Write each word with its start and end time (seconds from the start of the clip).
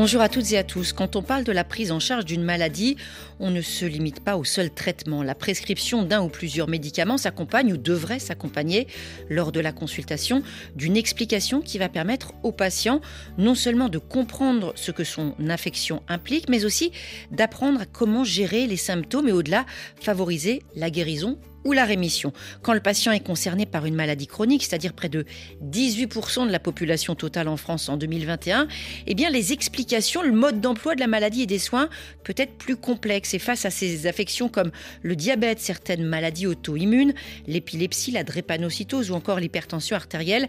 Bonjour 0.00 0.20
à 0.20 0.28
toutes 0.28 0.52
et 0.52 0.56
à 0.56 0.62
tous. 0.62 0.92
Quand 0.92 1.16
on 1.16 1.22
parle 1.22 1.42
de 1.42 1.50
la 1.50 1.64
prise 1.64 1.90
en 1.90 1.98
charge 1.98 2.24
d'une 2.24 2.44
maladie, 2.44 2.96
on 3.40 3.50
ne 3.50 3.60
se 3.60 3.84
limite 3.84 4.20
pas 4.20 4.36
au 4.36 4.44
seul 4.44 4.70
traitement. 4.70 5.24
La 5.24 5.34
prescription 5.34 6.04
d'un 6.04 6.22
ou 6.22 6.28
plusieurs 6.28 6.68
médicaments 6.68 7.18
s'accompagne 7.18 7.72
ou 7.72 7.76
devrait 7.76 8.20
s'accompagner 8.20 8.86
lors 9.28 9.50
de 9.50 9.58
la 9.58 9.72
consultation 9.72 10.44
d'une 10.76 10.96
explication 10.96 11.60
qui 11.60 11.78
va 11.78 11.88
permettre 11.88 12.32
au 12.44 12.52
patient 12.52 13.00
non 13.38 13.56
seulement 13.56 13.88
de 13.88 13.98
comprendre 13.98 14.72
ce 14.76 14.92
que 14.92 15.02
son 15.02 15.34
infection 15.40 16.04
implique, 16.06 16.48
mais 16.48 16.64
aussi 16.64 16.92
d'apprendre 17.32 17.82
comment 17.92 18.22
gérer 18.22 18.68
les 18.68 18.76
symptômes 18.76 19.26
et 19.26 19.32
au-delà 19.32 19.66
favoriser 20.00 20.62
la 20.76 20.90
guérison 20.90 21.40
ou 21.68 21.72
la 21.72 21.84
rémission. 21.84 22.32
Quand 22.62 22.72
le 22.72 22.80
patient 22.80 23.12
est 23.12 23.20
concerné 23.20 23.66
par 23.66 23.84
une 23.84 23.94
maladie 23.94 24.26
chronique, 24.26 24.64
c'est-à-dire 24.64 24.94
près 24.94 25.10
de 25.10 25.26
18% 25.62 26.46
de 26.46 26.50
la 26.50 26.58
population 26.58 27.14
totale 27.14 27.46
en 27.46 27.58
France 27.58 27.90
en 27.90 27.98
2021, 27.98 28.68
eh 29.06 29.14
bien 29.14 29.28
les 29.28 29.52
explications, 29.52 30.22
le 30.22 30.32
mode 30.32 30.62
d'emploi 30.62 30.94
de 30.94 31.00
la 31.00 31.06
maladie 31.06 31.42
et 31.42 31.46
des 31.46 31.58
soins 31.58 31.90
peut 32.24 32.34
être 32.38 32.54
plus 32.56 32.76
complexe. 32.76 33.34
Et 33.34 33.38
face 33.38 33.66
à 33.66 33.70
ces 33.70 34.06
affections 34.06 34.48
comme 34.48 34.70
le 35.02 35.14
diabète, 35.14 35.60
certaines 35.60 36.04
maladies 36.04 36.46
auto-immunes, 36.46 37.12
l'épilepsie, 37.46 38.12
la 38.12 38.24
drépanocytose 38.24 39.10
ou 39.10 39.14
encore 39.14 39.38
l'hypertension 39.38 39.94
artérielle, 39.94 40.48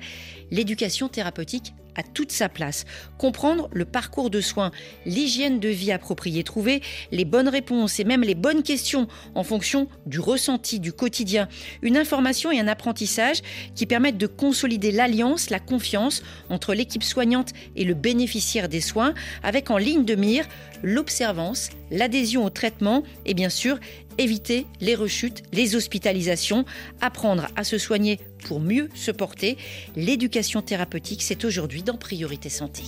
l'éducation 0.52 1.10
thérapeutique 1.10 1.74
toute 2.04 2.32
sa 2.32 2.50
place. 2.50 2.86
Comprendre 3.18 3.70
le 3.72 3.86
parcours 3.86 4.30
de 4.30 4.42
soins, 4.42 4.72
l'hygiène 5.06 5.60
de 5.60 5.70
vie 5.70 5.92
appropriée, 5.92 6.44
trouver 6.44 6.82
les 7.12 7.26
bonnes 7.26 7.50
réponses 7.50 8.00
et 8.00 8.04
même 8.04 8.22
les 8.22 8.36
bonnes 8.36 8.64
questions 8.64 9.08
en 9.36 9.44
fonction 9.44 9.88
du 10.06 10.20
ressenti 10.20 10.80
du 10.80 10.94
quotidien. 10.94 11.48
Une 11.82 11.98
information 11.98 12.52
et 12.52 12.60
un 12.60 12.68
apprentissage 12.68 13.42
qui 13.76 13.86
permettent 13.86 14.18
de 14.18 14.28
consolider 14.28 14.92
l'alliance, 14.92 15.50
la 15.50 15.60
confiance 15.60 16.24
entre 16.50 16.74
l'équipe 16.74 17.04
soignante 17.04 17.54
et 17.76 17.84
le 17.84 17.94
bénéficiaire 17.94 18.70
des 18.70 18.82
soins, 18.82 19.14
avec 19.44 19.72
en 19.72 19.78
ligne 19.78 20.06
de 20.06 20.16
mire 20.16 20.46
l'observance, 20.84 21.70
l'adhésion 21.92 22.46
au 22.46 22.50
traitement 22.50 23.04
et 23.26 23.34
bien 23.34 23.50
sûr 23.50 23.80
éviter 24.18 24.66
les 24.82 24.96
rechutes, 24.96 25.44
les 25.54 25.76
hospitalisations, 25.76 26.66
apprendre 27.02 27.48
à 27.56 27.64
se 27.64 27.78
soigner 27.78 28.20
pour 28.46 28.60
mieux 28.60 28.90
se 28.94 29.12
porter. 29.12 29.58
L'éducation 29.96 30.62
thérapeutique, 30.62 31.24
c'est 31.24 31.46
aujourd'hui 31.46 31.84
dans 31.84 31.98
Priorité 31.98 32.50
Santé. 32.50 32.84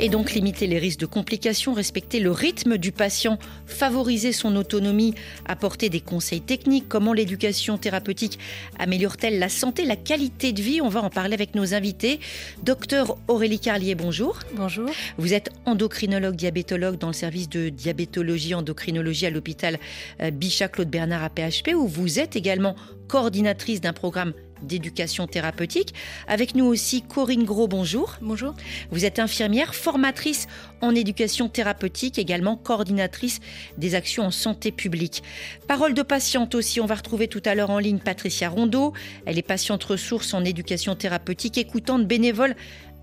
Et 0.00 0.08
donc 0.08 0.32
limiter 0.32 0.66
les 0.66 0.78
risques 0.78 1.00
de 1.00 1.06
complications, 1.06 1.74
respecter 1.74 2.20
le 2.20 2.30
rythme 2.30 2.78
du 2.78 2.90
patient, 2.90 3.38
favoriser 3.66 4.32
son 4.32 4.56
autonomie, 4.56 5.14
apporter 5.44 5.90
des 5.90 6.00
conseils 6.00 6.40
techniques, 6.40 6.88
comment 6.88 7.12
l'éducation 7.12 7.76
thérapeutique 7.76 8.38
améliore-t-elle 8.78 9.38
la 9.38 9.50
santé, 9.50 9.84
la 9.84 9.96
qualité 9.96 10.52
de 10.52 10.62
vie? 10.62 10.80
On 10.80 10.88
va 10.88 11.02
en 11.02 11.10
parler 11.10 11.34
avec 11.34 11.54
nos 11.54 11.74
invités. 11.74 12.18
Docteur 12.62 13.18
Aurélie 13.28 13.60
Carlier, 13.60 13.94
bonjour. 13.94 14.38
Bonjour. 14.54 14.88
Vous 15.18 15.34
êtes 15.34 15.50
endocrinologue 15.66 16.34
diabétologue 16.34 16.96
dans 16.96 17.08
le 17.08 17.12
service 17.12 17.50
de 17.50 17.68
diabétologie 17.68 18.54
endocrinologie 18.54 19.26
à 19.26 19.30
l'hôpital 19.30 19.78
euh, 20.22 20.30
Bichat 20.30 20.68
Claude 20.68 20.88
Bernard 20.88 21.22
à 21.22 21.28
PHP 21.28 21.74
où 21.74 21.86
vous 21.86 22.18
êtes 22.18 22.36
également 22.36 22.74
coordinatrice 23.06 23.82
d'un 23.82 23.92
programme 23.92 24.32
d'éducation 24.62 25.26
thérapeutique. 25.26 25.94
Avec 26.26 26.54
nous 26.54 26.64
aussi 26.64 27.02
Corinne 27.02 27.44
Gros, 27.44 27.68
bonjour. 27.68 28.16
Bonjour. 28.20 28.54
Vous 28.90 29.04
êtes 29.04 29.18
infirmière, 29.18 29.74
formatrice 29.74 30.46
en 30.80 30.94
éducation 30.94 31.48
thérapeutique, 31.48 32.18
également 32.18 32.56
coordinatrice 32.56 33.40
des 33.78 33.94
actions 33.94 34.24
en 34.24 34.30
santé 34.30 34.72
publique. 34.72 35.22
Parole 35.68 35.94
de 35.94 36.02
patiente 36.02 36.54
aussi, 36.54 36.80
on 36.80 36.86
va 36.86 36.94
retrouver 36.94 37.28
tout 37.28 37.42
à 37.44 37.54
l'heure 37.54 37.70
en 37.70 37.78
ligne 37.78 37.98
Patricia 37.98 38.48
Rondeau. 38.48 38.92
Elle 39.26 39.38
est 39.38 39.42
patiente 39.42 39.84
ressource 39.84 40.34
en 40.34 40.44
éducation 40.44 40.94
thérapeutique, 40.94 41.58
écoutante 41.58 42.06
bénévole 42.06 42.56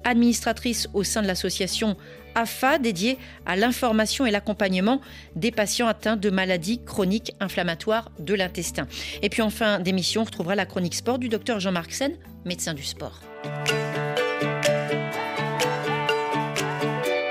administratrice 0.03 0.87
au 0.93 1.03
sein 1.03 1.21
de 1.21 1.27
l'association 1.27 1.97
AFA 2.37 2.77
dédiée 2.77 3.17
à 3.45 3.55
l'information 3.55 4.25
et 4.25 4.31
l'accompagnement 4.31 5.01
des 5.35 5.51
patients 5.51 5.87
atteints 5.87 6.15
de 6.15 6.29
maladies 6.29 6.79
chroniques 6.85 7.33
inflammatoires 7.39 8.11
de 8.19 8.35
l'intestin. 8.35 8.87
Et 9.23 9.29
puis 9.29 9.41
en 9.41 9.49
fin 9.49 9.79
d'émission, 9.79 10.21
on 10.21 10.25
retrouvera 10.25 10.55
la 10.55 10.65
chronique 10.65 10.95
sport 10.95 11.17
du 11.17 11.29
docteur 11.29 11.59
Jean-Marc 11.59 11.91
Sen, 11.91 12.13
médecin 12.45 12.75
du 12.75 12.83
sport. 12.83 13.19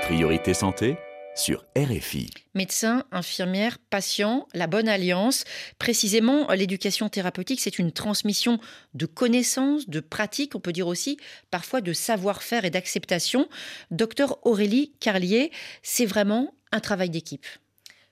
Priorité 0.03 0.53
santé 0.53 0.97
sur 1.37 1.63
RFI. 1.77 2.29
Médecin, 2.55 3.05
infirmière, 3.11 3.77
patient, 3.89 4.47
la 4.53 4.67
bonne 4.67 4.89
alliance. 4.89 5.45
Précisément, 5.79 6.51
l'éducation 6.51 7.09
thérapeutique, 7.09 7.61
c'est 7.61 7.79
une 7.79 7.91
transmission 7.91 8.59
de 8.95 9.05
connaissances, 9.05 9.87
de 9.87 9.99
pratiques, 9.99 10.55
on 10.55 10.59
peut 10.59 10.73
dire 10.73 10.87
aussi 10.87 11.17
parfois 11.51 11.81
de 11.81 11.93
savoir-faire 11.93 12.65
et 12.65 12.69
d'acceptation. 12.69 13.47
Docteur 13.91 14.39
Aurélie 14.45 14.93
Carlier, 14.99 15.51
c'est 15.83 16.05
vraiment 16.05 16.55
un 16.71 16.79
travail 16.79 17.09
d'équipe. 17.09 17.45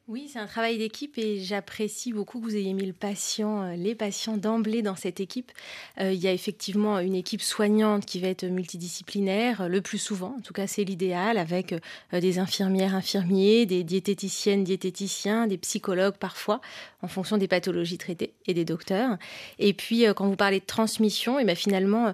Oui, 0.07 0.29
c'est 0.31 0.38
un 0.38 0.45
travail 0.45 0.77
d'équipe 0.77 1.17
et 1.17 1.39
j'apprécie 1.39 2.13
beaucoup 2.13 2.39
que 2.39 2.45
vous 2.45 2.55
ayez 2.55 2.73
mis 2.73 2.85
le 2.85 2.93
patient, 2.93 3.63
euh, 3.63 3.75
les 3.75 3.95
patients 3.95 4.38
d'emblée 4.38 4.83
dans 4.83 4.95
cette 4.95 5.19
équipe. 5.19 5.51
Euh, 5.99 6.13
il 6.13 6.19
y 6.19 6.27
a 6.27 6.31
effectivement 6.31 6.99
une 6.99 7.16
équipe 7.16 7.41
soignante 7.41 8.05
qui 8.05 8.19
va 8.19 8.27
être 8.27 8.45
multidisciplinaire, 8.45 9.61
euh, 9.61 9.67
le 9.67 9.81
plus 9.81 9.97
souvent, 9.97 10.35
en 10.38 10.41
tout 10.41 10.53
cas 10.53 10.67
c'est 10.67 10.83
l'idéal, 10.83 11.39
avec 11.39 11.73
des 12.13 12.38
infirmières, 12.38 12.93
infirmiers, 12.93 13.66
des 13.66 13.83
diététiciennes, 13.83 14.63
diététiciens, 14.63 15.47
des 15.47 15.57
psychologues 15.57 16.17
parfois, 16.19 16.61
en 17.01 17.07
fonction 17.07 17.37
des 17.37 17.47
pathologies 17.47 17.97
traitées 17.97 18.35
et 18.45 18.53
des 18.53 18.63
docteurs. 18.63 19.17
Et 19.57 19.73
puis 19.73 20.05
quand 20.16 20.27
vous 20.27 20.35
parlez 20.35 20.59
de 20.59 20.66
transmission, 20.66 21.39
et 21.39 21.41
eh 21.41 21.45
bien 21.45 21.55
finalement 21.55 22.13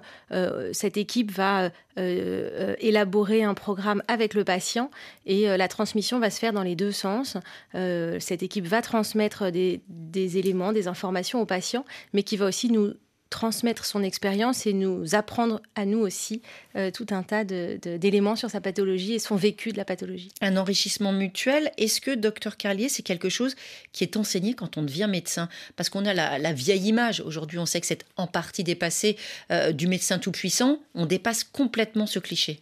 cette 0.72 0.96
équipe 0.96 1.30
va 1.30 1.70
élaborer 1.96 3.42
un 3.42 3.54
programme 3.54 4.02
avec 4.08 4.34
le 4.34 4.44
patient 4.44 4.90
et 5.26 5.46
la 5.56 5.68
transmission 5.68 6.18
va 6.18 6.30
se 6.30 6.38
faire 6.38 6.52
dans 6.52 6.62
les 6.62 6.76
deux 6.76 6.92
sens. 6.92 7.36
Euh, 7.82 8.18
cette 8.20 8.42
équipe 8.42 8.66
va 8.66 8.82
transmettre 8.82 9.50
des, 9.50 9.80
éléments, 10.38 10.72
des 10.72 10.88
informations 10.88 11.40
aux 11.40 11.46
patients, 11.46 11.84
mais 12.12 12.22
qui 12.22 12.36
va 12.36 12.46
aussi 12.46 12.70
nous 12.70 12.92
transmettre 13.32 13.86
son 13.86 14.02
expérience 14.02 14.66
et 14.66 14.74
nous 14.74 15.14
apprendre 15.14 15.62
à 15.74 15.86
nous 15.86 15.98
aussi 16.00 16.42
euh, 16.76 16.90
tout 16.90 17.06
un 17.10 17.22
tas 17.22 17.44
d'éléments 17.44 18.36
sur 18.36 18.50
sa 18.50 18.60
pathologie 18.60 19.14
et 19.14 19.18
son 19.18 19.36
vécu 19.36 19.72
de 19.72 19.78
la 19.78 19.86
pathologie. 19.86 20.30
Un 20.42 20.58
enrichissement 20.58 21.12
mutuel. 21.12 21.72
Est-ce 21.78 22.02
que, 22.02 22.10
docteur 22.14 22.58
Carlier, 22.58 22.90
c'est 22.90 23.02
quelque 23.02 23.30
chose 23.30 23.56
qui 23.92 24.04
est 24.04 24.18
enseigné 24.18 24.52
quand 24.52 24.76
on 24.76 24.82
devient 24.82 25.08
médecin? 25.10 25.48
Parce 25.76 25.88
qu'on 25.88 26.04
a 26.04 26.12
la, 26.12 26.52
vieille 26.52 26.88
image. 26.88 27.22
Aujourd'hui, 27.22 27.58
on 27.58 27.64
sait 27.64 27.80
que 27.80 27.86
c'est 27.86 28.04
en 28.16 28.26
partie 28.26 28.64
dépassé 28.64 29.16
euh, 29.50 29.72
du 29.72 29.86
médecin 29.86 30.18
tout-puissant. 30.18 30.80
On 30.94 31.06
dépasse 31.06 31.42
complètement 31.42 32.06
ce 32.06 32.18
cliché. 32.18 32.60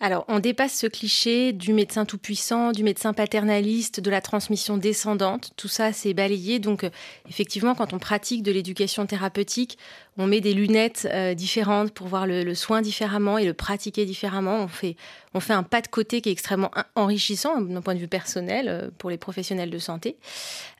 Alors, 0.00 0.24
on 0.28 0.38
dépasse 0.38 0.74
ce 0.74 0.86
cliché 0.86 1.52
du 1.52 1.72
médecin 1.72 2.04
tout-puissant, 2.04 2.72
du 2.72 2.82
médecin 2.82 3.12
paternaliste, 3.12 4.00
de 4.00 4.10
la 4.10 4.20
transmission 4.20 4.76
descendante. 4.76 5.50
Tout 5.56 5.68
ça, 5.68 5.92
c'est 5.92 6.14
balayé. 6.14 6.58
Donc, 6.58 6.84
euh, 6.84 6.90
effectivement, 7.28 7.74
quand 7.74 7.92
on 7.92 7.98
pratique 7.98 8.42
de 8.42 8.52
l'éducation 8.52 9.06
thérapeutique, 9.06 9.78
on 10.16 10.26
met 10.26 10.40
des 10.40 10.54
lunettes 10.54 11.08
euh, 11.10 11.34
différentes 11.34 11.92
pour 11.92 12.06
voir 12.06 12.26
le, 12.26 12.54
soin 12.54 12.82
différemment 12.82 13.38
et 13.38 13.44
le 13.44 13.54
pratiquer 13.54 14.04
différemment. 14.04 14.60
On 14.60 14.68
fait, 14.68 14.96
on 15.34 15.40
fait 15.40 15.52
un 15.52 15.62
pas 15.62 15.80
de 15.80 15.88
côté 15.88 16.20
qui 16.20 16.28
est 16.28 16.32
extrêmement 16.32 16.70
enrichissant 16.94 17.60
d'un 17.60 17.82
point 17.82 17.94
de 17.94 18.00
vue 18.00 18.08
personnel 18.08 18.68
euh, 18.68 18.90
pour 18.98 19.10
les 19.10 19.18
professionnels 19.18 19.70
de 19.70 19.78
santé. 19.78 20.16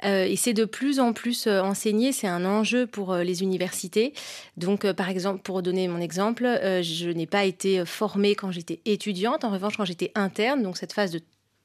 Euh, 0.04 0.24
et 0.24 0.36
c'est 0.36 0.52
de 0.52 0.64
plus 0.64 1.00
en 1.00 1.12
plus 1.12 1.46
enseigné, 1.46 2.12
c'est 2.12 2.28
un 2.28 2.44
enjeu 2.44 2.86
pour 2.86 3.14
les 3.16 3.42
universités. 3.42 4.12
Donc, 4.56 4.90
par 4.92 5.08
exemple, 5.08 5.42
pour 5.42 5.62
donner 5.62 5.88
mon 5.88 6.00
exemple, 6.00 6.44
je 6.82 7.10
n'ai 7.10 7.26
pas 7.26 7.44
été 7.44 7.84
formée 7.84 8.34
quand 8.34 8.50
j'étais 8.50 8.80
étudiante. 8.84 9.44
En 9.44 9.50
revanche, 9.50 9.76
quand 9.76 9.84
j'étais 9.84 10.12
interne, 10.14 10.62
donc 10.62 10.76
cette 10.76 10.92
phase 10.92 11.10
de 11.10 11.20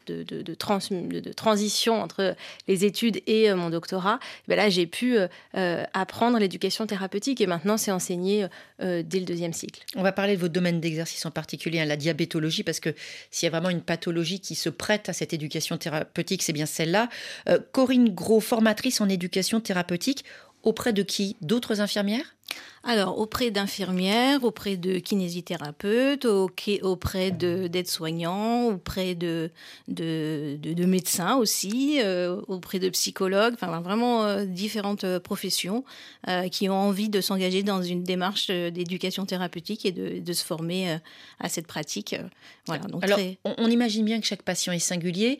de, 0.09 0.53
transition 1.33 2.01
entre 2.01 2.35
les 2.67 2.85
études 2.85 3.21
et 3.27 3.49
euh, 3.49 3.55
mon 3.55 3.69
doctorat, 3.69 4.19
ben 4.47 4.55
là, 4.55 4.69
j'ai 4.69 4.87
pu 4.87 5.17
euh, 5.17 5.27
euh, 5.55 5.83
apprendre 5.93 6.37
l'éducation 6.39 6.85
thérapeutique 6.87 7.41
et 7.41 7.47
maintenant, 7.47 7.77
c'est 7.77 7.91
enseigné 7.91 8.47
dès 8.79 9.19
le 9.19 9.25
deuxième 9.25 9.53
cycle. 9.53 9.83
On 9.95 10.03
va 10.03 10.11
parler 10.11 10.35
de 10.35 10.41
votre 10.41 10.53
domaine 10.53 10.79
d'exercice 10.79 11.25
en 11.25 11.31
particulier, 11.31 11.79
hein, 11.79 11.85
la 11.85 11.97
diabétologie, 11.97 12.63
parce 12.63 12.79
que 12.79 12.93
s'il 13.29 13.45
y 13.45 13.47
a 13.47 13.51
vraiment 13.51 13.69
une 13.69 13.81
pathologie 13.81 14.39
qui 14.39 14.55
se 14.55 14.69
prête 14.69 15.09
à 15.09 15.13
cette 15.13 15.33
éducation 15.33 15.77
thérapeutique, 15.77 16.43
c'est 16.43 16.53
bien 16.53 16.65
celle-là. 16.65 17.09
Corinne 17.71 18.09
Gros, 18.09 18.39
formatrice 18.39 19.01
en 19.01 19.09
éducation 19.09 19.59
thérapeutique, 19.59 20.23
auprès 20.63 20.93
de 20.93 21.03
qui? 21.03 21.35
D'autres 21.41 21.81
infirmières? 21.81 22.35
Alors, 22.83 23.19
auprès 23.19 23.51
d'infirmières, 23.51 24.43
auprès 24.43 24.77
de 24.77 24.99
kinésithérapeutes, 24.99 26.25
auprès 26.25 27.31
d'aides-soignants, 27.31 28.67
auprès 28.67 29.15
de, 29.15 29.51
de, 29.89 30.57
de, 30.61 30.85
médecins 30.85 31.35
aussi, 31.35 31.99
euh, 32.01 32.39
auprès 32.47 32.79
de 32.79 32.87
psychologues, 32.89 33.53
enfin 33.53 33.81
vraiment 33.81 34.23
euh, 34.23 34.45
différentes 34.45 35.03
euh, 35.03 35.19
professions 35.19 35.83
qui 36.51 36.69
ont 36.69 36.75
envie 36.75 37.09
de 37.09 37.21
s'engager 37.21 37.63
dans 37.63 37.81
une 37.81 38.03
démarche 38.03 38.47
d'éducation 38.47 39.25
thérapeutique 39.25 39.85
et 39.85 39.91
de, 39.91 40.33
se 40.33 40.43
former 40.43 40.97
à 41.39 41.49
cette 41.49 41.65
pratique. 41.65 42.15
Voilà, 42.67 42.83
donc 42.83 43.03
Alors, 43.03 43.19
on, 43.45 43.67
imagine 43.67 44.05
bien 44.05 44.19
que 44.19 44.27
chaque 44.27 44.43
patient 44.43 44.71
est 44.73 44.79
singulier, 44.79 45.39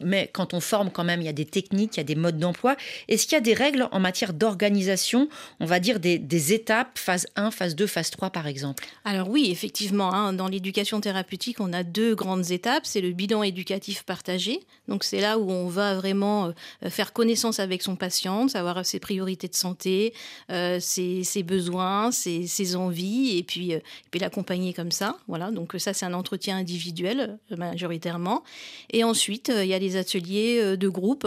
mais 0.00 0.30
quand 0.32 0.54
on 0.54 0.60
forme 0.60 0.90
quand 0.90 1.02
même, 1.04 1.20
il 1.20 1.24
y 1.24 1.28
a 1.28 1.32
des 1.32 1.44
techniques, 1.44 1.96
il 1.96 1.98
y 1.98 2.00
a 2.00 2.04
des 2.04 2.14
modes 2.14 2.38
d'emploi. 2.38 2.76
Est-ce 3.08 3.26
qu'il 3.26 3.34
y 3.34 3.38
a 3.38 3.40
des 3.40 3.54
règles 3.54 3.88
en 3.90 4.00
matière 4.00 4.32
d'organisation, 4.32 5.28
on 5.60 5.66
va 5.66 5.80
dire 5.80 5.98
des, 5.98 6.18
des 6.18 6.52
étapes, 6.52 6.61
phase 6.94 7.26
1, 7.36 7.50
phase 7.50 7.74
2, 7.74 7.86
phase 7.86 8.10
3 8.10 8.30
par 8.30 8.46
exemple? 8.46 8.84
Alors 9.04 9.28
oui, 9.28 9.48
effectivement, 9.50 10.12
hein, 10.12 10.32
dans 10.32 10.48
l'éducation 10.48 11.00
thérapeutique, 11.00 11.60
on 11.60 11.72
a 11.72 11.82
deux 11.82 12.14
grandes 12.14 12.50
étapes. 12.50 12.84
C'est 12.84 13.00
le 13.00 13.12
bilan 13.12 13.42
éducatif 13.42 14.02
partagé. 14.04 14.60
Donc 14.88 15.04
c'est 15.04 15.20
là 15.20 15.38
où 15.38 15.50
on 15.50 15.68
va 15.68 15.94
vraiment 15.94 16.52
euh, 16.82 16.90
faire 16.90 17.12
connaissance 17.12 17.60
avec 17.60 17.82
son 17.82 17.96
patient, 17.96 18.48
savoir 18.48 18.84
ses 18.84 19.00
priorités 19.00 19.48
de 19.48 19.54
santé, 19.54 20.12
euh, 20.50 20.78
ses, 20.80 21.42
besoins, 21.42 22.10
ses, 22.10 22.76
envies, 22.76 23.38
et 23.38 23.42
puis, 23.42 23.74
euh, 23.74 23.80
l'accompagner 24.20 24.72
comme 24.72 24.92
ça. 24.92 25.16
Voilà, 25.26 25.50
donc 25.50 25.74
ça 25.78 25.92
c'est 25.92 26.06
un 26.06 26.14
entretien 26.14 26.56
individuel 26.56 27.38
majoritairement. 27.56 28.44
Et 28.90 29.02
ensuite, 29.02 29.50
il 29.54 29.66
y 29.66 29.74
a 29.74 29.78
les 29.78 29.96
ateliers 29.96 30.76
de 30.76 30.88
groupe 30.88 31.26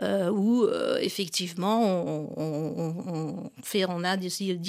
où 0.00 0.66
effectivement 1.00 1.84
on, 2.36 3.50
fait, 3.62 3.84
on 3.86 4.02
a 4.04 4.16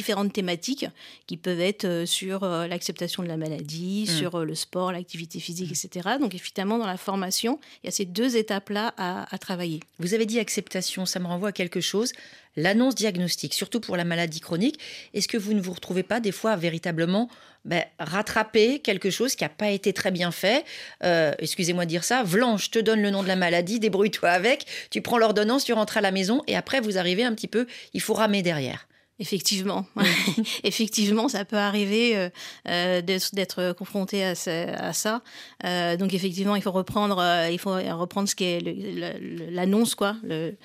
différentes 0.01 0.33
thématiques 0.33 0.87
qui 1.27 1.37
peuvent 1.37 1.61
être 1.61 2.05
sur 2.05 2.45
l'acceptation 2.45 3.21
de 3.21 3.27
la 3.27 3.37
maladie, 3.37 4.07
mmh. 4.07 4.11
sur 4.11 4.43
le 4.43 4.55
sport, 4.55 4.91
l'activité 4.91 5.39
physique, 5.39 5.69
mmh. 5.69 5.85
etc. 5.85 6.09
Donc 6.19 6.33
évidemment, 6.33 6.79
dans 6.79 6.87
la 6.87 6.97
formation, 6.97 7.59
il 7.83 7.87
y 7.87 7.89
a 7.89 7.91
ces 7.91 8.05
deux 8.05 8.35
étapes-là 8.35 8.93
à, 8.97 9.33
à 9.33 9.37
travailler. 9.37 9.79
Vous 9.99 10.15
avez 10.15 10.25
dit 10.25 10.39
acceptation, 10.39 11.05
ça 11.05 11.19
me 11.19 11.27
renvoie 11.27 11.49
à 11.49 11.51
quelque 11.51 11.81
chose. 11.81 12.13
L'annonce 12.57 12.95
diagnostique, 12.95 13.53
surtout 13.53 13.79
pour 13.79 13.95
la 13.95 14.03
maladie 14.03 14.41
chronique, 14.41 14.77
est-ce 15.13 15.27
que 15.27 15.37
vous 15.37 15.53
ne 15.53 15.61
vous 15.61 15.71
retrouvez 15.71 16.03
pas 16.03 16.19
des 16.19 16.33
fois 16.33 16.57
véritablement 16.57 17.29
ben, 17.63 17.85
rattraper 17.99 18.79
quelque 18.79 19.09
chose 19.09 19.35
qui 19.35 19.43
n'a 19.43 19.49
pas 19.49 19.69
été 19.69 19.93
très 19.93 20.11
bien 20.11 20.31
fait? 20.31 20.65
Euh, 21.03 21.33
Excusez-moi 21.39 21.85
de 21.85 21.89
dire 21.89 22.03
ça. 22.03 22.23
Vlanche 22.23 22.71
te 22.71 22.79
donne 22.79 23.01
le 23.01 23.09
nom 23.09 23.23
de 23.23 23.27
la 23.27 23.37
maladie, 23.37 23.79
débrouille-toi 23.79 24.29
avec. 24.29 24.65
Tu 24.89 25.01
prends 25.01 25.17
l'ordonnance, 25.17 25.63
tu 25.63 25.71
rentres 25.71 25.97
à 25.97 26.01
la 26.01 26.11
maison 26.11 26.43
et 26.47 26.55
après 26.57 26.81
vous 26.81 26.97
arrivez 26.97 27.23
un 27.23 27.33
petit 27.33 27.47
peu, 27.47 27.67
il 27.93 28.01
faut 28.01 28.13
ramer 28.13 28.41
derrière. 28.41 28.87
Effectivement, 29.21 29.85
effectivement, 30.63 31.29
ça 31.29 31.45
peut 31.45 31.55
arriver 31.55 32.17
euh, 32.17 32.29
euh, 32.67 33.01
d'être 33.03 33.71
confronté 33.73 34.23
à, 34.23 34.33
ça. 34.33 35.21
Euh, 35.63 35.95
donc 35.95 36.15
effectivement, 36.15 36.55
il 36.55 36.63
faut 36.63 36.71
reprendre, 36.71 37.23
il 37.51 37.59
faut 37.59 37.75
reprendre 37.75 38.27
ce 38.27 38.33
qui 38.33 38.45
est 38.45 39.51
l'annonce, 39.51 39.93
quoi, 39.93 40.15
le, 40.23 40.55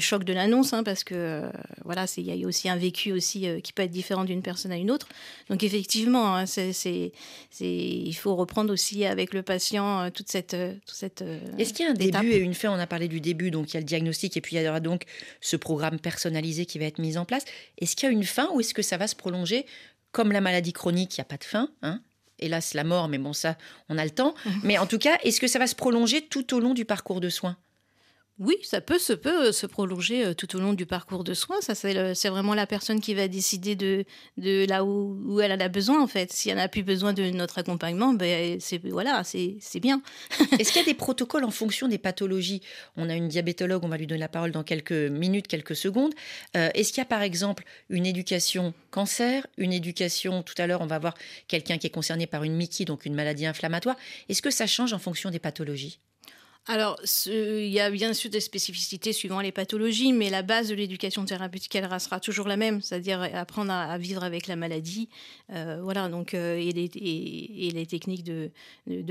choc 0.00 0.24
de 0.24 0.34
l'annonce, 0.34 0.74
hein, 0.74 0.82
parce 0.84 1.02
que 1.02 1.50
voilà, 1.82 2.04
il 2.18 2.26
y 2.26 2.44
a 2.44 2.46
aussi 2.46 2.68
un 2.68 2.76
vécu 2.76 3.12
aussi 3.12 3.46
qui 3.64 3.72
peut 3.72 3.84
être 3.84 3.90
différent 3.90 4.26
d'une 4.26 4.42
personne 4.42 4.72
à 4.72 4.76
une 4.76 4.90
autre. 4.90 5.08
Donc 5.48 5.62
effectivement, 5.62 6.36
hein, 6.36 6.44
c'est, 6.44 7.12
il 7.58 8.14
faut 8.16 8.36
reprendre 8.36 8.70
aussi 8.70 9.06
avec 9.06 9.32
le 9.32 9.42
patient 9.42 10.10
toute 10.10 10.28
cette, 10.28 10.54
toute 10.84 10.94
cette. 10.94 11.24
Est-ce 11.56 11.72
qu'il 11.72 11.86
y 11.86 11.88
a 11.88 11.92
un 11.92 11.94
début 11.94 12.32
et 12.32 12.38
une 12.38 12.52
fin? 12.52 12.70
On 12.70 12.78
a 12.78 12.86
parlé 12.86 13.08
du 13.08 13.22
début, 13.22 13.50
donc 13.50 13.70
il 13.70 13.74
y 13.74 13.76
a 13.78 13.80
le 13.80 13.86
diagnostic 13.86 14.36
et 14.36 14.42
puis 14.42 14.56
il 14.56 14.62
y 14.62 14.68
aura 14.68 14.80
donc 14.80 15.04
ce 15.40 15.56
programme 15.56 15.98
personnalisé 15.98 16.66
qui 16.66 16.78
va 16.78 16.84
être 16.84 16.98
mis 16.98 17.16
en 17.16 17.24
place. 17.24 17.46
Est-ce 17.78 17.96
qu'il 17.96 18.08
y 18.08 18.10
a 18.10 18.12
une 18.12 18.24
fin 18.24 18.48
ou 18.52 18.60
est-ce 18.60 18.74
que 18.74 18.82
ça 18.82 18.96
va 18.96 19.06
se 19.06 19.16
prolonger 19.16 19.66
comme 20.12 20.32
la 20.32 20.40
maladie 20.40 20.72
chronique, 20.72 21.16
il 21.16 21.20
n'y 21.20 21.22
a 21.22 21.26
pas 21.26 21.36
de 21.36 21.44
fin 21.44 21.68
hein? 21.82 22.00
Hélas, 22.40 22.74
la 22.74 22.84
mort, 22.84 23.08
mais 23.08 23.18
bon, 23.18 23.32
ça, 23.32 23.56
on 23.88 23.98
a 23.98 24.04
le 24.04 24.10
temps. 24.10 24.32
Mais 24.62 24.78
en 24.78 24.86
tout 24.86 24.98
cas, 24.98 25.18
est-ce 25.24 25.40
que 25.40 25.48
ça 25.48 25.58
va 25.58 25.66
se 25.66 25.74
prolonger 25.74 26.22
tout 26.22 26.54
au 26.54 26.60
long 26.60 26.72
du 26.72 26.84
parcours 26.84 27.20
de 27.20 27.28
soins? 27.28 27.56
Oui, 28.38 28.56
ça 28.62 28.80
peut, 28.80 29.00
se 29.00 29.12
peut 29.12 29.48
euh, 29.48 29.52
se 29.52 29.66
prolonger 29.66 30.26
euh, 30.26 30.34
tout 30.34 30.54
au 30.54 30.60
long 30.60 30.72
du 30.72 30.86
parcours 30.86 31.24
de 31.24 31.34
soins. 31.34 31.60
Ça, 31.60 31.74
c'est 31.74 32.28
vraiment 32.28 32.54
la 32.54 32.66
personne 32.68 33.00
qui 33.00 33.12
va 33.14 33.26
décider 33.26 33.74
de, 33.74 34.04
de 34.36 34.64
là 34.68 34.84
où, 34.84 35.20
où, 35.26 35.40
elle 35.40 35.50
en 35.50 35.58
a 35.58 35.68
besoin, 35.68 36.00
en 36.00 36.06
fait. 36.06 36.32
Si 36.32 36.48
elle 36.48 36.58
n'a 36.58 36.68
plus 36.68 36.84
besoin 36.84 37.12
de 37.12 37.30
notre 37.30 37.58
accompagnement, 37.58 38.12
ben, 38.12 38.60
c'est 38.60 38.78
voilà, 38.88 39.24
c'est 39.24 39.80
bien. 39.80 40.02
Est-ce 40.58 40.72
qu'il 40.72 40.80
y 40.80 40.84
a 40.84 40.86
des 40.86 40.94
protocoles 40.94 41.44
en 41.44 41.50
fonction 41.50 41.88
des 41.88 41.98
pathologies? 41.98 42.62
On 42.96 43.10
a 43.10 43.14
une 43.14 43.26
diabétologue, 43.26 43.84
on 43.84 43.88
va 43.88 43.96
lui 43.96 44.06
donner 44.06 44.20
la 44.20 44.28
parole 44.28 44.52
dans 44.52 44.62
quelques 44.62 44.92
minutes, 44.92 45.48
quelques 45.48 45.76
secondes. 45.76 46.14
Euh, 46.56 46.70
est-ce 46.74 46.92
qu'il 46.92 47.00
y 47.00 47.02
a, 47.02 47.06
par 47.06 47.22
exemple, 47.22 47.64
une 47.88 48.06
éducation 48.06 48.72
cancer, 48.90 49.48
une 49.56 49.72
éducation, 49.72 50.44
tout 50.44 50.54
à 50.58 50.68
l'heure, 50.68 50.80
on 50.80 50.86
va 50.86 51.00
voir 51.00 51.14
quelqu'un 51.48 51.76
qui 51.76 51.88
est 51.88 51.90
concerné 51.90 52.28
par 52.28 52.44
une 52.44 52.54
Mickey, 52.54 52.84
donc 52.84 53.04
une 53.04 53.14
maladie 53.14 53.46
inflammatoire. 53.46 53.96
Est-ce 54.28 54.42
que 54.42 54.50
ça 54.50 54.68
change 54.68 54.92
en 54.92 54.98
fonction 55.00 55.30
des 55.30 55.40
pathologies? 55.40 55.98
Alors, 56.68 57.00
il 57.24 57.68
y 57.68 57.80
a 57.80 57.90
bien 57.90 58.12
sûr 58.12 58.30
des 58.30 58.40
spécificités 58.40 59.14
suivant 59.14 59.40
les 59.40 59.52
pathologies, 59.52 60.12
mais 60.12 60.28
la 60.28 60.42
base 60.42 60.68
de 60.68 60.74
l'éducation 60.74 61.24
thérapeutique, 61.24 61.74
elle 61.74 61.86
restera 61.86 62.20
toujours 62.20 62.46
la 62.46 62.58
même, 62.58 62.82
c'est-à-dire 62.82 63.22
apprendre 63.32 63.72
à, 63.72 63.96
vivre 63.96 64.22
avec 64.22 64.46
la 64.46 64.54
maladie. 64.54 65.08
Euh, 65.50 65.78
voilà, 65.82 66.10
donc, 66.10 66.34
euh, 66.34 66.58
et, 66.58 66.72
les, 66.72 67.86
techniques 67.86 68.22
de, 68.22 68.50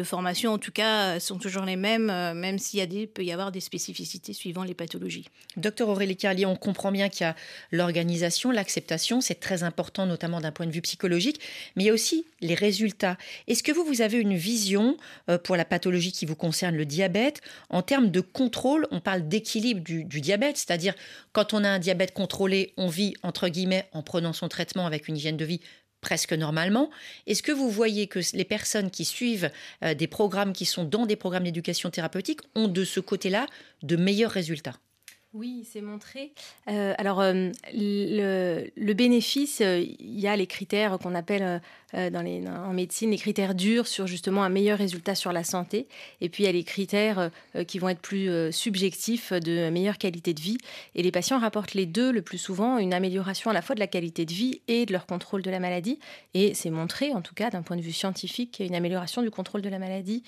formation, 0.04 0.54
en 0.54 0.60
tout 0.60 0.72
cas, 0.72 1.20
sont 1.20 1.40
toujours 1.40 1.64
les 1.64 1.78
mêmes, 1.78 2.12
euh, 2.12 2.36
même 2.36 2.60
s'il 2.60 2.80
y 2.80 3.08
peut 3.08 3.24
y 3.24 3.32
avoir 3.32 3.52
des 3.52 3.60
spécificités 3.60 4.34
suivant 4.34 4.64
les 4.64 4.76
pathologies. 4.76 5.26
Docteur 5.56 5.90
Aurélie 5.90 6.16
Carlier, 6.16 6.46
on 6.46 6.56
comprend 6.56 6.92
bien 6.92 7.10
qu'il 7.10 7.22
y 7.22 7.28
a 7.28 7.36
l'organisation, 7.72 8.52
l'acceptation, 8.52 9.20
c'est 9.20 9.40
très 9.40 9.64
important, 9.64 10.06
notamment 10.06 10.42
d'un 10.42 10.52
point 10.52 10.68
de 10.68 10.72
vue 10.72 10.82
psychologique, 10.82 11.40
mais 11.76 11.86
il 11.86 11.88
y 11.88 11.90
a 11.90 11.94
aussi 11.94 12.28
les 12.42 12.54
résultats. 12.54 13.18
Est-ce 13.48 13.64
que 13.64 13.72
vous, 13.72 13.84
vous 13.84 14.02
avez 14.02 14.20
une 14.20 14.36
vision 14.36 14.96
pour 15.44 15.56
la 15.56 15.66
pathologie 15.66 16.12
qui 16.12 16.28
vous 16.28 16.36
concerne, 16.36 16.76
le 16.76 16.86
diabète 16.86 17.37
en 17.70 17.82
termes 17.82 18.12
de 18.12 18.22
contrôle, 18.22 18.88
on 18.92 19.00
parle 19.00 19.28
d'équilibre 19.28 19.82
du, 19.82 20.04
diabète, 20.04 20.58
c'est-à-dire 20.58 20.94
quand 21.34 21.54
on 21.54 21.64
a 21.64 21.70
un 21.70 21.80
diabète 21.80 22.14
contrôlé, 22.14 22.74
on 22.78 22.88
vit 22.88 23.14
entre 23.24 23.48
guillemets 23.50 23.88
en 23.94 24.02
prenant 24.02 24.34
son 24.34 24.48
traitement 24.48 24.86
avec 24.86 25.08
une 25.08 25.18
hygiène 25.18 25.38
de 25.38 25.46
vie 25.46 25.62
presque 26.02 26.34
normalement. 26.34 26.90
Est-ce 27.26 27.44
que 27.44 27.52
vous 27.52 27.70
voyez 27.70 28.08
que 28.08 28.20
les 28.34 28.46
personnes 28.46 28.92
qui 28.92 29.06
suivent 29.06 29.50
euh, 29.84 29.94
des 29.94 30.08
programmes 30.08 30.54
qui 30.54 30.66
sont 30.66 30.84
dans 30.84 31.06
des 31.06 31.16
programmes 31.16 31.44
d'éducation 31.44 31.90
thérapeutique 31.90 32.42
ont 32.56 32.68
de 32.68 32.84
ce 32.84 33.00
côté-là 33.00 33.48
de 33.84 33.96
meilleurs 33.96 34.32
résultats? 34.32 34.76
Oui, 35.34 35.68
c'est 35.70 35.82
montré. 35.82 36.32
Euh, 36.70 36.94
alors, 36.98 37.20
euh, 37.20 37.52
le, 37.74 38.94
bénéfice, 38.94 39.60
il 39.60 40.20
y 40.20 40.28
a 40.28 40.36
les 40.36 40.48
critères 40.48 40.98
qu'on 41.00 41.14
appelle 41.14 41.62
dans 41.94 42.22
les, 42.22 42.46
en 42.48 42.74
médecine, 42.74 43.12
les 43.12 43.18
critères 43.18 43.56
durs 43.56 43.88
sur 43.88 44.08
justement 44.08 44.44
un 44.44 44.50
meilleur 44.50 44.78
résultat 44.78 45.16
sur 45.16 45.32
la 45.32 45.44
santé. 45.44 45.88
Et 46.22 46.30
puis 46.30 46.44
il 46.44 46.46
y 46.46 46.50
a 46.50 46.52
les 46.52 46.64
critères 46.64 47.32
euh, 47.56 47.64
qui 47.64 47.80
vont 47.80 47.90
être 47.90 48.02
plus 48.02 48.30
euh, 48.30 48.52
subjectifs 48.52 49.32
de 49.32 49.70
meilleure 49.70 49.98
qualité 49.98 50.34
de 50.34 50.42
vie. 50.42 50.58
Et 50.96 51.04
les 51.04 51.12
patients 51.12 51.40
rapportent 51.40 51.74
les 51.74 51.86
deux 51.86 52.12
le 52.12 52.22
plus 52.22 52.38
souvent, 52.38 52.78
une 52.78 52.94
amélioration 52.94 53.52
à 53.52 53.54
la 53.54 53.62
fois 53.62 53.76
de 53.76 53.80
la 53.80 53.88
qualité 53.88 54.26
de 54.26 54.34
vie 54.34 54.62
et 54.68 54.86
de 54.86 54.92
leur 54.92 55.06
contrôle 55.06 55.42
de 55.42 55.50
la 55.50 55.60
maladie. 55.60 56.00
Et 56.34 56.54
c'est 56.54 56.70
montré, 56.70 57.14
en 57.14 57.22
tout 57.22 57.36
cas 57.36 57.50
d'un 57.50 57.62
point 57.62 57.78
de 57.78 57.82
vue 57.82 57.94
scientifique, 57.94 58.60
une 58.60 58.76
amélioration 58.76 59.22
du 59.22 59.32
contrôle 59.32 59.62
de 59.62 59.70
la 59.70 59.80
maladie 59.80 60.24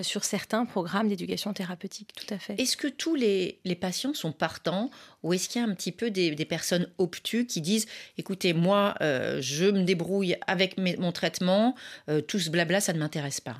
sur 0.00 0.24
certains 0.24 0.64
programmes 0.64 1.08
d'éducation 1.08 1.52
thérapeutique, 1.52 2.12
tout 2.16 2.32
à 2.32 2.38
fait. 2.38 2.58
Est-ce 2.58 2.78
que 2.78 2.88
tous 2.88 3.14
les, 3.14 3.58
les, 3.66 3.74
patients 3.74 4.14
sont 4.14 4.32
partants 4.32 4.90
ou 5.22 5.32
est-ce 5.32 5.48
qu'il 5.48 5.60
y 5.60 5.64
a 5.64 5.68
un 5.68 5.74
petit 5.74 5.92
peu 5.92 6.10
des, 6.10 6.34
des 6.34 6.44
personnes 6.44 6.88
obtus 6.98 7.46
qui 7.46 7.60
disent, 7.60 7.86
écoutez, 8.18 8.52
moi, 8.52 8.94
je 9.00 9.70
me 9.70 9.82
débrouille 9.82 10.36
avec 10.46 10.78
mes, 10.78 10.96
mon 10.96 11.12
traitement, 11.12 11.74
euh, 12.08 12.20
tout 12.20 12.38
ce 12.38 12.50
blabla, 12.50 12.80
ça 12.80 12.92
ne 12.92 12.98
m'intéresse 12.98 13.40
pas 13.40 13.56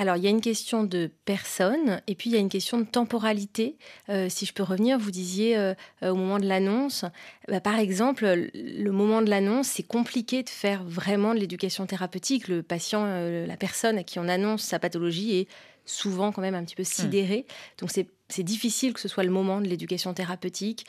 alors, 0.00 0.14
il 0.14 0.22
y 0.22 0.28
a 0.28 0.30
une 0.30 0.40
question 0.40 0.84
de 0.84 1.10
personne 1.24 2.00
et 2.06 2.14
puis 2.14 2.30
il 2.30 2.32
y 2.32 2.36
a 2.36 2.38
une 2.38 2.48
question 2.48 2.78
de 2.78 2.84
temporalité. 2.84 3.76
Euh, 4.08 4.28
si 4.28 4.46
je 4.46 4.52
peux 4.52 4.62
revenir, 4.62 4.96
vous 4.96 5.10
disiez 5.10 5.58
euh, 5.58 5.74
au 6.02 6.14
moment 6.14 6.38
de 6.38 6.46
l'annonce, 6.46 7.04
bah, 7.48 7.60
par 7.60 7.80
exemple, 7.80 8.24
le 8.54 8.90
moment 8.92 9.22
de 9.22 9.28
l'annonce, 9.28 9.66
c'est 9.66 9.82
compliqué 9.82 10.44
de 10.44 10.50
faire 10.50 10.84
vraiment 10.84 11.34
de 11.34 11.40
l'éducation 11.40 11.84
thérapeutique. 11.84 12.46
Le 12.46 12.62
patient, 12.62 13.06
la 13.06 13.56
personne 13.56 13.98
à 13.98 14.04
qui 14.04 14.20
on 14.20 14.28
annonce 14.28 14.62
sa 14.62 14.78
pathologie 14.78 15.36
est 15.36 15.48
souvent 15.84 16.30
quand 16.30 16.42
même 16.42 16.54
un 16.54 16.62
petit 16.62 16.76
peu 16.76 16.84
sidéré. 16.84 17.38
Mmh. 17.38 17.80
Donc, 17.80 17.90
c'est 17.90 18.06
difficile 18.42 18.92
que 18.92 19.00
ce 19.00 19.08
soit 19.08 19.24
le 19.24 19.30
moment 19.30 19.60
de 19.60 19.68
l'éducation 19.68 20.14
thérapeutique. 20.14 20.86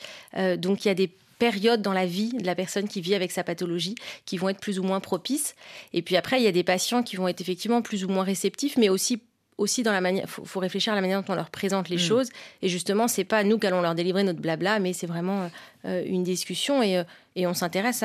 donc, 0.58 0.84
il 0.84 0.88
y 0.88 0.90
a 0.90 0.94
des 0.94 1.10
périodes 1.40 1.82
dans 1.82 1.94
la 1.94 2.06
vie 2.06 2.32
de 2.34 2.46
la 2.46 2.54
personne 2.54 2.86
qui 2.86 3.00
vit 3.00 3.14
avec 3.14 3.32
sa 3.32 3.42
pathologie 3.42 3.96
qui 4.26 4.36
vont 4.36 4.50
être 4.50 4.60
plus 4.60 4.78
ou 4.78 4.84
moins 4.84 5.00
propices. 5.00 5.56
Et 5.92 6.02
puis 6.02 6.16
après, 6.16 6.40
il 6.40 6.44
y 6.44 6.46
a 6.46 6.52
des 6.52 6.62
patients 6.62 7.02
qui 7.02 7.16
vont 7.16 7.26
être 7.26 7.40
effectivement 7.40 7.82
plus 7.82 8.04
ou 8.04 8.08
moins 8.08 8.22
réceptifs, 8.22 8.76
mais 8.76 8.90
aussi 8.90 9.22
aussi 9.60 9.82
dans 9.82 9.92
la 9.92 10.00
manière, 10.00 10.28
faut, 10.28 10.44
faut 10.44 10.58
réfléchir 10.58 10.92
à 10.92 10.96
la 10.96 11.02
manière 11.02 11.22
dont 11.22 11.32
on 11.32 11.36
leur 11.36 11.50
présente 11.50 11.88
les 11.88 11.96
Mm. 11.96 11.98
choses. 11.98 12.28
Et 12.62 12.68
justement, 12.68 13.08
c'est 13.08 13.24
pas 13.24 13.44
nous 13.44 13.58
qui 13.58 13.66
allons 13.66 13.82
leur 13.82 13.94
délivrer 13.94 14.22
notre 14.24 14.40
blabla, 14.40 14.78
mais 14.80 14.92
c'est 14.94 15.06
vraiment 15.06 15.50
euh, 15.84 16.02
une 16.06 16.24
discussion 16.24 16.82
et, 16.82 16.96
euh, 16.96 17.04
et 17.36 17.46
on 17.46 17.54
s'intéresse 17.54 18.02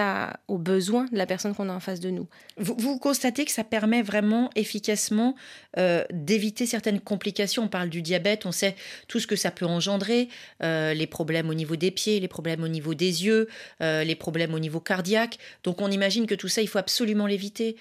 aux 0.48 0.58
besoins 0.58 1.06
de 1.12 1.18
la 1.18 1.26
personne 1.26 1.56
qu'on 1.56 1.70
a 1.70 1.74
en 1.74 1.80
face 1.80 2.00
de 2.02 2.10
nous. 2.10 2.28
Vous, 2.58 2.76
vous 2.78 3.00
constatez 3.00 3.46
que 3.46 3.52
ça 3.52 3.64
permet 3.64 4.02
vraiment 4.02 4.50
efficacement 4.56 5.36
euh, 5.78 6.04
d'éviter 6.12 6.66
certaines 6.66 7.00
complications. 7.00 7.64
On 7.64 7.68
parle 7.70 7.90
du 7.90 8.02
diabète, 8.02 8.46
on 8.46 8.52
sait 8.52 8.76
tout 9.08 9.20
ce 9.20 9.28
que 9.28 9.36
ça 9.36 9.50
peut 9.50 9.66
engendrer, 9.66 10.28
euh, 10.62 10.94
les 10.94 11.08
problèmes 11.08 11.50
au 11.50 11.54
niveau 11.54 11.78
des 11.78 11.92
pieds, 11.92 12.20
les 12.20 12.28
problèmes 12.28 12.64
au 12.64 12.68
niveau 12.68 12.94
des 12.94 13.26
yeux, 13.26 13.48
les 13.80 14.16
problèmes 14.16 14.54
au 14.54 14.60
niveau 14.60 14.80
cardiaque. 14.80 15.38
Donc 15.64 15.82
on 15.82 15.90
imagine 15.90 16.28
que 16.28 16.36
tout 16.36 16.48
ça, 16.50 16.62
il 16.62 16.68
faut 16.68 16.80
absolument 16.80 17.28
l'éviter. 17.28 17.78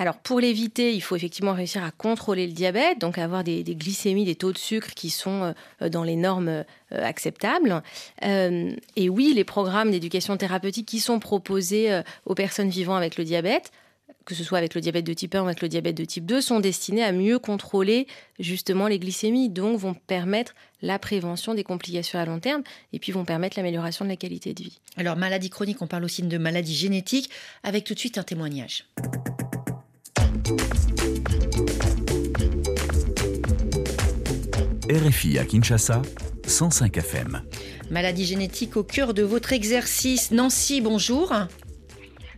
Alors 0.00 0.16
pour 0.16 0.38
l'éviter, 0.38 0.94
il 0.94 1.00
faut 1.00 1.16
effectivement 1.16 1.54
réussir 1.54 1.82
à 1.82 1.90
contrôler 1.90 2.46
le 2.46 2.52
diabète, 2.52 3.00
donc 3.00 3.18
avoir 3.18 3.42
des, 3.42 3.64
glycémies, 3.64 4.24
des 4.24 4.36
taux 4.36 4.52
de 4.52 4.58
sucre 4.58 4.94
qui 4.94 5.10
sont 5.10 5.52
euh, 5.82 5.88
dans 5.88 6.04
les 6.04 6.14
normes 6.14 6.48
euh, 6.48 6.64
acceptables. 6.92 7.82
Euh, 8.24 8.70
et 8.94 9.08
oui, 9.08 9.32
les 9.34 9.42
programmes 9.42 9.90
d'éducation 9.90 10.36
thérapeutique 10.36 10.86
qui 10.86 11.00
sont 11.00 11.18
proposés 11.18 12.00
aux 12.26 12.34
personnes 12.34 12.68
vivant 12.68 12.94
avec 12.94 13.16
le 13.16 13.24
diabète, 13.24 13.72
que 14.24 14.36
ce 14.36 14.44
soit 14.44 14.58
avec 14.58 14.74
le 14.74 14.80
diabète 14.80 15.04
de 15.04 15.14
type 15.14 15.34
1 15.34 15.40
ou 15.40 15.46
avec 15.46 15.62
le 15.62 15.68
diabète 15.68 15.96
de 15.96 16.04
type 16.04 16.26
2, 16.26 16.40
sont 16.40 16.60
destinés 16.60 17.02
à 17.02 17.10
mieux 17.10 17.40
contrôler 17.40 18.06
justement 18.38 18.86
les 18.86 19.00
glycémies, 19.00 19.48
donc 19.48 19.78
vont 19.78 19.94
permettre 19.94 20.54
la 20.80 20.98
prévention 21.00 21.54
des 21.54 21.64
complications 21.64 22.20
à 22.20 22.24
long 22.24 22.38
terme 22.38 22.62
et 22.92 23.00
puis 23.00 23.10
vont 23.10 23.24
permettre 23.24 23.58
l'amélioration 23.58 24.04
de 24.04 24.10
la 24.10 24.16
qualité 24.16 24.54
de 24.54 24.62
vie. 24.62 24.78
Alors 24.96 25.16
maladie 25.16 25.50
chronique, 25.50 25.82
on 25.82 25.88
parle 25.88 26.04
aussi 26.04 26.22
de 26.22 26.38
maladie 26.38 26.74
génétique, 26.74 27.30
avec 27.64 27.84
tout 27.84 27.94
de 27.94 27.98
suite 27.98 28.18
un 28.18 28.22
témoignage. 28.22 28.84
RFI 34.90 35.38
à 35.38 35.44
Kinshasa, 35.44 36.00
105 36.46 36.96
FM. 36.96 37.42
Maladie 37.90 38.24
génétique 38.24 38.78
au 38.78 38.82
cœur 38.82 39.12
de 39.12 39.22
votre 39.22 39.52
exercice. 39.52 40.30
Nancy, 40.30 40.80
bonjour. 40.80 41.34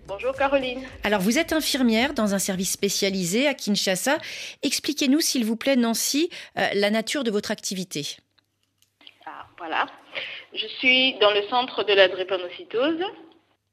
Bonjour 0.09 0.35
Caroline. 0.35 0.83
Alors, 1.05 1.21
vous 1.21 1.39
êtes 1.39 1.53
infirmière 1.53 2.13
dans 2.13 2.35
un 2.35 2.41
service 2.41 2.73
spécialisé 2.73 3.47
à 3.47 3.55
Kinshasa. 3.55 4.19
Expliquez-nous, 4.65 5.21
s'il 5.21 5.45
vous 5.45 5.55
plaît, 5.55 5.77
Nancy, 5.77 6.31
euh, 6.59 6.67
la 6.75 6.91
nature 6.91 7.23
de 7.23 7.31
votre 7.31 7.53
activité. 7.53 8.17
Ah, 9.25 9.47
voilà. 9.57 9.87
Je 10.53 10.67
suis 10.67 11.17
dans 11.21 11.31
le 11.31 11.43
centre 11.49 11.85
de 11.85 11.93
la 11.93 12.09
drépanocytose, 12.09 13.05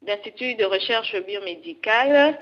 l'Institut 0.06 0.53
de 0.53 0.65
recherche 0.65 1.15
biomédicale 1.25 2.38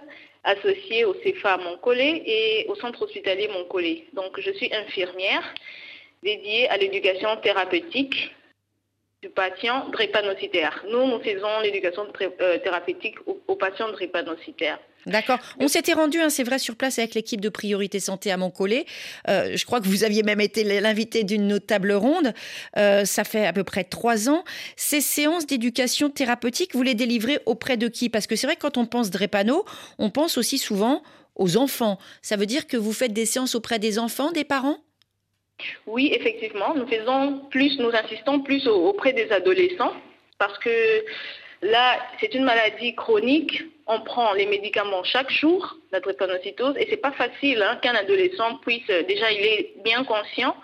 associé 0.46 1.06
au 1.06 1.14
CEFA 1.24 1.58
Montcollet 1.58 2.24
et 2.25 2.66
au 2.70 2.75
centre 2.75 3.02
hospitalier 3.02 3.48
Montcollet. 3.50 4.06
Donc, 4.14 4.40
je 4.40 4.52
suis 4.52 4.74
infirmière 4.74 5.44
dédiée 6.24 6.70
à 6.70 6.78
l'éducation 6.78 7.36
thérapeutique 7.38 8.34
du 9.22 9.30
patient 9.30 9.90
drépanocytaire. 9.90 10.84
Nous, 10.90 11.08
nous 11.08 11.20
faisons 11.20 11.60
l'éducation 11.62 12.08
euh, 12.22 12.58
thérapeutique 12.60 13.18
aux 13.25 13.56
patients 13.56 13.92
drépanocytaires. 13.92 14.80
D'accord. 15.06 15.40
On 15.60 15.68
s'était 15.68 15.94
rendu, 15.94 16.20
hein, 16.20 16.30
c'est 16.30 16.44
vrai, 16.44 16.58
sur 16.60 16.76
place 16.76 16.98
avec 17.00 17.14
l'équipe 17.14 17.40
de 17.42 17.50
Priorité 17.50 18.00
Santé 18.00 18.32
à 18.32 18.38
Montcollet. 18.38 18.86
Euh, 19.28 19.56
je 19.56 19.66
crois 19.66 19.80
que 19.80 19.88
vous 19.88 20.04
aviez 20.04 20.24
même 20.24 20.42
été 20.42 20.64
l'invité 20.64 21.24
d'une 21.24 21.60
table 21.60 21.92
ronde. 21.92 22.34
Euh, 22.78 23.06
ça 23.06 23.24
fait 23.24 23.46
à 23.46 23.54
peu 23.54 23.64
près 23.64 23.84
trois 23.84 24.30
ans. 24.30 24.44
Ces 24.76 25.02
séances 25.02 25.46
d'éducation 25.46 26.10
thérapeutique, 26.10 26.74
vous 26.74 26.82
les 26.84 26.96
délivrez 26.96 27.40
auprès 27.46 27.78
de 27.78 27.88
qui? 27.88 28.10
Parce 28.10 28.26
que 28.28 28.36
c'est 28.36 28.48
vrai 28.48 28.56
que 28.56 28.62
quand 28.62 28.78
on 28.78 28.86
pense 28.86 29.12
drépano, 29.12 29.64
on 30.00 30.10
pense 30.10 30.38
aussi 30.38 30.58
souvent 30.58 31.04
aux 31.36 31.58
enfants. 31.58 32.00
Ça 32.22 32.36
veut 32.36 32.46
dire 32.46 32.66
que 32.66 32.78
vous 32.78 32.94
faites 32.94 33.14
des 33.14 33.26
séances 33.26 33.56
auprès 33.56 33.78
des 33.78 34.00
enfants, 34.00 34.32
des 34.32 34.44
parents? 34.44 34.78
Oui, 35.86 36.12
effectivement, 36.14 36.74
nous 36.76 36.88
faisons 36.88 37.42
plus, 37.50 37.78
nous 37.80 37.92
insistons 37.94 38.42
plus 38.42 38.68
au- 38.68 38.88
auprès 38.88 39.14
des 39.14 39.32
adolescents 39.32 39.94
parce 40.38 40.58
que 40.60 40.70
là, 41.65 42.00
c'est 42.19 42.34
une 42.34 42.43
maladie 42.43 42.95
chronique. 42.95 43.63
On 43.88 44.01
prend 44.01 44.34
les 44.34 44.48
médicaments 44.48 45.03
chaque 45.03 45.29
jour, 45.31 45.75
la 45.91 46.00
drépanocytose, 46.00 46.75
et 46.77 46.88
c'est 46.89 46.98
pas 46.98 47.12
facile 47.12 47.62
hein, 47.62 47.77
qu'un 47.81 47.93
adolescent 47.95 48.57
puisse, 48.57 48.89
euh, 48.89 49.03
déjà 49.03 49.31
il 49.31 49.45
est 49.45 49.74
bien 49.84 50.03
conscient, 50.03 50.55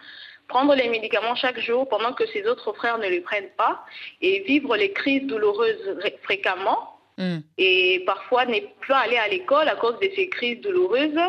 prendre 0.48 0.74
les 0.76 0.90
médicaments 0.90 1.36
chaque 1.36 1.60
jour 1.60 1.88
pendant 1.88 2.14
que 2.14 2.26
ses 2.28 2.44
autres 2.48 2.74
frères 2.74 2.98
ne 2.98 3.08
les 3.08 3.22
prennent 3.22 3.52
pas 3.58 3.86
et 4.22 4.40
vivre 4.42 4.76
les 4.76 4.92
crises 4.92 5.28
douloureuses 5.28 5.88
ré- 6.00 6.18
fréquemment 6.24 6.98
Hmm. 7.18 7.42
et 7.58 8.04
parfois 8.06 8.46
ne 8.46 8.58
pas 8.88 9.00
aller 9.00 9.18
à 9.18 9.28
l'école 9.28 9.68
à 9.68 9.76
cause 9.76 10.00
de 10.00 10.10
ces 10.16 10.30
crises 10.30 10.62
douloureuses. 10.62 11.20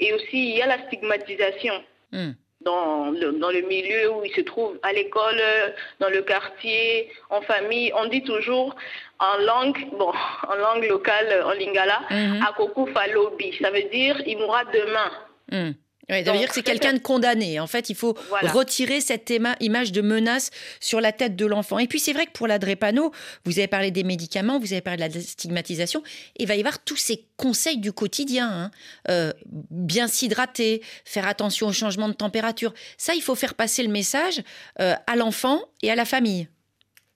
Et 0.00 0.12
aussi, 0.14 0.38
il 0.50 0.56
y 0.56 0.62
a 0.62 0.66
la 0.66 0.78
stigmatisation 0.86 1.74
Hmm. 2.10 2.32
Dans 2.66 3.10
le, 3.20 3.28
dans 3.42 3.52
le 3.58 3.62
milieu 3.74 4.00
où 4.12 4.18
il 4.28 4.32
se 4.38 4.42
trouve, 4.50 4.72
à 4.82 4.92
l'école, 4.92 5.40
euh, 5.40 5.68
dans 6.00 6.10
le 6.16 6.20
quartier, 6.32 6.86
en 7.30 7.40
famille. 7.52 7.88
On 8.00 8.06
dit 8.14 8.22
toujours 8.32 8.68
en 9.30 9.36
langue, 9.50 9.78
bon, 10.00 10.12
en 10.50 10.56
langue 10.64 10.84
locale, 10.94 11.30
en 11.48 11.54
lingala, 11.60 12.00
Mhm. 12.10 12.42
Akoku 12.48 12.82
Falobi. 12.94 13.48
Ça 13.62 13.70
veut 13.70 13.88
dire 13.98 14.16
il 14.30 14.36
mourra 14.38 14.62
demain. 14.78 15.10
Hmm. 15.52 15.72
Ouais, 16.08 16.18
ça 16.24 16.30
veut 16.30 16.36
Donc, 16.36 16.36
dire 16.38 16.48
que 16.48 16.54
c'est 16.54 16.62
quelqu'un 16.62 16.92
de 16.92 17.00
condamné. 17.00 17.58
En 17.58 17.66
fait, 17.66 17.90
il 17.90 17.96
faut 17.96 18.16
Voilà. 18.28 18.52
retirer 18.52 19.00
cette 19.00 19.32
image 19.60 19.90
de 19.90 20.00
menace 20.02 20.50
sur 20.78 21.00
la 21.00 21.10
tête 21.10 21.34
de 21.34 21.44
l'enfant. 21.46 21.80
Et 21.80 21.88
puis, 21.88 21.98
c'est 21.98 22.12
vrai 22.12 22.26
que 22.26 22.30
pour 22.30 22.46
la 22.46 22.60
drépano, 22.60 23.10
vous 23.44 23.58
avez 23.58 23.66
parlé 23.66 23.90
des 23.90 24.04
médicaments, 24.04 24.60
vous 24.60 24.72
avez 24.72 24.82
parlé 24.82 25.08
de 25.08 25.14
la 25.14 25.20
stigmatisation. 25.20 26.04
Il 26.36 26.46
va 26.46 26.54
y 26.54 26.60
avoir 26.60 26.78
tous 26.84 26.96
ces 26.96 27.24
conseils 27.36 27.78
du 27.78 27.92
quotidien. 27.92 28.48
hein. 28.48 28.70
Euh, 29.10 29.32
bien 29.70 30.06
s'hydrater, 30.06 30.80
faire 31.04 31.26
attention 31.26 31.66
au 31.66 31.72
changement 31.72 32.08
de 32.08 32.14
température. 32.14 32.72
Ça, 32.96 33.14
il 33.14 33.20
faut 33.22 33.34
faire 33.34 33.54
passer 33.54 33.82
le 33.82 33.88
message 33.90 34.42
euh, 34.80 34.94
à 35.08 35.16
l'enfant 35.16 35.60
et 35.82 35.90
à 35.90 35.96
la 35.96 36.04
famille. 36.04 36.46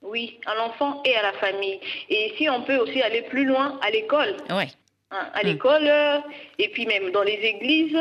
Oui, 0.02 0.40
à 0.46 0.54
l'enfant 0.56 1.00
et 1.04 1.14
à 1.14 1.22
la 1.22 1.32
famille. 1.34 1.78
Et 2.08 2.32
ici, 2.32 2.48
on 2.48 2.62
peut 2.64 2.76
aussi 2.78 3.00
aller 3.02 3.22
plus 3.22 3.44
loin 3.44 3.78
à 3.86 3.90
l'école. 3.90 4.36
Ouais. 4.50 4.68
hein, 5.12 5.28
à 5.34 5.42
Mm. 5.44 5.46
l'école 5.46 5.86
euh, 5.86 6.18
et 6.58 6.68
puis 6.70 6.86
même 6.86 7.12
dans 7.12 7.22
les 7.22 7.34
églises. 7.34 7.96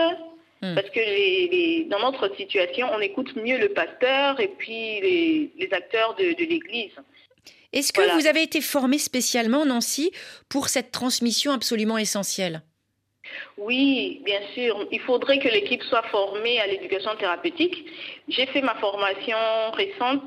Mm. 0.61 0.75
Parce 0.75 0.89
que 0.89 0.99
les, 0.99 1.47
les- 1.51 1.83
dans 1.85 1.99
notre 1.99 2.35
situation, 2.35 2.87
on 2.93 2.99
écoute 2.99 3.35
mieux 3.35 3.57
le 3.57 3.69
pasteur 3.69 4.39
et 4.39 4.49
puis 4.49 4.99
les, 5.01 5.51
les 5.57 5.69
acteurs 5.73 6.15
de, 6.15 6.33
de 6.33 6.43
l'église. 6.49 6.91
Est-ce 7.71 7.93
que 7.93 8.01
Voilà. 8.01 8.15
vous 8.17 8.27
avez 8.27 8.41
été 8.43 8.61
formé 8.61 8.97
spécialement, 8.97 9.65
Nancy, 9.65 10.11
pour 10.49 10.69
cette 10.69 10.91
transmission 10.91 11.51
absolument 11.51 11.97
essentielle? 11.97 12.61
Oui, 13.57 14.21
bien 14.25 14.41
sûr. 14.55 14.87
Il 14.91 14.99
faudrait 15.01 15.37
que 15.39 15.47
l'équipe 15.47 15.83
soit 15.83 16.03
formée 16.09 16.59
à 16.59 16.67
l'éducation 16.67 17.15
thérapeutique. 17.15 17.85
J'ai 18.27 18.47
fait 18.47 18.61
ma 18.61 18.73
formation 18.75 19.37
récente 19.73 20.25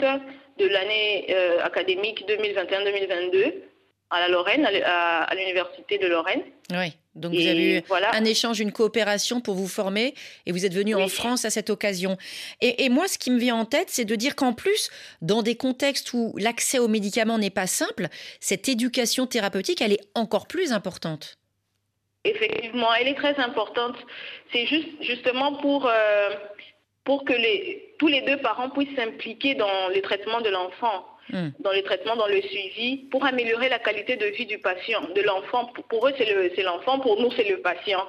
de 0.58 0.66
l'année 0.66 1.26
euh, 1.30 1.58
académique 1.64 2.24
2021-2022 2.28 3.54
à 4.12 4.20
la 4.20 4.28
Lorraine, 4.28 4.66
à 4.66 5.34
l'université 5.34 5.98
de 5.98 6.06
Lorraine. 6.06 6.42
Oui. 6.70 6.92
Donc, 7.14 7.34
Et 7.34 7.42
vous 7.42 7.48
avez 7.48 7.78
eu 7.78 7.82
voilà. 7.88 8.14
un 8.14 8.24
échange, 8.24 8.60
une 8.60 8.72
coopération 8.72 9.40
pour 9.40 9.54
vous 9.54 9.68
former 9.68 10.14
et 10.46 10.52
vous 10.52 10.64
êtes 10.64 10.72
venu 10.72 10.94
en. 10.94 11.08
France 11.08 11.44
à 11.44 11.50
cette 11.50 11.68
occasion. 11.68 12.16
Et, 12.62 12.84
et 12.84 12.88
moi, 12.88 13.06
ce 13.06 13.18
qui 13.18 13.30
me 13.30 13.38
vient 13.38 13.56
en 13.56 13.66
tête, 13.66 13.88
c'est 13.90 14.06
de 14.06 14.14
dire 14.14 14.34
qu'en 14.34 14.54
plus, 14.54 14.90
dans 15.20 15.42
des 15.42 15.56
contextes 15.56 16.14
où 16.14 16.34
l'accès 16.38 16.78
aux 16.78 16.88
médicaments 16.88 17.38
n'est 17.38 17.50
pas 17.50 17.66
simple, 17.66 18.08
cette 18.40 18.68
éducation 18.68 19.26
thérapeutique, 19.26 19.82
elle 19.82 19.92
est 19.92 20.04
encore 20.14 20.46
plus 20.46 20.72
importante. 20.72 21.36
Effectivement, 22.24 22.94
elle 22.94 23.08
est 23.08 23.14
très 23.14 23.36
importante. 23.36 23.96
C'est 24.52 24.66
juste 24.66 24.88
justement 25.00 25.56
pour, 25.56 25.86
euh, 25.86 26.30
pour 27.04 27.24
que 27.24 27.32
les, 27.32 27.94
tous 27.98 28.06
les 28.08 28.22
deux 28.22 28.38
parents 28.38 28.70
puissent 28.70 28.94
s'impliquer 28.96 29.54
dans 29.54 29.88
les 29.88 30.02
traitements 30.02 30.40
de 30.40 30.48
l'enfant, 30.48 31.04
Hmm. 31.30 31.50
dans 31.60 31.70
les 31.72 31.82
traitements, 31.84 32.16
dans 32.16 32.26
le 32.26 32.42
suivi, 32.42 32.96
pour 33.10 33.24
améliorer 33.24 33.68
la 33.68 33.78
qualité 33.78 34.16
de 34.16 34.26
vie 34.26 34.44
du 34.46 34.58
patient, 34.58 35.02
de 35.14 35.22
l'enfant. 35.22 35.66
Pour, 35.88 36.08
eux, 36.08 36.12
c'est 36.18 36.24
le- 36.26 36.52
l'enfant, 36.64 36.98
pour 36.98 37.20
nous, 37.20 37.30
c'est 37.32 37.48
le 37.48 37.60
patient. 37.60 38.06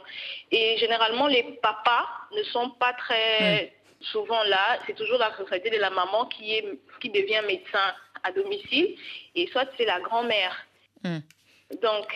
Et 0.51 0.77
généralement, 0.77 1.27
les 1.27 1.43
papas 1.62 2.05
ne 2.36 2.43
sont 2.43 2.72
pas 2.72 2.93
très 2.93 3.74
souvent 4.01 4.43
là. 4.43 4.79
C'est 4.88 4.96
toujours 4.96 5.17
la 5.20 5.27
responsabilité 5.29 5.70
de 5.77 5.79
la 5.82 5.89
maman 5.91 6.25
qui, 6.25 6.53
est, 6.55 6.65
qui 7.01 7.10
devient 7.10 7.41
médecin 7.48 7.93
à 8.24 8.32
domicile, 8.32 8.96
et 9.36 9.48
soit 9.51 9.67
c'est 9.77 9.86
la 9.86 10.00
grand-mère. 10.00 10.55
Hmm. 11.03 11.20
Donc, 11.82 12.08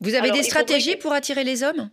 Vous 0.00 0.14
avez 0.14 0.24
Alors, 0.28 0.36
des 0.36 0.42
stratégies 0.42 0.96
que- 0.96 1.02
pour 1.02 1.12
attirer 1.12 1.44
les 1.44 1.62
hommes? 1.62 1.90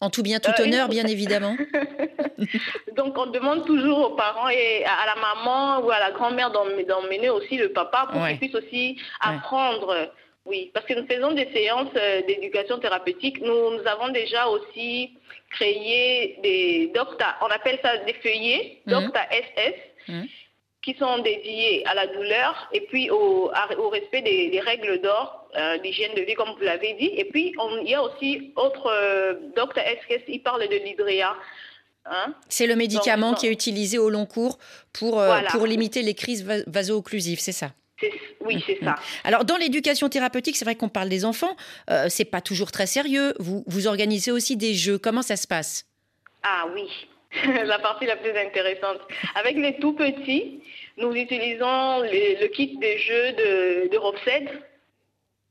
En 0.00 0.10
tout 0.10 0.22
bien, 0.22 0.40
tout 0.40 0.50
Euh, 0.58 0.62
honneur, 0.64 0.88
bien 0.88 1.06
évidemment. 1.06 1.56
Donc, 2.96 3.16
on 3.16 3.26
demande 3.26 3.64
toujours 3.66 3.98
aux 4.12 4.14
parents 4.16 4.48
et 4.48 4.84
à 4.84 5.06
la 5.06 5.16
maman 5.20 5.80
ou 5.86 5.90
à 5.90 5.98
la 5.98 6.10
grand-mère 6.10 6.50
d'em- 6.50 6.84
d'emmener 6.86 7.30
aussi 7.30 7.56
le 7.56 7.72
papa 7.72 8.08
pour 8.12 8.20
Ouais. 8.20 8.36
qu'il 8.36 8.50
puisse 8.50 8.54
aussi 8.54 9.00
apprendre. 9.20 10.10
Oui, 10.44 10.70
parce 10.74 10.86
que 10.86 10.94
nous 10.94 11.06
faisons 11.06 11.32
des 11.32 11.48
séances 11.52 11.88
euh, 11.96 12.22
d'éducation 12.26 12.78
thérapeutique. 12.78 13.40
Nous, 13.40 13.70
nous 13.70 13.86
avons 13.86 14.08
déjà 14.10 14.46
aussi 14.48 15.14
créé 15.50 16.38
des 16.42 16.92
docta, 16.94 17.36
on 17.40 17.46
appelle 17.46 17.78
ça 17.82 17.96
des 17.98 18.12
feuillets, 18.14 18.78
Mhm. 18.86 18.92
docta 18.92 19.20
SS, 19.30 19.74
Mhm. 20.08 20.26
qui 20.82 20.94
sont 20.98 21.18
dédiés 21.18 21.84
à 21.86 21.94
la 21.94 22.06
douleur 22.06 22.68
et 22.72 22.82
puis 22.82 23.10
au, 23.10 23.50
respect 23.90 24.22
des, 24.22 24.50
des 24.50 24.60
règles 24.60 25.00
d'or, 25.00 25.45
euh, 25.56 25.78
d'hygiène 25.78 26.14
de 26.14 26.22
vie, 26.22 26.34
comme 26.34 26.50
vous 26.56 26.64
l'avez 26.64 26.94
dit. 26.94 27.10
Et 27.16 27.24
puis, 27.24 27.54
on- 27.58 27.78
il 27.82 27.90
y 27.90 27.94
a 27.94 28.02
aussi 28.02 28.52
autre 28.56 28.86
euh, 28.90 29.34
docta 29.56 29.80
SS, 29.82 30.22
il 30.28 30.42
parle 30.42 30.62
de 30.68 30.76
l'hydréa. 30.76 31.34
Hein? 32.08 32.34
c'est 32.48 32.68
le 32.68 32.76
médicament 32.76 33.34
qui 33.34 33.48
est 33.48 33.50
utilisé 33.50 33.98
au 33.98 34.10
long 34.10 34.26
cours 34.26 34.58
pour, 34.92 35.20
euh, 35.20 35.40
pour 35.50 35.66
limiter 35.66 36.02
les 36.02 36.14
crises 36.14 36.46
vaso-occlusives, 36.68 37.40
c'est 37.40 37.50
ça? 37.50 37.72
Oui, 38.42 38.62
c'est 38.64 38.78
ça. 38.80 38.94
Alors, 39.24 39.44
dans 39.44 39.56
l'éducation 39.56 40.08
thérapeutique, 40.08 40.56
c'est 40.56 40.64
vrai 40.64 40.76
qu'on 40.76 40.88
parle 40.88 41.08
des 41.08 41.24
enfants. 41.24 41.56
Euh, 41.90 42.06
c'est 42.08 42.24
pas 42.26 42.40
toujours 42.40 42.70
très 42.70 42.86
sérieux. 42.86 43.34
Vous, 43.40 43.64
vous 43.66 43.86
organisez 43.88 44.30
aussi 44.30 44.56
des 44.56 44.74
jeux. 44.74 44.98
Comment 44.98 45.22
ça 45.22 45.34
se 45.36 45.48
passe? 45.48 45.84
Ah 46.44 46.66
oui, 46.74 46.88
la 47.64 47.80
partie 47.80 48.06
la 48.06 48.14
plus 48.16 48.30
intéressante. 48.38 48.98
Avec 49.34 49.56
les 49.56 49.76
tout 49.78 49.94
petits, 49.94 50.60
nous 50.98 51.12
utilisons 51.12 52.02
le 52.02 52.46
kit 52.48 52.76
des 52.78 52.98
jeux 52.98 53.32
de, 53.32 53.88
de 53.90 53.98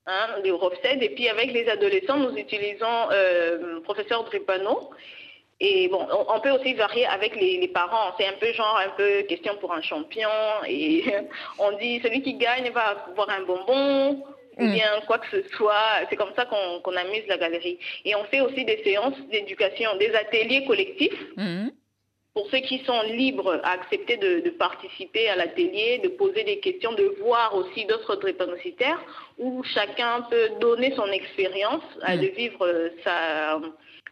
hein, 0.08 0.28
et 0.44 1.10
puis 1.10 1.30
avec 1.30 1.52
les 1.52 1.68
adolescents, 1.70 2.18
nous 2.18 2.36
utilisons 2.38 3.12
euh, 3.12 3.80
professeur 3.82 4.24
Dripano 4.26 4.92
et 5.62 5.88
bon, 5.88 6.06
on, 6.28 6.40
peut 6.42 6.52
aussi 6.52 6.74
varier 6.74 7.06
avec 7.06 7.36
les, 7.36 7.68
parents. 7.70 8.14
C'est 8.20 8.28
un 8.28 8.34
peu 8.34 8.52
genre, 8.52 8.78
un 8.78 8.90
peu 8.98 9.22
question 9.24 9.56
pour 9.58 9.74
un 9.74 9.82
champion. 9.82 10.30
Et 10.68 11.06
on 11.60 11.78
dit, 11.78 12.02
celui 12.04 12.22
qui 12.22 12.34
gagne 12.34 12.70
va 12.72 13.06
avoir 13.10 13.30
un 13.30 13.44
bonbon 13.44 14.24
ou 14.58 14.64
mm. 14.64 14.74
bien 14.74 14.90
quoi 15.08 15.20
que 15.20 15.28
ce 15.32 15.48
soit. 15.56 16.02
C'est 16.10 16.18
comme 16.18 16.34
ça 16.36 16.46
qu'on 16.46 16.96
amuse 16.96 17.26
la 17.28 17.38
galerie. 17.38 17.80
Et 18.04 18.16
on 18.16 18.26
fait 18.26 18.42
aussi 18.42 18.66
des 18.66 18.84
séances 18.84 19.18
d'éducation, 19.32 19.96
des 19.98 20.14
ateliers 20.14 20.66
collectifs. 20.66 21.24
Mm. 21.38 21.70
Pour 22.36 22.48
ceux 22.52 22.60
qui 22.60 22.84
sont 22.86 23.02
libres 23.04 23.60
à 23.64 23.72
accepter 23.72 24.18
de, 24.18 24.50
participer 24.52 25.30
à 25.30 25.36
l'atelier, 25.36 26.00
de 26.04 26.10
poser 26.10 26.44
des 26.44 26.60
questions, 26.60 26.94
de 26.94 27.16
voir 27.22 27.56
aussi 27.56 27.86
d'autres 27.86 28.18
drépanocytaires, 28.18 29.04
où 29.40 29.64
chacun 29.64 30.22
peut 30.30 30.50
donner 30.60 30.94
son 30.96 31.08
expérience, 31.08 31.84
mm. 32.08 32.20
de 32.20 32.28
vivre 32.28 32.92
sa 33.04 33.60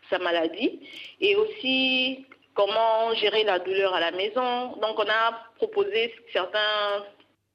sa 0.09 0.19
maladie 0.19 0.79
et 1.21 1.35
aussi 1.35 2.25
comment 2.53 3.13
gérer 3.15 3.43
la 3.43 3.59
douleur 3.59 3.93
à 3.93 3.99
la 3.99 4.11
maison. 4.11 4.75
Donc 4.81 4.97
on 4.97 5.09
a 5.09 5.47
proposé 5.57 6.13
certains 6.31 7.05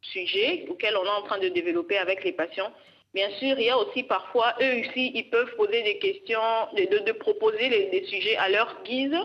sujets 0.00 0.66
auxquels 0.68 0.96
on 0.96 1.04
est 1.04 1.18
en 1.20 1.22
train 1.22 1.38
de 1.38 1.48
développer 1.48 1.98
avec 1.98 2.24
les 2.24 2.32
patients. 2.32 2.72
Bien 3.14 3.30
sûr, 3.38 3.58
il 3.58 3.66
y 3.66 3.70
a 3.70 3.78
aussi 3.78 4.02
parfois, 4.02 4.54
eux 4.60 4.80
aussi, 4.80 5.12
ils 5.14 5.30
peuvent 5.30 5.54
poser 5.56 5.82
des 5.82 5.98
questions, 5.98 6.68
de, 6.76 7.12
proposer 7.12 7.68
des 7.68 8.04
sujets 8.04 8.36
à 8.36 8.48
leur 8.48 8.82
guise. 8.84 9.16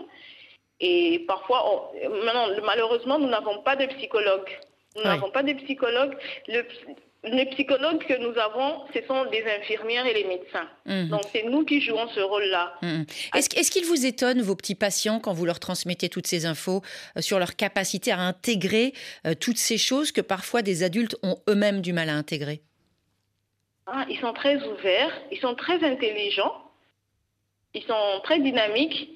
Et 0.80 1.24
parfois, 1.26 1.92
maintenant, 2.24 2.48
malheureusement, 2.64 3.18
nous 3.18 3.28
n'avons 3.28 3.62
pas 3.62 3.76
de 3.76 3.86
psychologue. 3.86 4.48
Nous 4.96 5.02
n'avons 5.02 5.30
pas 5.30 5.42
de 5.42 5.52
psychologue. 5.54 6.16
Le, 6.48 6.64
les 7.26 7.46
psychologues 7.46 8.04
que 8.06 8.14
nous 8.14 8.38
avons, 8.38 8.84
ce 8.92 9.00
sont 9.06 9.24
des 9.30 9.44
infirmières 9.60 10.06
et 10.06 10.14
les 10.14 10.24
médecins. 10.24 10.68
Mhm. 10.86 11.08
Donc 11.08 11.22
c'est 11.32 11.44
nous 11.44 11.64
qui 11.64 11.80
jouons 11.80 12.08
ce 12.08 12.20
rôle-là. 12.20 12.74
Mhm. 12.82 13.06
Est-ce 13.34 13.58
est 13.58 13.70
qu'ils 13.70 13.86
vous 13.86 14.04
étonnent, 14.06 14.42
vos 14.42 14.56
petits 14.56 14.74
patients, 14.74 15.20
quand 15.20 15.32
vous 15.32 15.46
leur 15.46 15.60
transmettez 15.60 16.08
toutes 16.08 16.26
ces 16.26 16.46
infos 16.46 16.82
euh, 17.16 17.20
sur 17.20 17.38
leur 17.38 17.56
capacité 17.56 18.12
à 18.12 18.20
intégrer 18.20 18.92
euh, 19.26 19.34
toutes 19.34 19.58
ces 19.58 19.78
choses 19.78 20.12
que 20.12 20.20
parfois 20.20 20.62
des 20.62 20.82
adultes 20.82 21.16
ont 21.22 21.36
eux-mêmes 21.48 21.80
du 21.80 21.92
mal 21.92 22.08
à 22.08 22.14
intégrer? 22.14 22.60
Ah, 23.86 24.04
Ils 24.08 24.18
sont 24.18 24.32
très 24.32 24.56
ouverts, 24.56 25.12
ils 25.30 25.38
sont 25.38 25.54
très 25.54 25.82
intelligents, 25.84 26.54
ils 27.74 27.82
sont 27.82 28.20
très 28.22 28.38
dynamiques. 28.38 29.10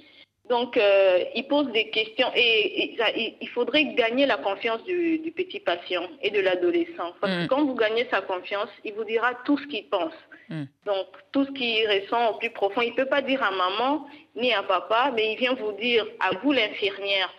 Donc, 0.49 0.77
euh, 0.77 1.25
il 1.35 1.47
pose 1.47 1.71
des 1.73 1.91
questions 1.91 2.31
et, 2.35 2.97
il 3.41 3.49
faudrait 3.51 3.85
gagner 3.95 4.25
la 4.25 4.39
confiance 4.39 4.83
du, 4.85 5.33
petit 5.37 5.61
patient 5.61 6.09
et 6.23 6.31
de 6.31 6.41
l'adolescent. 6.41 7.13
Parce 7.21 7.33
que 7.35 7.45
mm. 7.45 7.49
quand 7.49 7.65
vous 7.65 7.75
gagnez 7.75 8.07
sa 8.11 8.23
confiance, 8.23 8.71
il 8.85 8.95
vous 8.95 9.05
dira 9.05 9.35
tout 9.45 9.59
ce 9.59 9.67
qu'il 9.67 9.89
pense. 9.89 10.15
Mm. 10.49 10.65
Donc, 10.87 11.07
tout 11.33 11.45
ce 11.45 11.51
qu'il 11.53 11.87
ressent 11.87 12.31
au 12.31 12.39
plus 12.39 12.51
profond. 12.51 12.81
Il 12.81 12.91
ne 12.91 12.97
peut 12.97 13.07
pas 13.07 13.23
dire 13.23 13.43
à 13.43 13.51
maman 13.51 14.07
ni 14.37 14.53
à 14.55 14.63
papa, 14.63 15.13
mais 15.15 15.33
il 15.33 15.39
vient 15.39 15.55
vous 15.55 15.73
dire 15.73 16.07
à 16.21 16.31
vous, 16.43 16.53
l'infirmière. 16.53 17.33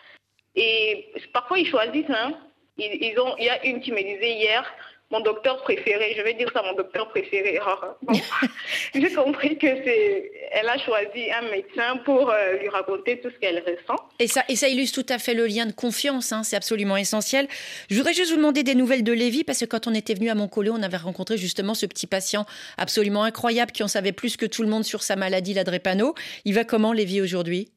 Et 0.56 1.12
parfois, 1.34 1.58
ils 1.58 1.68
choisissent. 1.68 2.10
Hein. 2.10 2.34
ils 2.78 3.20
ont, 3.20 3.36
il 3.40 3.46
y 3.46 3.50
a 3.50 3.66
une 3.66 3.82
qui 3.82 3.92
me 3.92 4.02
disait 4.02 4.34
hier, 4.34 4.64
mon 5.12 5.22
docteur 5.22 5.62
préféré, 5.64 6.14
je 6.16 6.22
vais 6.22 6.36
dire 6.36 6.50
ça, 6.54 6.62
mon 6.62 6.74
docteur 6.76 7.10
préféré. 7.10 7.60
J'ai 8.94 9.14
compris 9.14 9.58
que 9.58 9.68
c'est, 9.84 10.32
elle 10.52 10.70
a 10.70 10.78
choisi 10.78 11.32
un 11.32 11.50
médecin 11.50 11.98
pour 12.06 12.30
euh, 12.30 12.54
lui 12.58 12.70
raconter 12.70 13.20
tout 13.20 13.30
ce 13.30 13.40
qu'elle 13.40 13.58
ressent. 13.60 14.00
Et 14.20 14.28
ça, 14.28 14.44
et 14.48 14.56
ça 14.56 14.68
illustre 14.68 15.02
tout 15.02 15.12
à 15.12 15.18
fait 15.18 15.34
le 15.34 15.48
lien 15.48 15.66
de 15.66 15.72
confiance, 15.72 16.32
hein, 16.32 16.44
c'est 16.44 16.56
absolument 16.56 16.96
essentiel. 16.96 17.48
Je 17.90 17.96
voudrais 17.96 18.14
juste 18.14 18.32
vous 18.32 18.38
demander 18.38 18.62
des 18.62 18.76
nouvelles 18.76 19.04
de 19.04 19.14
Lévi, 19.14 19.44
parce 19.44 19.60
que 19.60 19.66
quand 19.66 19.88
on 19.88 19.96
était 19.96 20.14
venu 20.14 20.30
à 20.30 20.36
Montcollet, 20.36 20.70
on 20.70 20.84
avait 20.84 20.98
rencontré 20.98 21.38
justement 21.38 21.74
ce 21.74 21.88
petit 21.88 22.08
patient 22.08 22.46
absolument 22.78 23.24
incroyable 23.24 23.72
qui 23.72 23.82
en 23.82 23.88
savait 23.88 24.12
plus 24.12 24.38
que 24.38 24.46
tout 24.46 24.62
le 24.62 24.70
monde 24.70 24.84
sur 24.84 25.02
sa 25.02 25.16
maladie, 25.16 25.56
la 25.56 25.64
drépano. 25.64 26.14
Il 26.46 26.54
va 26.54 26.66
comment, 26.66 26.94
Lévi, 26.94 27.20
aujourd'hui? 27.22 27.72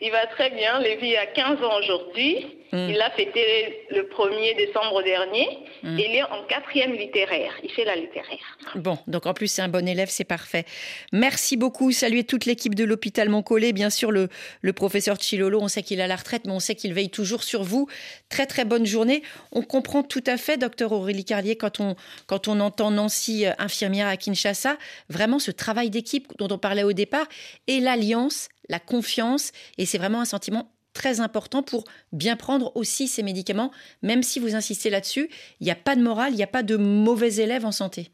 Il 0.00 0.10
va 0.10 0.26
très 0.26 0.50
bien. 0.50 0.80
Lévi 0.80 1.16
a 1.16 1.26
15 1.26 1.62
ans 1.62 1.78
aujourd'hui. 1.78 2.46
Mm. 2.72 2.88
Il 2.90 2.96
l'a 2.96 3.10
fêté 3.10 3.84
le 3.90 4.02
1er 4.02 4.56
décembre 4.56 5.02
dernier. 5.02 5.46
Mm. 5.82 5.98
il 5.98 6.16
est 6.16 6.22
en 6.22 6.44
quatrième 6.48 6.92
littéraire. 6.92 7.52
Il 7.62 7.70
fait 7.70 7.84
la 7.84 7.96
littéraire. 7.96 8.58
Bon, 8.74 8.98
donc 9.06 9.26
en 9.26 9.34
plus, 9.34 9.48
c'est 9.48 9.62
un 9.62 9.68
bon 9.68 9.86
élève, 9.86 10.08
c'est 10.10 10.24
parfait. 10.24 10.64
Merci 11.12 11.56
beaucoup. 11.56 11.92
Saluer 11.92 12.24
toute 12.24 12.44
l'équipe 12.44 12.74
de 12.74 12.84
l'hôpital 12.84 13.28
Montcollet. 13.28 13.72
Bien 13.72 13.90
sûr, 13.90 14.10
le, 14.10 14.28
le 14.62 14.72
professeur 14.72 15.20
Chilolo, 15.20 15.60
on 15.60 15.68
sait 15.68 15.82
qu'il 15.82 16.00
a 16.00 16.06
la 16.06 16.16
retraite, 16.16 16.42
mais 16.44 16.52
on 16.52 16.60
sait 16.60 16.74
qu'il 16.74 16.92
veille 16.92 17.10
toujours 17.10 17.42
sur 17.42 17.62
vous. 17.62 17.88
Très, 18.28 18.46
très 18.46 18.64
bonne 18.64 18.86
journée. 18.86 19.22
On 19.52 19.62
comprend 19.62 20.02
tout 20.02 20.24
à 20.26 20.36
fait, 20.36 20.56
docteur 20.56 20.92
Aurélie 20.92 21.24
Carlier, 21.24 21.56
quand 21.56 21.80
on, 21.80 21.96
quand 22.26 22.48
on 22.48 22.60
entend 22.60 22.90
Nancy, 22.90 23.46
euh, 23.46 23.52
infirmière 23.58 24.08
à 24.08 24.16
Kinshasa, 24.16 24.76
vraiment 25.08 25.38
ce 25.38 25.50
travail 25.50 25.90
d'équipe 25.90 26.32
dont 26.38 26.48
on 26.50 26.58
parlait 26.58 26.82
au 26.82 26.92
départ 26.92 27.26
et 27.66 27.80
l'alliance 27.80 28.48
la 28.68 28.80
confiance, 28.80 29.52
et 29.78 29.86
c'est 29.86 29.98
vraiment 29.98 30.20
un 30.20 30.26
sentiment 30.26 30.72
très 30.92 31.20
important 31.20 31.62
pour 31.62 31.84
bien 32.12 32.36
prendre 32.36 32.72
aussi 32.74 33.06
ces 33.06 33.22
médicaments, 33.22 33.70
même 34.02 34.22
si 34.22 34.40
vous 34.40 34.54
insistez 34.54 34.88
là-dessus, 34.90 35.28
il 35.60 35.64
n'y 35.64 35.70
a 35.70 35.76
pas 35.76 35.94
de 35.94 36.02
morale, 36.02 36.32
il 36.32 36.36
n'y 36.36 36.42
a 36.42 36.48
pas 36.48 36.62
de 36.62 36.76
mauvais 36.76 37.34
élèves 37.36 37.66
en 37.66 37.72
santé. 37.72 38.10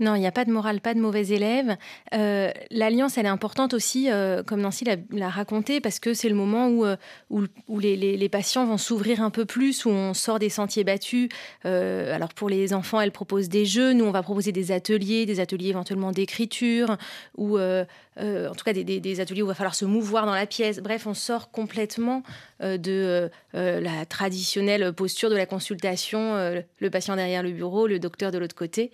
Non, 0.00 0.14
il 0.14 0.20
n'y 0.20 0.26
a 0.26 0.32
pas 0.32 0.46
de 0.46 0.50
morale, 0.50 0.80
pas 0.80 0.94
de 0.94 0.98
mauvais 0.98 1.28
élèves. 1.28 1.76
Euh, 2.14 2.50
l'alliance, 2.70 3.18
elle 3.18 3.26
est 3.26 3.28
importante 3.28 3.74
aussi, 3.74 4.10
euh, 4.10 4.42
comme 4.42 4.62
Nancy 4.62 4.86
l'a 5.12 5.28
raconté, 5.28 5.82
parce 5.82 6.00
que 6.00 6.14
c'est 6.14 6.30
le 6.30 6.34
moment 6.34 6.68
où, 6.68 6.86
euh, 6.86 6.96
où, 7.28 7.78
les, 7.78 8.28
patients 8.30 8.64
vont 8.64 8.78
s'ouvrir 8.78 9.22
un 9.22 9.28
peu 9.28 9.44
plus, 9.44 9.84
où 9.84 9.90
on 9.90 10.14
sort 10.14 10.38
des 10.38 10.48
sentiers 10.48 10.84
battus. 10.84 11.28
alors 11.64 12.32
pour 12.32 12.48
les 12.48 12.72
enfants, 12.72 13.00
elle 13.00 13.12
propose 13.12 13.48
des 13.48 13.66
jeux, 13.66 13.92
nous 13.92 14.04
on 14.04 14.10
va 14.10 14.22
proposer 14.22 14.52
des 14.52 14.72
ateliers, 14.72 15.26
des 15.26 15.40
ateliers 15.40 15.68
éventuellement 15.68 16.12
d'écriture, 16.12 16.96
ou 17.36 17.58
en 17.58 18.54
tout 18.56 18.64
cas 18.64 18.72
des, 18.72 19.20
ateliers 19.20 19.42
où 19.42 19.46
il 19.46 19.48
va 19.48 19.54
falloir 19.54 19.74
se 19.74 19.84
mouvoir 19.84 20.26
dans 20.26 20.34
la 20.34 20.46
pièce. 20.46 20.80
Bref, 20.80 21.06
on 21.06 21.14
sort 21.14 21.50
complètement 21.50 22.22
de 22.62 23.28
la 23.52 24.06
traditionnelle 24.06 24.92
posture 24.92 25.28
de 25.28 25.36
la 25.36 25.46
consultation, 25.46 26.62
le 26.78 26.90
patient 26.90 27.16
derrière 27.16 27.42
le 27.42 27.50
bureau, 27.50 27.86
le 27.86 27.98
docteur 27.98 28.30
de 28.30 28.38
l'autre 28.38 28.56
côté. 28.56 28.92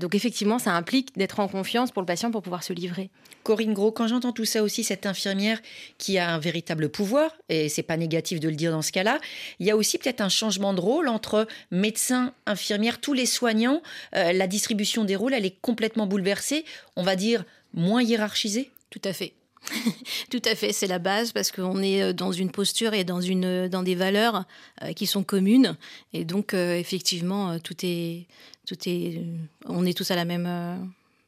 donc 0.00 0.14
effectivement, 0.14 0.29
effectivement, 0.30 0.60
ça 0.60 0.76
implique 0.76 1.18
d'être 1.18 1.40
en 1.40 1.48
confiance 1.48 1.90
pour 1.90 2.02
le 2.02 2.06
patient 2.06 2.30
pour 2.30 2.40
pouvoir 2.40 2.62
se 2.62 2.72
livrer. 2.72 3.10
Corinne 3.42 3.74
Gros, 3.74 3.90
quand 3.90 4.06
j'entends 4.06 4.30
tout 4.30 4.44
ça 4.44 4.62
aussi, 4.62 4.84
cette 4.84 5.04
infirmière 5.04 5.60
qui 5.98 6.18
a 6.18 6.32
un 6.32 6.38
véritable 6.38 6.88
pouvoir, 6.88 7.32
et 7.48 7.68
c'est 7.68 7.82
pas 7.82 7.96
négatif 7.96 8.38
de 8.38 8.48
le 8.48 8.54
dire 8.54 8.70
dans 8.70 8.80
ce 8.80 8.92
cas-là, 8.92 9.18
il 9.58 9.66
y 9.66 9.72
a 9.72 9.76
aussi 9.76 9.98
peut-être 9.98 10.20
un 10.20 10.28
changement 10.28 10.72
de 10.72 10.80
rôle 10.80 11.08
entre 11.08 11.48
médecins, 11.72 12.32
infirmières, 12.46 13.00
tous 13.00 13.12
les 13.12 13.26
soignants. 13.26 13.82
Euh, 14.14 14.32
la 14.32 14.46
distribution 14.46 15.04
des 15.04 15.16
rôles, 15.16 15.34
elle 15.34 15.46
est 15.46 15.60
complètement 15.60 16.06
bouleversée, 16.06 16.64
on 16.94 17.02
va 17.02 17.16
dire 17.16 17.44
moins 17.74 18.02
hiérarchisée? 18.02 18.70
Tout 18.90 19.02
à 19.04 19.12
fait. 19.12 19.32
Tout 20.30 20.42
à 20.44 20.54
fait, 20.54 20.72
c'est 20.72 20.86
la 20.86 20.98
base 20.98 21.32
parce 21.32 21.50
qu'on 21.52 21.82
est 21.82 22.02
euh, 22.02 22.12
dans 22.12 22.32
une 22.32 22.50
posture 22.50 22.94
et 22.94 23.04
dans, 23.04 23.20
une, 23.20 23.68
dans 23.68 23.82
des 23.82 23.94
valeurs 23.94 24.44
euh, 24.82 24.92
qui 24.92 25.06
sont 25.06 25.22
communes. 25.22 25.76
Et 26.12 26.24
donc, 26.24 26.54
effectivement, 26.54 27.58
tout 27.58 27.76
est, 27.82 28.26
tout 28.66 28.76
est, 28.86 29.22
on 29.66 29.84
est 29.84 29.96
tous 29.96 30.10
à 30.10 30.16
la 30.16 30.24
même, 30.24 30.46
euh, 30.46 30.76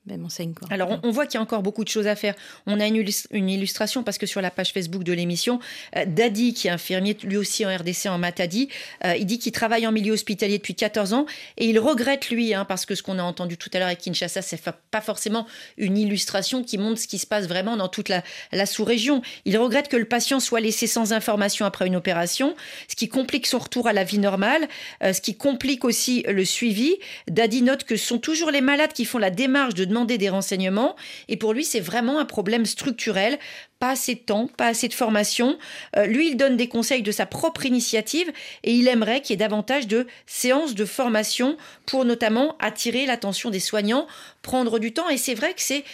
même 0.07 0.25
enseigne. 0.25 0.53
Quoi. 0.53 0.67
Alors, 0.71 0.99
on, 1.05 1.11
voit 1.13 1.27
qu'il 1.27 1.35
y 1.35 1.39
a 1.39 1.43
encore 1.43 1.63
beaucoup 1.63 1.85
de 1.85 1.89
choses 1.89 2.09
à 2.09 2.17
faire. 2.17 2.35
On 2.67 2.81
a 2.81 2.87
une, 2.87 3.05
une 3.31 3.49
illustration 3.49 4.03
parce 4.03 4.19
que 4.19 4.27
sur 4.27 4.41
la 4.41 4.51
page 4.51 4.73
Facebook 4.73 5.05
de 5.05 5.13
l'émission, 5.13 5.61
euh, 5.97 6.05
Dadi, 6.07 6.55
qui 6.55 6.67
est 6.67 6.71
infirmier, 6.71 7.17
lui 7.23 7.37
aussi 7.37 7.65
en 7.65 7.75
RDC 7.75 8.07
en 8.07 8.19
Matadi, 8.19 8.69
euh, 9.05 9.15
il 9.17 9.27
dit 9.27 9.39
qu'il 9.39 9.53
travaille 9.53 9.87
en 9.87 9.93
milieu 9.93 10.13
hospitalier 10.13 10.59
depuis 10.59 10.75
14 10.75 11.13
ans 11.13 11.27
et 11.57 11.67
il 11.67 11.79
regrette, 11.79 12.31
lui, 12.31 12.53
hein, 12.53 12.65
parce 12.65 12.85
que 12.85 12.97
ce 12.97 13.03
qu'on 13.03 13.19
a 13.21 13.23
entendu 13.23 13.57
tout 13.57 13.71
à 13.75 13.79
l'heure 13.79 13.87
avec 13.87 14.01
Kinshasa, 14.01 14.43
c'est 14.43 14.61
pas 14.91 15.01
forcément 15.01 15.47
une 15.77 15.97
illustration 15.97 16.65
qui 16.65 16.79
montre 16.79 17.01
ce 17.01 17.07
qui 17.07 17.19
se 17.19 17.27
passe 17.27 17.47
vraiment 17.47 17.77
dans 17.77 17.89
toute 17.89 18.09
la, 18.09 18.25
la 18.51 18.67
sous-région. 18.67 19.23
Il 19.45 19.57
regrette 19.57 19.89
que 19.89 19.97
le 19.97 20.05
patient 20.05 20.41
soit 20.41 20.61
laissé 20.61 20.89
sans 20.89 21.13
information 21.13 21.65
après 21.65 21.87
une 21.87 21.95
opération, 21.95 22.57
ce 22.89 22.97
qui 22.97 23.09
complique 23.09 23.47
son 23.47 23.59
retour 23.59 23.87
à 23.87 23.93
la 23.93 24.03
vie 24.03 24.19
normale, 24.19 24.69
euh, 25.05 25.13
ce 25.13 25.21
qui 25.21 25.37
complique 25.37 25.85
aussi 25.85 26.25
le 26.29 26.45
suivi. 26.45 26.97
Dadi 27.29 27.63
note 27.63 27.85
que 27.85 27.95
ce 27.95 28.05
sont 28.05 28.19
toujours 28.19 28.51
les 28.51 28.61
malades 28.61 28.93
qui 28.93 29.05
font 29.05 29.19
la 29.19 29.31
démarche 29.31 29.75
de 29.75 29.92
demander 29.93 30.17
des 30.19 30.31
renseignements. 30.31 30.97
Et 31.29 31.37
pour 31.37 31.53
lui, 31.53 31.65
c'est 31.65 31.85
vraiment 31.91 32.19
un 32.19 32.25
problème 32.25 32.67
structurel. 32.67 33.39
Pas 33.79 33.91
assez 33.91 34.15
de 34.15 34.25
temps, 34.25 34.49
pas 34.57 34.69
assez 34.73 34.89
de 34.89 34.95
formation. 34.95 35.59
Euh, 35.97 36.07
lui, 36.07 36.31
il 36.31 36.37
donne 36.37 36.57
des 36.57 36.69
conseils 36.69 37.03
de 37.03 37.13
sa 37.13 37.27
propre 37.27 37.67
initiative 37.67 38.33
et 38.65 38.73
il 38.73 38.89
aimerait 38.89 39.21
qu'il 39.21 39.35
y 39.35 39.37
ait 39.39 39.47
davantage 39.49 39.87
de 39.87 40.07
séances 40.27 40.75
de 40.75 40.87
formation 40.87 41.57
pour 41.87 42.05
notamment 42.05 42.57
attirer 42.59 43.07
l'attention 43.07 43.51
des 43.51 43.61
soignants, 43.61 44.07
prendre 44.41 44.79
du 44.79 44.93
temps. 44.93 45.09
Et 45.11 45.19
c'est 45.19 45.35
vrai 45.35 45.53
que 45.53 45.61
c'est 45.61 45.85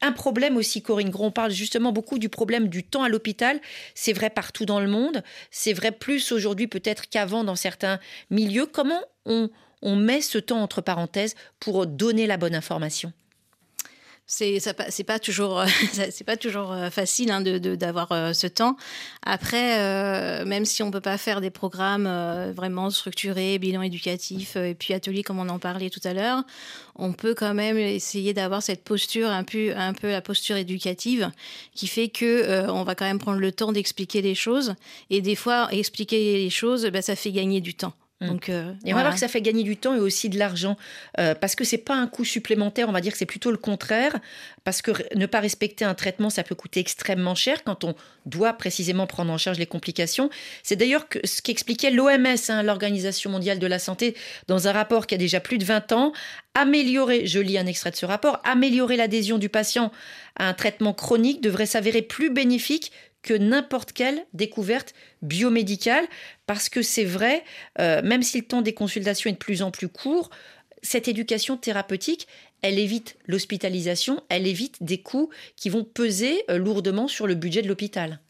Un 0.00 0.12
problème 0.12 0.58
aussi, 0.58 0.82
Corinne 0.82 1.08
Gros, 1.08 1.26
on 1.26 1.30
parle 1.30 1.50
justement 1.50 1.90
beaucoup 1.90 2.18
du 2.18 2.28
problème 2.28 2.68
du 2.68 2.82
temps 2.84 3.04
à 3.04 3.08
l'hôpital. 3.08 3.58
C'est 3.94 4.12
vrai 4.12 4.28
partout 4.28 4.66
dans 4.66 4.80
le 4.80 4.86
monde. 4.88 5.22
C'est 5.50 5.72
vrai 5.72 5.92
plus 5.92 6.30
aujourd'hui 6.30 6.66
peut-être 6.66 7.08
qu'avant 7.08 7.42
dans 7.42 7.56
certains 7.56 7.98
milieux. 8.28 8.66
Comment 8.66 9.00
on, 9.24 9.48
on 9.80 9.96
met 9.96 10.20
ce 10.20 10.38
temps 10.38 10.60
entre 10.62 10.82
parenthèses 10.82 11.34
pour 11.58 11.86
donner 11.86 12.26
la 12.26 12.36
bonne 12.36 12.54
information? 12.54 13.14
C'est 14.26 14.58
c'est 14.58 15.04
pas 15.04 15.18
toujours 15.18 15.62
c'est 15.92 16.24
pas 16.24 16.36
toujours 16.36 16.72
euh, 16.72 16.90
facile 16.90 17.30
hein, 17.30 17.40
de 17.40 17.58
d'avoir 17.74 18.10
euh, 18.12 18.32
ce 18.32 18.46
temps. 18.46 18.76
Après, 19.24 19.80
euh, 19.80 20.44
même 20.46 20.64
si 20.64 20.82
on 20.82 20.90
peut 20.90 21.00
pas 21.00 21.18
faire 21.18 21.40
des 21.40 21.50
programmes 21.50 22.08
vraiment 22.52 22.90
structurés, 22.90 23.58
bilan 23.58 23.82
éducatif 23.82 24.56
et 24.56 24.74
puis 24.74 24.94
ateliers 24.94 25.22
comme 25.22 25.38
on 25.38 25.48
en 25.48 25.58
parlait 25.58 25.90
tout 25.90 26.00
à 26.04 26.14
l'heure, 26.14 26.42
on 26.96 27.12
peut 27.12 27.34
quand 27.34 27.54
même 27.54 27.76
essayer 27.76 28.32
d'avoir 28.32 28.62
cette 28.62 28.82
posture 28.84 29.28
un 29.28 29.44
peu 29.44 29.74
un 29.76 29.92
peu 29.92 30.10
la 30.10 30.22
posture 30.22 30.56
éducative 30.56 31.30
qui 31.74 31.86
fait 31.86 32.08
que 32.08 32.68
on 32.70 32.84
va 32.84 32.94
quand 32.94 33.06
même 33.06 33.18
prendre 33.18 33.40
le 33.40 33.52
temps 33.52 33.72
d'expliquer 33.72 34.22
les 34.22 34.34
choses 34.34 34.74
et 35.10 35.20
des 35.20 35.36
fois 35.36 35.68
expliquer 35.72 36.38
les 36.38 36.50
choses, 36.50 36.86
ben, 36.86 37.02
ça 37.02 37.16
fait 37.16 37.32
gagner 37.32 37.60
du 37.60 37.74
temps. 37.74 37.94
Mm. 38.24 38.28
Donc, 38.28 38.48
euh, 38.48 38.72
et 38.84 38.92
on 38.92 38.96
va 38.96 39.02
voir 39.02 39.14
que 39.14 39.20
ça 39.20 39.28
fait 39.28 39.40
gagner 39.40 39.62
du 39.62 39.76
temps 39.76 39.94
et 39.94 40.00
aussi 40.00 40.28
de 40.28 40.38
l'argent 40.38 40.76
euh, 41.18 41.34
parce 41.34 41.54
que 41.54 41.64
c'est 41.64 41.78
pas 41.78 41.94
un 41.94 42.06
coût 42.06 42.24
supplémentaire, 42.24 42.88
on 42.88 42.92
va 42.92 43.00
dire 43.00 43.12
que 43.12 43.18
c'est 43.18 43.26
plutôt 43.26 43.50
le 43.50 43.56
contraire 43.56 44.18
parce 44.64 44.82
que 44.82 44.92
ne 45.16 45.26
pas 45.26 45.40
respecter 45.40 45.84
un 45.84 45.94
traitement 45.94 46.30
ça 46.30 46.42
peut 46.42 46.54
coûter 46.54 46.80
extrêmement 46.80 47.34
cher 47.34 47.64
quand 47.64 47.84
on 47.84 47.94
doit 48.26 48.54
précisément 48.54 49.06
prendre 49.06 49.32
en 49.32 49.38
charge 49.38 49.58
les 49.58 49.66
complications. 49.66 50.30
C'est 50.62 50.76
d'ailleurs 50.76 51.06
ce 51.24 51.42
qu'expliquait 51.42 51.90
l'OMS, 51.90 52.36
hein, 52.48 52.62
l'Organisation 52.62 53.30
mondiale 53.30 53.58
de 53.58 53.66
la 53.66 53.78
santé, 53.78 54.16
dans 54.48 54.68
un 54.68 54.72
rapport 54.72 55.06
qui 55.06 55.14
a 55.14 55.18
déjà 55.18 55.40
plus 55.40 55.58
de 55.58 55.64
20 55.64 55.92
ans, 55.92 56.12
améliorer, 56.54 57.26
je 57.26 57.40
lis 57.40 57.58
un 57.58 57.66
extrait 57.66 57.90
de 57.90 57.96
ce 57.96 58.06
rapport, 58.06 58.40
améliorer 58.44 58.96
l'adhésion 58.96 59.38
du 59.38 59.48
patient 59.48 59.92
à 60.36 60.48
un 60.48 60.54
traitement 60.54 60.94
chronique 60.94 61.40
devrait 61.40 61.66
s'avérer 61.66 62.02
plus 62.02 62.30
bénéfique 62.30 62.92
que 63.24 63.34
n'importe 63.34 63.92
quelle 63.92 64.24
découverte 64.34 64.94
biomédicale, 65.22 66.04
parce 66.46 66.68
que 66.68 66.82
c'est 66.82 67.04
vrai, 67.04 67.42
euh, 67.80 68.02
même 68.02 68.22
si 68.22 68.38
le 68.38 68.44
temps 68.44 68.62
des 68.62 68.74
consultations 68.74 69.30
est 69.30 69.32
de 69.32 69.38
plus 69.38 69.62
en 69.62 69.72
plus 69.72 69.88
court, 69.88 70.30
cette 70.82 71.08
éducation 71.08 71.56
thérapeutique, 71.56 72.28
elle 72.62 72.78
évite 72.78 73.16
l'hospitalisation, 73.26 74.22
elle 74.28 74.46
évite 74.46 74.82
des 74.82 74.98
coûts 74.98 75.30
qui 75.56 75.70
vont 75.70 75.84
peser 75.84 76.44
euh, 76.50 76.58
lourdement 76.58 77.08
sur 77.08 77.26
le 77.26 77.34
budget 77.34 77.62
de 77.62 77.68
l'hôpital. 77.68 78.20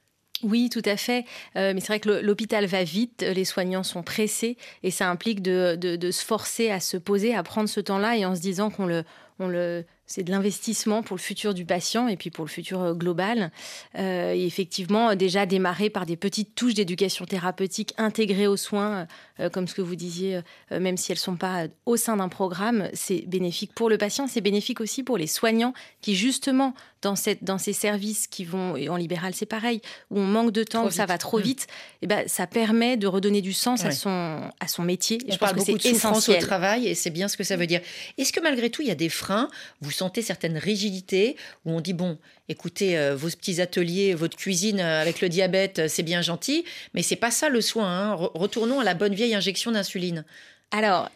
Oui, 0.42 0.68
tout 0.70 0.82
à 0.84 0.96
fait. 0.96 1.24
Euh, 1.56 1.72
mais 1.74 1.80
c'est 1.80 1.88
vrai 1.88 2.00
que 2.00 2.08
l'hôpital 2.08 2.66
va 2.66 2.84
vite, 2.84 3.22
les 3.22 3.44
soignants 3.44 3.82
sont 3.82 4.02
pressés 4.02 4.56
et 4.82 4.90
ça 4.90 5.10
implique 5.10 5.42
de, 5.42 5.98
se 6.10 6.24
forcer 6.24 6.70
à 6.70 6.80
se 6.80 6.96
poser, 6.96 7.34
à 7.34 7.42
prendre 7.42 7.68
ce 7.68 7.80
temps-là 7.80 8.16
et 8.16 8.24
en 8.24 8.36
se 8.36 8.40
disant 8.40 8.70
qu'on 8.70 8.86
le, 8.86 9.04
on 9.38 9.48
le, 9.48 9.84
c'est 10.06 10.22
de 10.22 10.30
l'investissement 10.30 11.02
pour 11.02 11.16
le 11.16 11.20
futur 11.20 11.54
du 11.54 11.64
patient 11.64 12.08
et 12.08 12.16
puis 12.16 12.30
pour 12.30 12.44
le 12.44 12.50
futur 12.50 12.82
euh, 12.82 12.94
global. 12.94 13.50
Euh, 13.96 14.34
et 14.34 14.44
effectivement, 14.44 15.14
déjà 15.14 15.46
démarrer 15.46 15.90
par 15.90 16.06
des 16.06 16.16
petites 16.16 16.54
touches 16.54 16.74
d'éducation 16.74 17.24
thérapeutique 17.24 17.94
intégrées 17.96 18.46
aux 18.46 18.56
soins, 18.56 19.06
euh, 19.40 19.48
comme 19.48 19.66
ce 19.66 19.74
que 19.74 19.82
vous 19.82 19.96
disiez, 19.96 20.40
même 20.70 20.96
si 20.96 21.12
elles 21.12 21.18
ne 21.18 21.20
sont 21.20 21.36
pas 21.36 21.66
au 21.86 21.96
sein 21.96 22.16
d'un 22.16 22.28
programme, 22.28 22.88
c'est 22.92 23.24
bénéfique 23.26 23.74
pour 23.74 23.88
le 23.88 23.98
patient, 23.98 24.26
c'est 24.26 24.40
bénéfique 24.40 24.80
aussi 24.80 25.02
pour 25.02 25.16
les 25.16 25.26
soignants 25.26 25.74
qui, 26.00 26.14
justement, 26.14 26.74
dans, 27.04 27.16
cette, 27.16 27.44
dans 27.44 27.58
ces 27.58 27.72
services 27.72 28.26
qui 28.26 28.44
vont, 28.44 28.76
et 28.76 28.88
en 28.88 28.96
libéral 28.96 29.34
c'est 29.34 29.46
pareil, 29.46 29.80
où 30.10 30.18
on 30.18 30.26
manque 30.26 30.50
de 30.50 30.64
temps, 30.64 30.86
où 30.86 30.90
ça 30.90 31.06
va 31.06 31.18
trop 31.18 31.38
mmh. 31.38 31.42
vite, 31.42 31.62
et 31.62 31.96
eh 32.02 32.06
ben, 32.06 32.24
ça 32.26 32.46
permet 32.46 32.96
de 32.96 33.06
redonner 33.06 33.42
du 33.42 33.52
sens 33.52 33.84
à, 33.84 33.90
son, 33.90 34.40
à 34.60 34.66
son 34.66 34.82
métier. 34.82 35.18
je 35.28 35.36
parle 35.36 35.56
beaucoup 35.56 35.76
de 35.76 35.82
souffrance 35.82 36.28
au 36.28 36.34
travail 36.34 36.88
et 36.88 36.94
c'est 36.94 37.10
bien 37.10 37.28
ce 37.28 37.36
que 37.36 37.44
ça 37.44 37.56
veut 37.56 37.66
dire. 37.66 37.80
Est-ce 38.18 38.32
que 38.32 38.40
malgré 38.40 38.70
tout, 38.70 38.82
il 38.82 38.88
y 38.88 38.90
a 38.90 38.96
des 38.96 39.08
freins? 39.08 39.48
Vous 39.80 39.90
sentez 39.90 40.22
certaines 40.22 40.58
rigidités 40.58 41.36
où 41.64 41.72
on 41.72 41.80
dit 41.80 41.92
bon, 41.92 42.18
écoutez, 42.48 42.98
euh, 42.98 43.14
vos 43.14 43.28
petits 43.28 43.60
ateliers, 43.60 44.14
votre 44.14 44.36
cuisine 44.36 44.80
euh, 44.80 45.00
avec 45.00 45.20
le 45.20 45.28
diabète, 45.28 45.78
euh, 45.80 45.88
c'est 45.88 46.02
bien 46.02 46.22
gentil, 46.22 46.64
mais 46.94 47.02
c'est 47.02 47.16
pas 47.16 47.30
ça 47.30 47.48
le 47.48 47.60
soin. 47.60 47.86
Hein. 47.86 48.14
Retournons 48.34 48.80
à 48.80 48.84
la 48.84 48.94
bonne 48.94 49.14
vieille 49.14 49.34
injection 49.34 49.70
d'insuline. 49.72 50.24
Alors, 50.70 51.08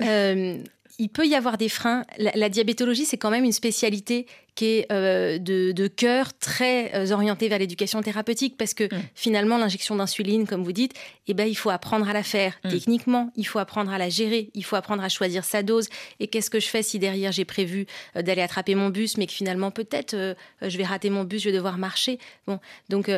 il 0.99 1.09
peut 1.09 1.27
y 1.27 1.35
avoir 1.35 1.59
des 1.59 1.69
freins. 1.69 2.05
La, 2.19 2.49
diabétologie, 2.49 3.05
c'est 3.05 3.17
quand 3.17 3.31
même 3.31 3.45
une 3.45 3.53
spécialité 3.53 4.27
qui 4.57 4.65
est 4.65 4.93
euh, 4.93 5.39
de, 5.39 5.87
cœur 5.87 6.37
très 6.37 6.93
euh, 6.95 7.13
orientée 7.13 7.49
vers 7.49 7.61
l'éducation 7.61 8.03
thérapeutique 8.03 8.57
parce 8.59 8.75
que 8.75 8.85
mm. 8.85 9.03
finalement, 9.15 9.59
l'injection 9.59 9.95
d'insuline, 9.95 10.47
comme 10.47 10.65
vous 10.65 10.73
dites, 10.73 10.95
eh 11.29 11.35
ben, 11.35 11.49
il 11.49 11.55
faut 11.55 11.71
apprendre 11.71 12.09
à 12.09 12.13
la 12.13 12.25
faire 12.25 12.59
mm. 12.65 12.69
techniquement, 12.71 13.31
il 13.37 13.47
faut 13.47 13.61
apprendre 13.61 13.93
à 13.93 13.99
la 13.99 14.09
gérer, 14.09 14.51
il 14.55 14.65
faut 14.65 14.75
apprendre 14.75 15.05
à 15.05 15.09
choisir 15.09 15.45
sa 15.45 15.63
dose. 15.63 15.89
Et 16.19 16.27
qu'est-ce 16.27 16.51
que 16.51 16.59
je 16.59 16.67
fais 16.67 16.83
si 16.83 16.99
derrière 16.99 17.31
j'ai 17.31 17.45
prévu 17.45 17.87
euh, 18.17 18.23
d'aller 18.23 18.43
attraper 18.43 18.75
mon 18.75 18.91
bus, 18.91 19.17
mais 19.17 19.27
que 19.27 19.33
finalement, 19.33 19.71
peut-être, 19.71 20.37
je 20.61 20.79
vais 20.79 20.85
rater 20.85 21.11
mon 21.11 21.23
bus, 21.23 21.43
je 21.43 21.51
vais 21.51 21.57
devoir 21.57 21.79
marcher? 21.79 22.19
Bon, 22.47 22.59
donc 22.89 23.09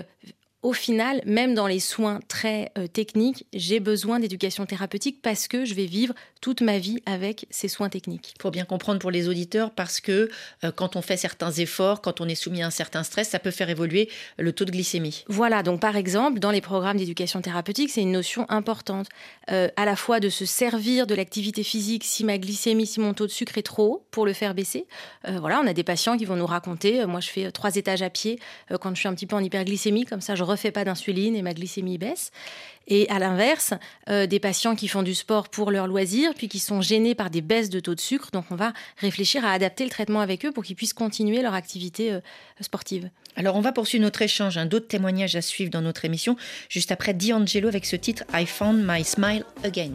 au 0.63 0.75
final, 0.75 1.23
même 1.25 1.55
dans 1.55 1.67
les 1.67 1.81
soins 1.81 2.21
très 2.29 2.71
euh, 2.77 2.87
techniques, 2.87 3.47
j'ai 3.55 3.81
besoin 3.81 4.21
d'éducation 4.21 4.67
thérapeutique 4.67 5.23
parce 5.23 5.49
que 5.49 5.65
je 5.65 5.73
vais 5.73 5.87
vivre 5.87 6.15
toute 6.43 6.61
ma 6.61 6.79
vie 6.79 7.03
avec 7.07 7.47
ces 7.49 7.69
soins 7.69 7.89
techniques. 7.89 8.35
Il 8.37 8.43
faut 8.43 8.51
bien 8.51 8.67
comprendre 8.67 8.99
pour 8.99 9.11
les 9.11 9.29
auditeurs 9.29 9.71
parce 9.71 10.01
que 10.01 10.29
euh, 10.65 10.71
quand 10.71 10.97
on 10.97 11.03
fait 11.03 11.17
certains 11.17 11.51
efforts, 11.51 12.03
quand 12.03 12.21
on 12.21 12.29
est 12.29 12.35
soumis 12.35 12.63
à 12.63 12.67
un 12.67 12.71
certain 12.71 13.05
stress, 13.05 13.31
ça 13.31 13.39
peut 13.39 13.51
faire 13.51 13.71
évoluer 13.71 14.11
le 14.37 14.53
taux 14.53 14.67
de 14.67 14.71
glycémie. 14.71 15.25
Voilà, 15.29 15.63
donc 15.63 15.81
par 15.81 15.97
exemple, 15.97 16.41
dans 16.41 16.51
les 16.51 16.61
programmes 16.61 16.99
d'éducation 16.99 17.41
thérapeutique, 17.41 17.89
c'est 17.89 18.03
une 18.03 18.13
notion 18.13 18.45
importante, 18.51 19.09
euh, 19.51 19.69
à 19.77 19.87
la 19.87 19.97
fois 19.97 20.21
de 20.21 20.29
se 20.29 20.45
servir 20.45 21.07
de 21.07 21.15
l'activité 21.15 21.63
physique 21.63 22.05
si 22.05 22.23
ma 22.23 22.37
glycémie, 22.37 22.87
si 22.87 23.01
mon 23.01 23.15
taux 23.15 23.27
de 23.27 23.33
sucre 23.33 23.57
est 23.57 23.63
trop 23.63 23.95
haut, 23.95 24.07
pour 24.11 24.27
le 24.27 24.35
faire 24.35 24.55
baisser. 24.55 24.87
voilà, 25.27 25.61
on 25.63 25.67
a 25.67 25.73
des 25.73 25.85
patients 25.85 26.19
qui 26.19 26.25
vont 26.25 26.37
nous 26.37 26.47
raconter, 26.47 27.07
moi 27.07 27.21
je 27.21 27.29
fais 27.29 27.51
trois 27.53 27.77
étages 27.77 28.03
à 28.03 28.11
pied 28.11 28.39
quand 28.81 28.95
je 28.95 29.01
suis 29.01 29.09
un 29.09 29.15
petit 29.15 29.27
peu 29.27 29.37
en 29.37 29.41
hyperglycémie, 29.43 30.05
comme 30.05 30.21
ça 30.21 30.35
je 30.35 30.43
refais 30.51 30.71
pas 30.71 30.85
d'insuline 30.85 31.35
et 31.37 31.43
ma 31.43 31.55
glycémie 31.55 31.99
baisse. 31.99 32.31
Et 32.87 33.09
à 33.09 33.19
l'inverse, 33.19 33.73
euh, 34.09 34.27
des 34.27 34.41
patients 34.41 34.75
qui 34.75 34.89
font 34.89 35.03
du 35.03 35.15
sport 35.15 35.49
pour 35.49 35.71
leur 35.71 35.87
loisir, 35.87 36.35
puis 36.35 36.49
qui 36.49 36.59
sont 36.59 36.83
gênés 36.83 37.15
par 37.15 37.31
des 37.31 37.41
baisses 37.41 37.71
de 37.71 37.79
taux 37.79 37.95
de 37.95 38.01
sucre. 38.01 38.31
Donc 38.33 38.47
on 38.51 38.57
va 38.57 38.73
réfléchir 38.99 39.45
à 39.45 39.53
adapter 39.53 39.85
le 39.85 39.91
traitement 39.91 40.21
avec 40.21 40.45
eux 40.45 40.53
pour 40.53 40.65
qu'ils 40.65 40.77
puissent 40.77 40.93
continuer 40.93 41.41
leur 41.41 41.55
activité 41.55 42.13
euh, 42.13 42.21
sportive. 42.61 43.09
Alors 43.37 43.55
on 43.57 43.61
va 43.61 43.73
poursuivre 43.73 44.03
notre 44.03 44.23
échange, 44.23 44.59
un 44.59 44.67
d'autres 44.67 44.89
témoignages 44.89 45.37
à 45.37 45.43
suivre 45.43 45.71
dans 45.71 45.83
notre 45.83 46.05
émission, 46.05 46.37
juste 46.69 46.91
après 46.91 47.15
D'Angelo 47.15 47.69
avec 47.69 47.87
ce 47.87 47.97
titre 47.97 48.25
I 48.35 48.45
Found 48.45 48.85
My 48.85 49.05
Smile 49.05 49.45
Again. 49.63 49.93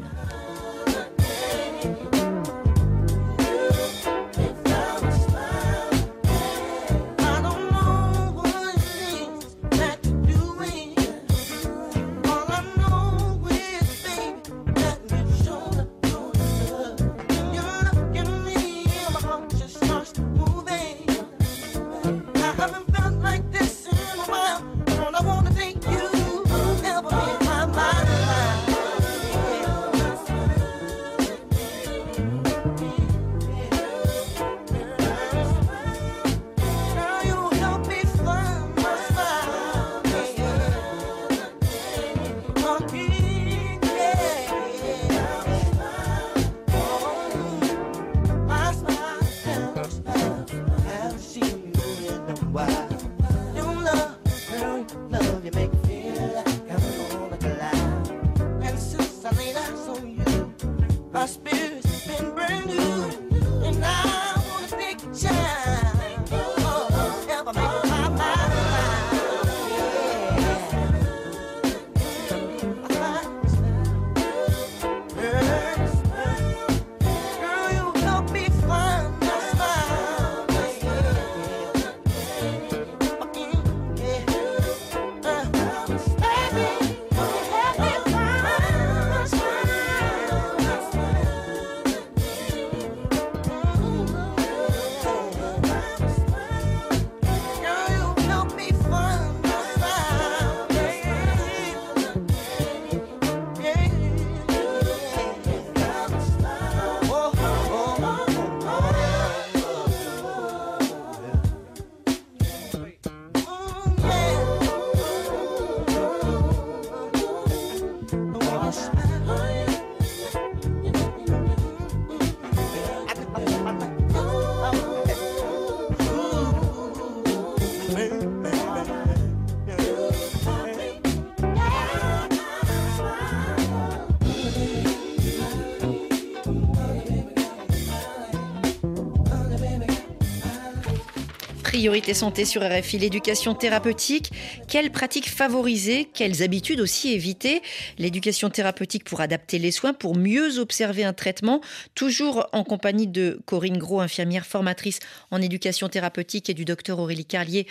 Priorité 141.86 142.16
santé 142.16 142.46
sur 142.46 142.64
RFI, 142.64 142.98
l'éducation 142.98 143.54
thérapeutique. 143.54 144.32
Quelles 144.68 144.92
pratiques 144.92 145.30
favoriser? 145.30 146.10
Quelles 146.12 146.42
habitudes 146.42 146.82
aussi 146.82 147.14
éviter? 147.14 147.62
L'éducation 148.00 148.50
thérapeutique 148.50 149.04
pour 149.04 149.22
adapter 149.22 149.60
les 149.60 149.70
soins, 149.70 149.94
pour 149.94 150.18
mieux 150.18 150.58
observer 150.58 151.04
un 151.04 151.14
traitement. 151.14 151.62
Toujours 151.94 152.48
en 152.54 152.64
compagnie 152.64 153.06
de 153.06 153.40
Corinne 153.46 153.78
Gros, 153.78 154.00
infirmière 154.00 154.48
formatrice 154.48 154.98
en 155.30 155.44
éducation 155.44 155.88
thérapeutique 155.88 156.50
et 156.50 156.56
du 156.56 156.66
docteur 156.66 156.98
Aurélie 156.98 157.24
Carlier, 157.24 157.68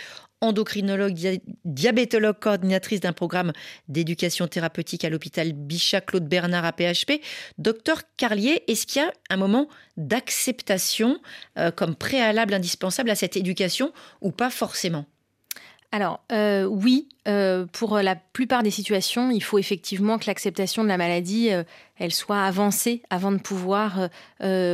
endocrinologue, 0.47 1.13
diabétologue, 1.65 2.39
coordinatrice 2.39 2.99
d'un 2.99 3.13
programme 3.13 3.53
d'éducation 3.87 4.47
thérapeutique 4.47 5.03
à 5.05 5.09
l'hôpital 5.09 5.53
Bichat 5.53 6.01
Claude 6.01 6.27
Bernard 6.27 6.65
à 6.65 6.71
PHP. 6.71 7.21
Docteur 7.57 8.01
Carlier, 8.17 8.63
est-ce 8.67 8.85
qu'il 8.87 9.01
y 9.01 9.05
a 9.05 9.11
un 9.29 9.37
moment 9.37 9.67
d'acceptation 9.97 11.19
euh, 11.57 11.71
comme 11.71 11.95
préalable 11.95 12.53
indispensable 12.53 13.09
à 13.09 13.15
cette 13.15 13.37
éducation 13.37 13.91
ou 14.21 14.31
pas 14.31 14.49
forcément? 14.49 15.05
Alors 15.91 16.21
euh, 16.31 16.65
oui, 16.65 17.07
euh, 17.27 17.65
pour 17.71 17.97
la 17.99 18.15
plupart 18.15 18.63
des 18.63 18.71
situations, 18.71 19.31
il 19.31 19.41
faut 19.41 19.57
effectivement 19.57 20.17
que 20.17 20.25
l'acceptation 20.27 20.83
de 20.83 20.89
la 20.89 20.97
maladie, 20.97 21.51
euh, 21.51 21.63
elle 21.97 22.11
soit 22.11 22.43
avancée 22.43 23.01
avant 23.09 23.31
de 23.31 23.37
pouvoir 23.37 24.09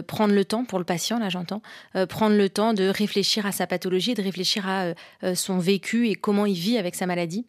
prendre 0.08 0.34
le 0.34 0.44
temps, 0.44 0.66
pour 0.66 0.80
le 0.80 0.86
patient, 0.86 1.20
là 1.20 1.30
j'entends, 1.30 1.62
prendre 2.10 2.36
le 2.36 2.50
temps 2.50 2.74
de 2.74 2.88
réfléchir 2.88 3.46
à 3.46 3.52
sa 3.52 3.68
pathologie, 3.68 4.16
de 4.16 4.24
réfléchir 4.24 4.68
à 4.68 4.96
son 5.36 5.60
vécu 5.60 6.10
et 6.10 6.16
comment 6.16 6.48
il 6.48 6.56
vit 6.56 6.80
avec 6.80 6.96
sa 6.96 7.06
maladie. 7.06 7.46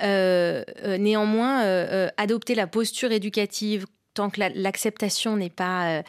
néanmoins, 0.00 1.62
adopter 2.16 2.54
la 2.54 2.68
posture 2.68 3.10
éducative 3.10 3.86
tant 4.14 4.30
que 4.30 4.40
l'acceptation 4.54 5.36
n'est 5.36 5.50
pas 5.50 6.04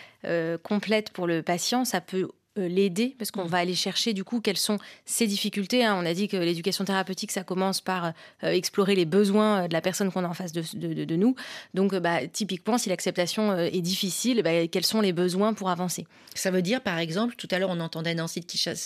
complète 0.62 1.10
pour 1.10 1.26
le 1.26 1.42
patient, 1.42 1.86
ça 1.86 2.02
peut 2.02 2.30
l'aider 2.62 3.16
parce 3.18 3.32
qu'on 3.32 3.46
mm. 3.46 3.50
va 3.50 3.58
aller 3.58 3.76
chercher 3.76 4.14
du 4.14 4.24
coup 4.24 4.42
quelles 4.42 4.58
sont 4.58 4.78
ses 5.06 5.28
difficultés. 5.28 5.86
Hein. 5.86 5.96
On 6.00 6.06
a 6.06 6.14
dit 6.14 6.28
que 6.28 6.38
l'éducation 6.38 6.86
thérapeutique, 6.86 7.32
ça 7.32 7.44
commence 7.44 7.82
par 7.82 8.14
euh, 8.44 8.52
explorer 8.52 8.96
les 8.96 9.06
besoins 9.06 9.64
euh, 9.64 9.68
de 9.68 9.74
la 9.74 9.82
personne 9.82 10.12
qu'on 10.12 10.24
a 10.24 10.28
en 10.28 10.34
face 10.34 10.52
de, 10.52 11.16
nous. 11.16 11.36
Donc, 11.74 11.96
bah, 11.96 12.28
typiquement, 12.28 12.78
si 12.78 12.90
l'acceptation 12.90 13.58
est 13.58 13.82
difficile, 13.82 14.42
bah, 14.44 14.68
quels 14.68 14.86
sont 14.86 15.02
les 15.02 15.14
besoins 15.14 15.54
pour 15.54 15.70
avancer? 15.70 16.06
Ça 16.36 16.52
veut 16.52 16.62
dire, 16.62 16.82
par 16.82 17.00
exemple, 17.00 17.36
tout 17.36 17.48
à 17.52 17.60
l'heure, 17.60 17.70
on 17.72 17.80
entendait 17.80 18.14
Nancy 18.14 18.42
de 18.42 18.46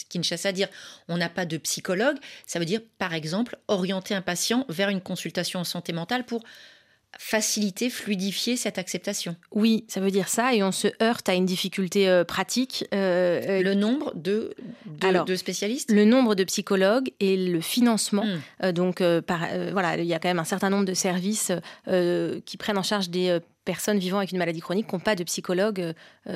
Kinshasa 0.09 0.51
dire 0.51 0.69
on 1.07 1.17
n'a 1.17 1.29
pas 1.29 1.45
de 1.45 1.57
psychologue. 1.57 2.17
Ça 2.47 2.59
veut 2.59 2.65
dire, 2.65 2.81
par 2.97 3.13
exemple, 3.13 3.57
orienter 3.67 4.15
un 4.15 4.21
patient 4.21 4.65
vers 4.69 4.89
une 4.89 5.01
consultation 5.01 5.59
en 5.59 5.63
santé 5.63 5.93
mentale 5.93 6.25
pour 6.25 6.43
faciliter, 7.19 7.89
fluidifier 7.89 8.58
cette 8.58 8.78
acceptation. 8.78 9.36
Oui, 9.52 9.86
ça 9.88 9.99
veut 9.99 10.12
dire 10.12 10.28
ça, 10.28 10.54
et 10.54 10.63
on 10.63 10.71
se 10.71 10.88
heurte 11.02 11.30
à 11.30 11.34
une 11.34 11.45
difficulté 11.45 12.08
euh, 12.08 12.23
pratique. 12.23 12.86
Euh, 12.93 13.41
euh, 13.47 13.62
le 13.62 13.73
nombre 13.73 14.12
de, 14.15 14.56
de, 14.86 15.36
spécialistes? 15.36 15.91
Le 15.91 16.06
nombre 16.06 16.36
de 16.36 16.43
psychologues 16.43 17.12
et 17.19 17.38
le 17.38 17.62
financement. 17.62 18.26
Hmm. 18.62 18.71
donc, 18.71 19.04
par, 19.26 19.47
voilà, 19.71 19.97
il 19.97 20.06
y 20.06 20.13
a 20.13 20.19
quand 20.19 20.30
même 20.30 20.39
un 20.39 20.43
certain 20.43 20.69
nombre 20.69 20.86
de 20.86 20.93
services 20.93 21.52
qui 21.86 22.58
prennent 22.58 22.78
en 22.78 22.84
charge 22.84 23.10
des 23.10 23.39
personnes 23.65 23.99
vivant 23.99 24.17
avec 24.17 24.32
une 24.32 24.38
maladie 24.38 24.60
chronique 24.60 24.88
qui 24.88 24.95
n'ont 24.95 24.99
pas 24.99 25.15
de 25.15 25.23
psychologue 25.23 25.93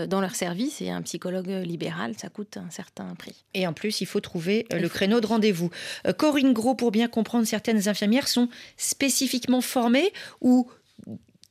dans 0.07 0.21
leur 0.21 0.35
service. 0.35 0.81
Et 0.81 0.89
un 0.89 1.01
psychologue 1.01 1.47
libéral, 1.47 2.13
ça 2.17 2.29
coûte 2.29 2.57
un 2.57 2.69
certain 2.69 3.15
prix. 3.15 3.43
Et 3.53 3.67
en 3.67 3.73
plus, 3.73 4.01
il 4.01 4.05
faut 4.05 4.19
trouver 4.19 4.65
le 4.71 4.87
créneau 4.87 5.19
de 5.19 5.27
rendez-vous. 5.27 5.69
Corinne 6.17 6.53
Gros, 6.53 6.75
pour 6.75 6.91
bien 6.91 7.07
comprendre, 7.07 7.45
certaines 7.45 7.87
infirmières 7.87 8.27
sont 8.27 8.49
spécifiquement 8.77 9.61
formées 9.61 10.11
ou 10.41 10.69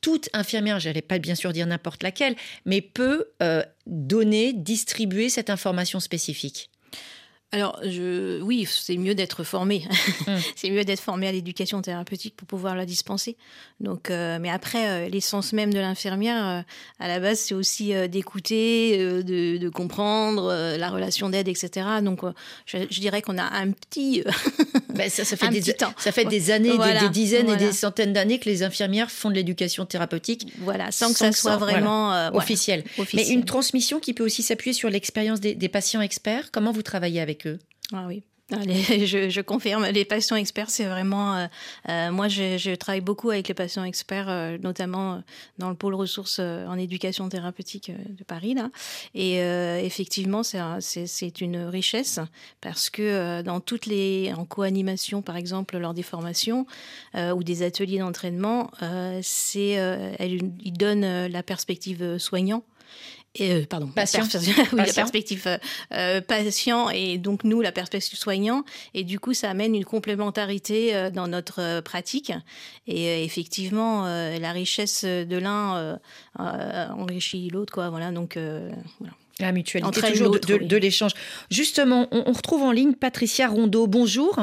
toute 0.01 0.29
infirmière, 0.33 0.79
j'allais 0.79 1.01
pas 1.01 1.19
bien 1.19 1.35
sûr 1.35 1.51
dire 1.53 1.67
n'importe 1.67 2.03
laquelle, 2.03 2.35
mais 2.65 2.81
peut 2.81 3.25
euh, 3.41 3.63
donner, 3.85 4.53
distribuer 4.53 5.29
cette 5.29 5.49
information 5.49 5.99
spécifique 5.99 6.69
alors, 7.53 7.79
je, 7.81 8.41
oui, 8.41 8.67
c'est 8.69 8.97
mieux 8.97 9.15
d'être 9.15 9.43
formé. 9.43 9.83
Mm. 10.27 10.37
c'est 10.55 10.69
mieux 10.69 10.83
d'être 10.83 10.99
formé 10.99 11.27
à 11.27 11.31
l'éducation 11.31 11.81
thérapeutique 11.81 12.35
pour 12.35 12.47
pouvoir 12.47 12.75
la 12.75 12.85
dispenser. 12.85 13.37
Donc, 13.79 14.09
euh, 14.09 14.39
mais 14.41 14.49
après, 14.49 14.87
euh, 14.87 15.09
l'essence 15.09 15.53
même 15.53 15.73
de 15.73 15.79
l'infirmière, 15.79 16.45
euh, 16.45 16.61
à 16.99 17.07
la 17.07 17.19
base, 17.19 17.39
c'est 17.39 17.53
aussi 17.53 17.93
d'écouter, 18.09 18.97
de, 19.23 19.69
comprendre 19.69 20.53
la 20.77 20.89
relation 20.89 21.29
d'aide, 21.29 21.47
etc. 21.47 21.87
Donc, 22.01 22.21
je, 22.65 22.99
dirais 22.99 23.21
qu'on 23.21 23.37
a 23.37 23.43
un 23.43 23.71
petit, 23.71 24.23
ben, 24.95 25.09
ça, 25.09 25.23
fait 25.23 25.49
des, 25.49 25.73
temps. 25.73 25.93
Ça 25.97 26.11
fait 26.11 26.25
des 26.25 26.51
années, 26.51 26.77
des, 26.77 27.09
dizaines 27.09 27.49
et 27.49 27.57
des 27.57 27.71
centaines 27.71 28.11
d'années 28.11 28.39
que 28.39 28.49
les 28.49 28.63
infirmières 28.63 29.11
font 29.11 29.29
de 29.29 29.35
l'éducation 29.35 29.85
thérapeutique. 29.85 30.47
Voilà, 30.59 30.91
sans, 30.91 31.13
que 31.13 31.19
ça 31.19 31.31
soit 31.31 31.57
vraiment 31.57 32.33
officiel. 32.33 32.83
Mais 33.13 33.29
une 33.29 33.45
transmission 33.45 33.99
qui 33.99 34.13
peut 34.13 34.25
aussi 34.25 34.43
s'appuyer 34.43 34.73
sur 34.73 34.89
l'expérience 34.89 35.39
des, 35.39 35.55
des 35.55 35.69
patients 35.69 36.01
experts. 36.01 36.51
Comment 36.51 36.71
vous 36.71 36.83
travaillez 36.83 37.21
avec 37.21 37.36
ah 37.93 38.05
oui. 38.07 38.23
je, 38.49 39.41
confirme, 39.41 39.85
les 39.87 40.05
patients 40.05 40.37
experts, 40.37 40.69
c'est 40.69 40.85
vraiment. 40.85 41.35
Euh, 41.35 41.47
euh, 41.89 42.11
moi, 42.11 42.29
je, 42.29 42.57
je, 42.57 42.73
travaille 42.75 43.01
beaucoup 43.01 43.29
avec 43.29 43.49
les 43.49 43.53
patients 43.53 43.83
experts, 43.83 44.29
euh, 44.29 44.57
notamment 44.59 45.21
dans 45.57 45.67
le 45.69 45.75
pôle 45.75 45.95
ressources 45.95 46.39
en 46.39 46.77
éducation 46.77 47.27
thérapeutique 47.27 47.91
de 47.91 48.23
Paris. 48.23 48.53
Là. 48.53 48.69
Et 49.13 49.39
effectivement, 49.85 50.43
c'est 50.43 51.41
une 51.41 51.57
richesse 51.65 52.19
parce 52.61 52.89
que 52.89 53.41
dans 53.41 53.59
toutes 53.59 53.85
les. 53.85 54.31
en 54.37 54.45
co-animation, 54.45 55.21
par 55.21 55.35
exemple, 55.35 55.77
lors 55.77 55.93
des 55.93 56.03
formations 56.03 56.65
ou 57.15 57.43
des 57.43 57.63
ateliers 57.63 57.99
d'entraînement, 57.99 58.71
c'est 59.21 59.77
ils 60.19 60.73
donnent 60.77 61.27
la 61.27 61.43
perspective 61.43 62.17
soignant 62.17 62.63
euh, 63.41 63.65
pardon, 63.69 63.87
patient. 63.87 64.23
La, 64.73 64.85
perspective 64.85 65.43
euh, 65.47 65.57
euh, 65.93 66.21
patient 66.21 66.89
et 66.89 67.17
donc 67.17 67.43
nous 67.43 67.61
la 67.61 67.71
perspective 67.71 68.17
soignant 68.17 68.63
et 68.93 69.03
du 69.03 69.19
coup 69.19 69.33
ça 69.33 69.49
amène 69.49 69.75
une 69.75 69.85
complémentarité 69.85 71.09
dans 71.13 71.27
notre 71.27 71.81
pratique 71.81 72.31
et 72.87 73.23
effectivement 73.23 74.05
la 74.05 74.51
richesse 74.51 75.03
de 75.03 75.37
l'un 75.37 75.99
enrichit 76.37 77.49
l'autre 77.49 77.73
quoi 77.73 77.89
voilà 77.89 78.11
donc 78.11 78.37
voilà. 78.37 79.13
La 79.39 79.51
mutualité, 79.51 80.01
toujours 80.01 80.31
de, 80.31 80.57
de, 80.65 80.77
l'échange. 80.77 81.11
Justement, 81.51 82.07
on, 82.11 82.23
on 82.25 82.31
retrouve 82.31 82.63
en 82.63 82.71
ligne 82.71 82.93
Patricia 82.93 83.47
Rondeau. 83.47 83.85
Bonjour. 83.85 84.39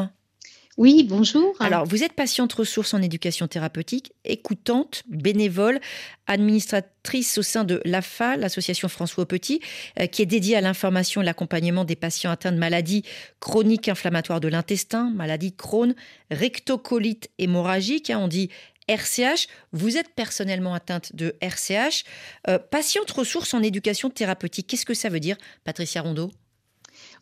Oui, 0.77 1.05
bonjour. 1.09 1.55
Alors, 1.61 1.87
vous 1.87 2.03
êtes 2.03 2.15
patiente 2.15 2.53
ressource 2.53 2.95
en 2.95 3.03
éducation 3.03 3.47
thérapeutique, 3.47 4.13
écoutante, 4.25 5.05
bénévole, 5.09 5.79
administratrice 6.27 7.39
au 7.39 7.43
sein 7.43 7.63
de 7.63 7.81
l'AFA, 7.85 8.37
l'association 8.37 8.89
François 8.89 9.27
Petit, 9.27 9.61
euh, 10.01 10.07
qui 10.07 10.23
est 10.23 10.27
dédiée 10.27 10.57
à 10.57 10.61
l'information 10.61 11.23
et 11.23 11.25
l'accompagnement 11.25 11.85
des 11.85 11.95
patients 11.95 12.33
atteints 12.33 12.51
de 12.51 12.59
maladies 12.59 13.05
chroniques 13.39 13.89
inflammatoires 13.89 14.41
de 14.41 14.49
l'intestin, 14.49 15.11
maladie 15.15 15.53
de 15.53 15.57
Crohn, 15.57 15.95
rectocolite 16.33 17.31
hémorragique, 17.39 18.11
hein, 18.11 18.19
on 18.19 18.29
dit 18.29 18.51
RCH. 18.89 19.47
Vous 19.73 19.97
êtes 19.97 20.13
personnellement 20.17 20.75
atteinte 20.75 21.15
de 21.15 21.37
RCH. 21.41 22.05
Euh, 22.49 22.59
patiente 22.59 23.13
ressource 23.13 23.55
en 23.55 23.63
éducation 23.63 24.11
thérapeutique, 24.11 24.67
qu'est-ce 24.67 24.87
que 24.87 24.95
ça 24.95 25.09
veut 25.09 25.21
dire, 25.21 25.37
Patricia 25.63 26.03
Rondeau? 26.03 26.33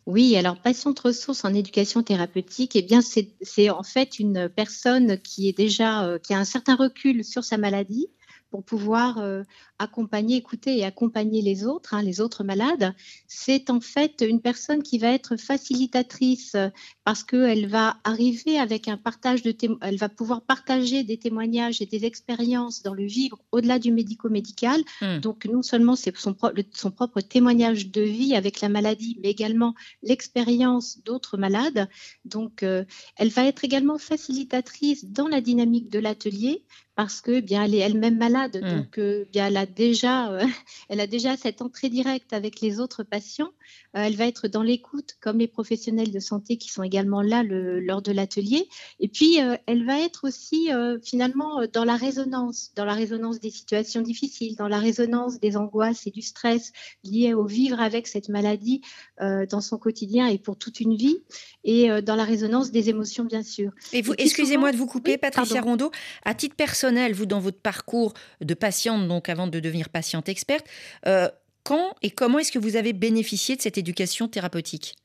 Oui, 0.05 0.35
alors 0.35 0.57
patiente 0.57 0.99
ressource 0.99 1.45
en 1.45 1.53
éducation 1.53 2.03
thérapeutique, 2.03 2.75
eh 2.75 2.81
bien 2.81 2.99
c'est 3.01 3.69
en 3.69 3.83
fait 3.83 4.19
une 4.19 4.49
personne 4.49 5.17
qui 5.19 5.47
est 5.47 5.57
déjà 5.57 6.05
euh, 6.05 6.19
qui 6.19 6.33
a 6.33 6.39
un 6.39 6.45
certain 6.45 6.75
recul 6.75 7.23
sur 7.23 7.43
sa 7.43 7.57
maladie 7.57 8.07
pour 8.53 8.63
pouvoir 8.63 9.17
euh, 9.17 9.41
accompagner, 9.79 10.35
écouter 10.35 10.77
et 10.77 10.85
accompagner 10.85 11.41
les 11.41 11.65
autres, 11.65 11.95
hein, 11.95 12.03
les 12.03 12.21
autres 12.21 12.43
malades, 12.43 12.93
c'est 13.25 13.71
en 13.71 13.81
fait 13.81 14.23
une 14.29 14.41
personne 14.41 14.83
qui 14.83 14.99
va 14.99 15.07
être 15.07 15.37
facilitatrice 15.37 16.53
euh, 16.53 16.69
parce 17.03 17.23
qu'elle 17.23 17.65
va 17.65 17.97
arriver 18.03 18.59
avec 18.59 18.87
un 18.87 18.97
partage 18.97 19.41
de 19.41 19.55
elle 19.81 19.97
va 19.97 20.07
pouvoir 20.07 20.43
partager 20.43 21.03
des 21.03 21.17
témoignages 21.17 21.81
et 21.81 21.87
des 21.87 22.05
expériences 22.05 22.83
dans 22.83 22.93
le 22.93 23.05
vivre 23.05 23.39
au-delà 23.51 23.79
du 23.79 23.91
médico-médical. 23.91 24.79
Hmm. 25.01 25.17
Donc 25.17 25.45
non 25.45 25.63
seulement 25.63 25.95
c'est 25.95 26.15
son, 26.15 26.35
son, 26.73 26.91
propre 26.91 27.21
témoignage 27.21 27.87
de 27.89 28.01
vie 28.01 28.35
avec 28.35 28.61
la 28.61 28.69
maladie, 28.69 29.17
mais 29.23 29.31
également 29.31 29.73
l'expérience 30.03 30.99
d'autres 31.03 31.37
malades. 31.37 31.89
Donc 32.23 32.61
euh, 32.61 32.85
elle 33.17 33.29
va 33.29 33.45
être 33.45 33.63
également 33.63 33.97
facilitatrice 33.97 35.05
dans 35.05 35.27
la 35.27 35.41
dynamique 35.41 35.89
de 35.89 35.97
l'atelier 35.97 36.63
parce 36.95 37.21
que 37.21 37.39
bien 37.39 37.63
elle 37.63 37.75
est 37.75 37.79
elle-même 37.79 38.17
malade, 38.17 38.59
hmm. 38.61 38.77
donc 38.77 38.97
euh, 38.97 39.25
bien 39.31 39.47
elle 39.47 39.57
a 39.57 39.65
déjà, 39.65 40.31
euh, 40.31 40.45
elle 40.89 40.99
a 40.99 41.07
déjà 41.07 41.35
cette 41.37 41.61
entrée 41.61 41.89
directe 41.89 42.33
avec 42.33 42.61
les 42.61 42.79
autres 42.79 43.03
patients. 43.03 43.51
Euh, 43.95 44.01
elle 44.03 44.15
va 44.15 44.25
être 44.25 44.47
dans 44.47 44.61
l'écoute, 44.61 45.15
comme 45.21 45.39
les 45.39 45.47
professionnels 45.47 46.11
de 46.11 46.19
santé 46.19 46.57
qui 46.57 46.69
sont 46.69 46.83
également 46.83 47.21
là 47.21 47.43
lors 47.43 48.01
de 48.01 48.11
l'atelier. 48.11 48.67
Et 48.99 49.07
puis, 49.07 49.37
elle 49.67 49.85
va 49.85 49.99
être 49.99 50.27
aussi 50.27 50.69
finalement 51.03 51.61
dans 51.71 51.85
la 51.85 51.95
résonance, 51.95 52.71
dans 52.75 52.85
la 52.85 52.93
résonance 52.93 53.39
des 53.39 53.51
situations 53.51 54.01
difficiles, 54.01 54.55
dans 54.55 54.67
la 54.67 54.79
résonance 54.79 55.39
des 55.39 55.57
angoisses 55.57 56.07
et 56.07 56.11
du 56.11 56.21
stress 56.21 56.71
liés 57.03 57.33
au 57.33 57.45
vivre 57.45 57.79
avec 57.79 58.07
cette 58.07 58.29
maladie 58.29 58.81
dans 59.19 59.61
son 59.61 59.77
quotidien 59.77 60.27
et 60.27 60.39
pour 60.39 60.57
toute 60.57 60.79
une 60.79 60.95
vie, 60.95 61.19
et 61.63 62.01
dans 62.01 62.15
la 62.15 62.25
résonance 62.25 62.71
des 62.71 62.89
émotions, 62.89 63.25
bien 63.25 63.43
sûr. 63.43 63.71
Et 63.91 64.01
vous, 64.01 64.13
excusez-moi 64.17 64.71
de 64.71 64.77
vous 64.77 64.87
couper, 64.87 65.17
Patricia 65.17 65.61
Rondeau, 65.61 65.91
à 66.25 66.33
titre 66.33 66.55
personnel, 66.55 66.82
vous, 67.13 67.25
dans 67.25 67.39
votre 67.39 67.59
parcours 67.59 68.13
de 68.41 68.53
patiente, 68.53 69.07
donc 69.07 69.29
avant 69.29 69.47
de 69.47 69.59
devenir 69.59 69.89
patiente 69.89 70.29
experte, 70.29 70.65
euh, 71.07 71.29
quand 71.63 71.95
et 72.01 72.11
comment 72.11 72.39
est-ce 72.39 72.51
que 72.51 72.59
vous 72.59 72.75
avez 72.75 72.93
bénéficié 72.93 73.55
de 73.55 73.61
cette 73.61 73.77
éducation 73.77 74.27
thérapeutique? 74.27 74.95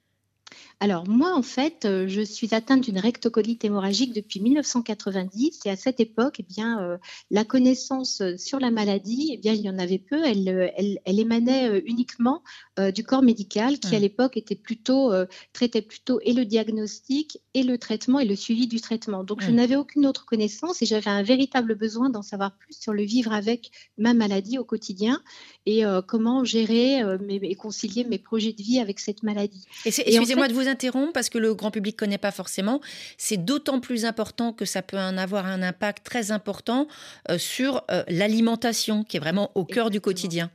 Alors 0.80 1.08
moi, 1.08 1.34
en 1.34 1.42
fait, 1.42 1.86
euh, 1.86 2.06
je 2.06 2.20
suis 2.20 2.54
atteinte 2.54 2.82
d'une 2.82 3.00
rectocolite 3.00 3.64
hémorragique 3.64 4.14
depuis 4.14 4.38
1990 4.38 5.60
et 5.64 5.70
à 5.70 5.76
cette 5.76 5.98
époque, 5.98 6.36
eh 6.38 6.44
bien, 6.44 6.80
euh, 6.80 6.98
la 7.32 7.44
connaissance 7.44 8.20
euh, 8.20 8.36
sur 8.36 8.60
la 8.60 8.70
maladie, 8.70 9.30
eh 9.34 9.38
bien, 9.38 9.54
il 9.54 9.60
y 9.60 9.68
en 9.68 9.78
avait 9.78 9.98
peu. 9.98 10.24
Elle, 10.24 10.72
elle, 10.76 11.00
elle 11.04 11.18
émanait 11.18 11.80
uniquement 11.84 12.42
du 12.94 13.02
corps 13.02 13.22
médical 13.22 13.80
qui, 13.80 13.94
à 13.96 13.98
mmh. 13.98 14.02
l'époque, 14.02 14.36
était 14.36 14.54
plutôt 14.54 15.10
traitait 15.52 15.82
plutôt 15.82 16.20
et 16.22 16.32
le 16.32 16.44
diagnostic 16.44 17.40
et 17.54 17.64
le 17.64 17.76
traitement 17.76 18.20
et 18.20 18.24
le 18.24 18.36
suivi 18.36 18.68
du 18.68 18.80
traitement. 18.80 19.24
Donc, 19.24 19.42
je 19.42 19.50
mmh. 19.50 19.54
n'avais 19.54 19.76
aucune 19.76 20.06
autre 20.06 20.26
connaissance 20.26 20.80
et 20.82 20.86
j'avais 20.86 21.10
un 21.10 21.22
véritable 21.22 21.74
besoin 21.74 22.08
d'en 22.10 22.22
savoir 22.22 22.56
plus 22.56 22.78
sur 22.78 22.92
le 22.92 23.02
vivre 23.02 23.32
avec 23.32 23.70
ma 23.96 24.14
maladie 24.14 24.58
au 24.58 24.64
quotidien 24.64 25.20
et 25.66 25.82
comment 26.06 26.44
gérer 26.44 27.02
et 27.30 27.54
concilier 27.56 28.04
mes 28.04 28.18
projets 28.18 28.52
de 28.52 28.62
vie 28.62 28.78
avec 28.78 29.00
cette 29.00 29.22
maladie. 29.22 29.64
Excusez-moi 29.84 30.48
de 30.48 30.54
vous 30.54 30.67
parce 31.12 31.28
que 31.28 31.38
le 31.38 31.54
grand 31.54 31.70
public 31.70 31.96
ne 31.96 31.98
connaît 31.98 32.18
pas 32.18 32.32
forcément. 32.32 32.80
C'est 33.16 33.44
d'autant 33.44 33.80
plus 33.80 34.04
important 34.04 34.52
que 34.52 34.64
ça 34.64 34.82
peut 34.82 34.98
en 34.98 35.16
avoir 35.16 35.46
un 35.46 35.62
impact 35.62 36.04
très 36.04 36.30
important 36.30 36.88
euh, 37.30 37.38
sur 37.38 37.84
euh, 37.90 38.02
l'alimentation, 38.08 39.04
qui 39.04 39.16
est 39.16 39.20
vraiment 39.20 39.50
au 39.54 39.64
cœur 39.64 39.90
du 39.90 40.00
quotidien. 40.00 40.50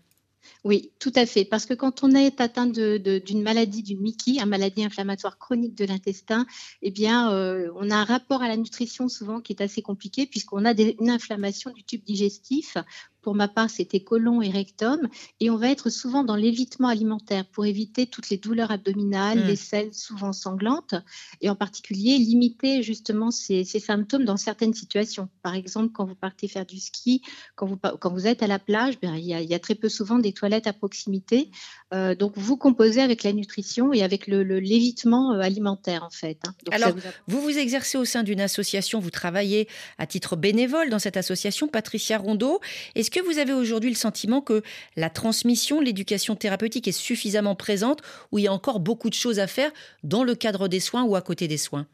Oui, 0.64 0.92
tout 1.00 1.12
à 1.16 1.26
fait. 1.26 1.46
Parce 1.46 1.66
que 1.66 1.74
quand 1.74 2.04
on 2.04 2.12
est 2.12 2.40
atteint 2.40 2.68
d'une 2.68 3.44
maladie, 3.44 3.84
d'une 3.84 4.02
MICI, 4.02 4.40
une 4.40 4.46
maladie 4.46 4.84
inflammatoire 4.84 5.38
chronique 5.38 5.76
de 5.76 5.86
l'intestin, 5.86 6.46
eh 6.82 6.92
bien, 6.92 7.34
euh, 7.34 7.70
on 7.76 7.90
a 7.90 7.96
un 7.96 8.04
rapport 8.06 8.42
à 8.42 8.48
la 8.48 8.56
nutrition 8.56 9.10
souvent 9.10 9.42
qui 9.42 9.54
est 9.54 9.62
assez 9.62 9.82
compliqué 9.82 10.26
puisqu'on 10.26 10.66
a 10.66 10.74
une 10.74 11.10
inflammation 11.10 11.72
du 11.72 11.84
tube 11.84 12.04
digestif 12.04 12.78
pour 13.24 13.36
ma 13.36 13.48
part, 13.48 13.70
c'était 13.70 14.02
colon 14.02 14.42
et 14.42 14.50
rectum. 14.50 15.08
Et 15.40 15.50
on 15.50 15.58
va 15.58 15.70
être 15.70 15.90
souvent 15.90 16.24
dans 16.24 16.36
l'évitement 16.36 16.90
alimentaire 16.90 17.46
pour 17.46 17.66
éviter 17.66 18.06
toutes 18.06 18.30
les 18.30 18.38
douleurs 18.38 18.70
abdominales, 18.70 19.40
mmh. 19.40 19.48
les 19.48 19.56
selles 19.56 19.94
souvent 19.94 20.34
sanglantes, 20.34 20.96
et 21.42 21.50
en 21.50 21.56
particulier 21.56 22.18
limiter 22.18 22.84
justement 22.84 23.32
ces, 23.32 23.64
symptômes 23.64 24.26
dans 24.26 24.38
certaines 24.38 24.74
situations. 24.74 25.30
Par 25.42 25.56
exemple, 25.56 25.92
quand 25.94 26.06
vous 26.06 26.16
partez 26.16 26.48
faire 26.48 26.66
du 26.66 26.80
ski, 26.80 27.22
quand 27.56 27.66
vous, 27.66 27.78
quand 27.78 28.12
vous 28.12 28.28
êtes 28.28 28.44
à 28.44 28.48
la 28.48 28.60
plage, 28.60 29.00
ben, 29.02 29.16
il, 29.16 29.26
y 29.26 29.54
a, 29.54 29.60
très 29.60 29.76
peu 29.76 29.88
souvent 29.88 30.20
des 30.20 30.34
toilettes 30.34 30.68
à 30.68 30.74
proximité. 30.74 31.50
Euh, 31.94 32.16
donc, 32.16 32.34
vous 32.36 32.58
composez 32.58 33.02
avec 33.02 33.24
la 33.24 33.32
nutrition 33.32 33.94
et 33.94 34.04
avec 34.04 34.28
l'évitement 34.28 35.34
le, 35.34 35.40
euh, 35.40 35.44
alimentaire, 35.44 36.04
en 36.04 36.10
fait. 36.10 36.40
Hein. 36.46 36.54
Alors, 36.72 36.92
vous... 37.28 37.42
vous 37.42 37.58
exercez 37.58 37.98
au 37.98 38.06
sein 38.06 38.24
d'une 38.24 38.42
association, 38.42 39.00
vous 39.00 39.12
travaillez 39.12 39.70
à 39.98 40.06
titre 40.08 40.36
bénévole 40.36 40.90
dans 40.90 41.00
cette 41.00 41.16
association, 41.16 41.70
Patricia 41.70 42.18
Rondeau. 42.18 42.60
Est-ce 42.96 43.13
que 43.14 43.22
vous 43.22 43.38
avez 43.38 43.54
aujourd'hui 43.54 43.90
le 43.90 43.96
sentiment 43.96 44.42
que 44.42 44.64
la 44.98 45.10
transmission, 45.10 45.80
l'éducation 45.80 46.36
thérapeutique 46.36 46.88
est 46.88 46.92
suffisamment 46.92 47.56
présente 47.56 48.02
ou 48.32 48.40
il 48.40 48.44
y 48.44 48.48
a 48.48 48.54
encore 48.54 48.80
beaucoup 48.80 49.10
de 49.10 49.14
choses 49.14 49.40
à 49.40 49.48
faire 49.48 49.72
dans 50.04 50.24
le 50.24 50.36
cadre 50.36 50.68
des 50.68 50.80
soins 50.82 51.04
ou 51.04 51.16
à 51.16 51.22
côté 51.22 51.48
des 51.48 51.58
soins? 51.58 51.88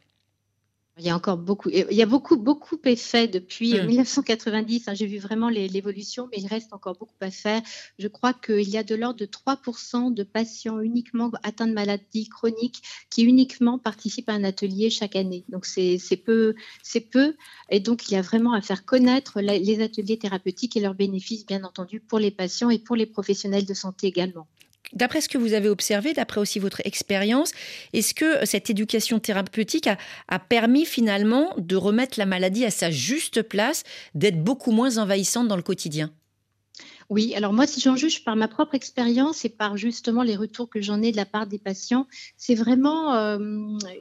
Il 0.99 1.05
y 1.05 1.09
a 1.09 1.15
encore 1.15 1.38
beaucoup, 1.38 1.69
il 1.69 1.85
y 1.91 2.01
a 2.01 2.05
beaucoup, 2.05 2.38
beaucoup 2.38 2.77
est 2.83 2.95
fait 2.95 3.27
depuis 3.27 3.81
1990. 3.81 4.79
Mmh. 4.79 4.89
Hein, 4.89 4.93
j'ai 4.93 5.05
vu 5.05 5.17
vraiment 5.17 5.49
l'évolution, 5.49 6.27
mais 6.31 6.39
il 6.41 6.47
reste 6.47 6.73
encore 6.73 6.97
beaucoup 6.97 7.15
à 7.21 7.31
faire. 7.31 7.62
Je 7.97 8.07
crois 8.07 8.33
qu'il 8.33 8.69
y 8.69 8.77
a 8.77 8.83
de 8.83 8.95
l'ordre 8.95 9.19
de 9.19 9.25
3% 9.25 10.13
de 10.13 10.23
patients 10.23 10.79
uniquement 10.79 11.31
atteints 11.43 11.67
de 11.67 11.73
maladies 11.73 12.27
chroniques 12.27 12.81
qui 13.09 13.23
uniquement 13.23 13.79
participent 13.79 14.29
à 14.29 14.33
un 14.33 14.43
atelier 14.43 14.89
chaque 14.89 15.15
année. 15.15 15.45
Donc 15.49 15.65
c'est 15.65 15.99
peu, 16.25 16.55
c'est 16.83 17.01
peu. 17.01 17.35
Et 17.69 17.79
donc 17.79 18.09
il 18.09 18.15
y 18.15 18.17
a 18.17 18.21
vraiment 18.21 18.53
à 18.53 18.62
faire 18.62 18.85
connaître 18.85 19.39
les 19.41 19.81
ateliers 19.81 20.17
thérapeutiques 20.17 20.75
et 20.75 20.81
leurs 20.81 20.95
bénéfices, 20.95 21.45
bien 21.45 21.63
entendu, 21.63 21.99
pour 21.99 22.19
les 22.19 22.31
patients 22.31 22.69
et 22.69 22.79
pour 22.79 22.95
les 22.95 23.05
professionnels 23.05 23.65
de 23.65 23.73
santé 23.73 24.07
également. 24.07 24.47
D'après 24.93 25.21
ce 25.21 25.30
que 25.30 25.38
vous 25.38 25.54
avez 25.54 25.69
observé, 25.69 26.13
d'après 26.13 26.41
aussi 26.41 26.60
votre 26.60 26.82
expérience, 26.86 27.52
est-ce 27.93 28.13
que 28.13 28.45
cette 28.45 28.69
éducation 28.69 29.19
thérapeutique 29.19 29.88
a, 30.28 30.39
permis 30.39 30.86
finalement 30.86 31.54
de 31.58 31.75
remettre 31.75 32.17
la 32.17 32.25
maladie 32.25 32.65
à 32.65 32.71
sa 32.71 32.89
juste 32.89 33.43
place, 33.43 33.84
d'être 34.15 34.43
beaucoup 34.43 34.71
moins 34.71 34.97
envahissante 34.97 35.47
dans 35.47 35.56
le 35.56 35.62
quotidien? 35.62 36.12
Oui, 37.10 37.34
alors 37.34 37.54
moi, 37.54 37.65
si 37.65 37.82
j'en 37.82 37.95
juge 37.95 38.23
par 38.23 38.36
ma 38.36 38.47
propre 38.47 38.75
expérience 38.75 39.43
et 39.43 39.49
par 39.49 39.78
justement 39.78 40.21
les 40.21 40.36
retours 40.36 40.69
que 40.69 40.80
j'en 40.80 41.02
ai 41.02 41.12
de 41.12 41.17
la 41.17 41.25
part 41.25 41.47
des 41.47 41.58
patients, 41.58 42.08
c'est 42.38 42.54
vraiment 42.54 43.15
euh, 43.15 43.39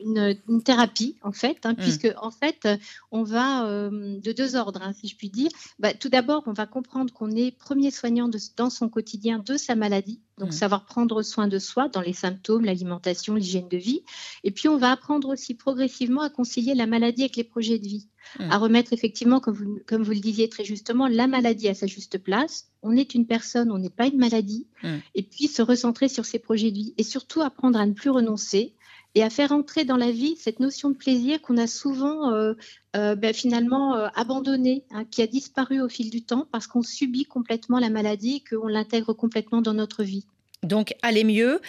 une, 0.04 0.62
thérapie 0.62 1.16
en 1.22 1.32
fait, 1.32 1.64
hein, 1.64 1.72
mmh. 1.72 1.76
puisque 1.76 2.08
en 2.20 2.30
fait, 2.30 2.68
on 3.10 3.22
va 3.22 3.66
euh, 3.66 4.18
de 4.20 4.32
deux 4.32 4.56
ordres, 4.56 4.82
hein, 4.82 4.92
si 4.92 5.08
je 5.08 5.16
puis 5.16 5.30
dire. 5.30 5.50
Bah, 5.78 5.94
tout 5.94 6.10
d'abord, 6.10 6.42
on 6.46 6.52
va 6.52 6.66
comprendre 6.66 7.12
qu'on 7.12 7.30
est 7.30 7.50
premier 7.50 7.90
soignant 7.90 8.30
dans 8.56 8.70
son 8.70 8.90
quotidien 8.90 9.38
de 9.38 9.56
sa 9.56 9.74
maladie, 9.74 10.20
donc, 10.38 10.50
mmh. 10.50 10.52
savoir 10.52 10.84
prendre 10.84 11.22
soin 11.22 11.48
de 11.48 11.58
soi 11.58 11.88
dans 11.88 12.00
les 12.00 12.12
symptômes, 12.12 12.64
l'alimentation, 12.64 13.34
l'hygiène 13.34 13.68
de 13.68 13.76
vie. 13.76 14.02
Et 14.44 14.50
puis, 14.50 14.68
on 14.68 14.76
va 14.76 14.92
apprendre 14.92 15.28
aussi 15.28 15.54
progressivement 15.54 16.22
à 16.22 16.30
concilier 16.30 16.74
la 16.74 16.86
maladie 16.86 17.22
avec 17.22 17.36
les 17.36 17.44
projets 17.44 17.78
de 17.78 17.86
vie, 17.86 18.08
mmh. 18.38 18.50
à 18.50 18.58
remettre 18.58 18.92
effectivement, 18.92 19.40
comme 19.40 19.54
vous, 19.54 19.80
comme 19.86 20.02
vous 20.02 20.12
le 20.12 20.20
disiez 20.20 20.48
très 20.48 20.64
justement, 20.64 21.08
la 21.08 21.26
maladie 21.26 21.68
à 21.68 21.74
sa 21.74 21.86
juste 21.86 22.18
place. 22.18 22.70
On 22.82 22.96
est 22.96 23.14
une 23.14 23.26
personne, 23.26 23.72
on 23.72 23.78
n'est 23.78 23.90
pas 23.90 24.06
une 24.06 24.18
maladie. 24.18 24.66
Mmh. 24.82 24.88
Et 25.14 25.22
puis, 25.22 25.48
se 25.48 25.62
recentrer 25.62 26.08
sur 26.08 26.24
ses 26.24 26.38
projets 26.38 26.70
de 26.70 26.76
vie 26.76 26.94
et 26.96 27.02
surtout 27.02 27.42
apprendre 27.42 27.78
à 27.78 27.86
ne 27.86 27.92
plus 27.92 28.10
renoncer 28.10 28.74
et 29.14 29.22
à 29.22 29.30
faire 29.30 29.52
entrer 29.52 29.84
dans 29.84 29.96
la 29.96 30.10
vie 30.10 30.36
cette 30.36 30.60
notion 30.60 30.90
de 30.90 30.96
plaisir 30.96 31.40
qu'on 31.40 31.56
a 31.56 31.66
souvent 31.66 32.30
euh, 32.32 32.54
euh, 32.96 33.14
ben, 33.14 33.34
finalement 33.34 33.94
euh, 33.96 34.08
abandonnée, 34.14 34.84
hein, 34.90 35.04
qui 35.10 35.22
a 35.22 35.26
disparu 35.26 35.80
au 35.80 35.88
fil 35.88 36.10
du 36.10 36.22
temps 36.22 36.46
parce 36.52 36.66
qu'on 36.66 36.82
subit 36.82 37.24
complètement 37.24 37.78
la 37.78 37.90
maladie 37.90 38.36
et 38.36 38.56
qu'on 38.56 38.66
l'intègre 38.68 39.12
complètement 39.12 39.62
dans 39.62 39.74
notre 39.74 40.04
vie. 40.04 40.26
Donc 40.62 40.94
aller 41.02 41.24
mieux 41.24 41.60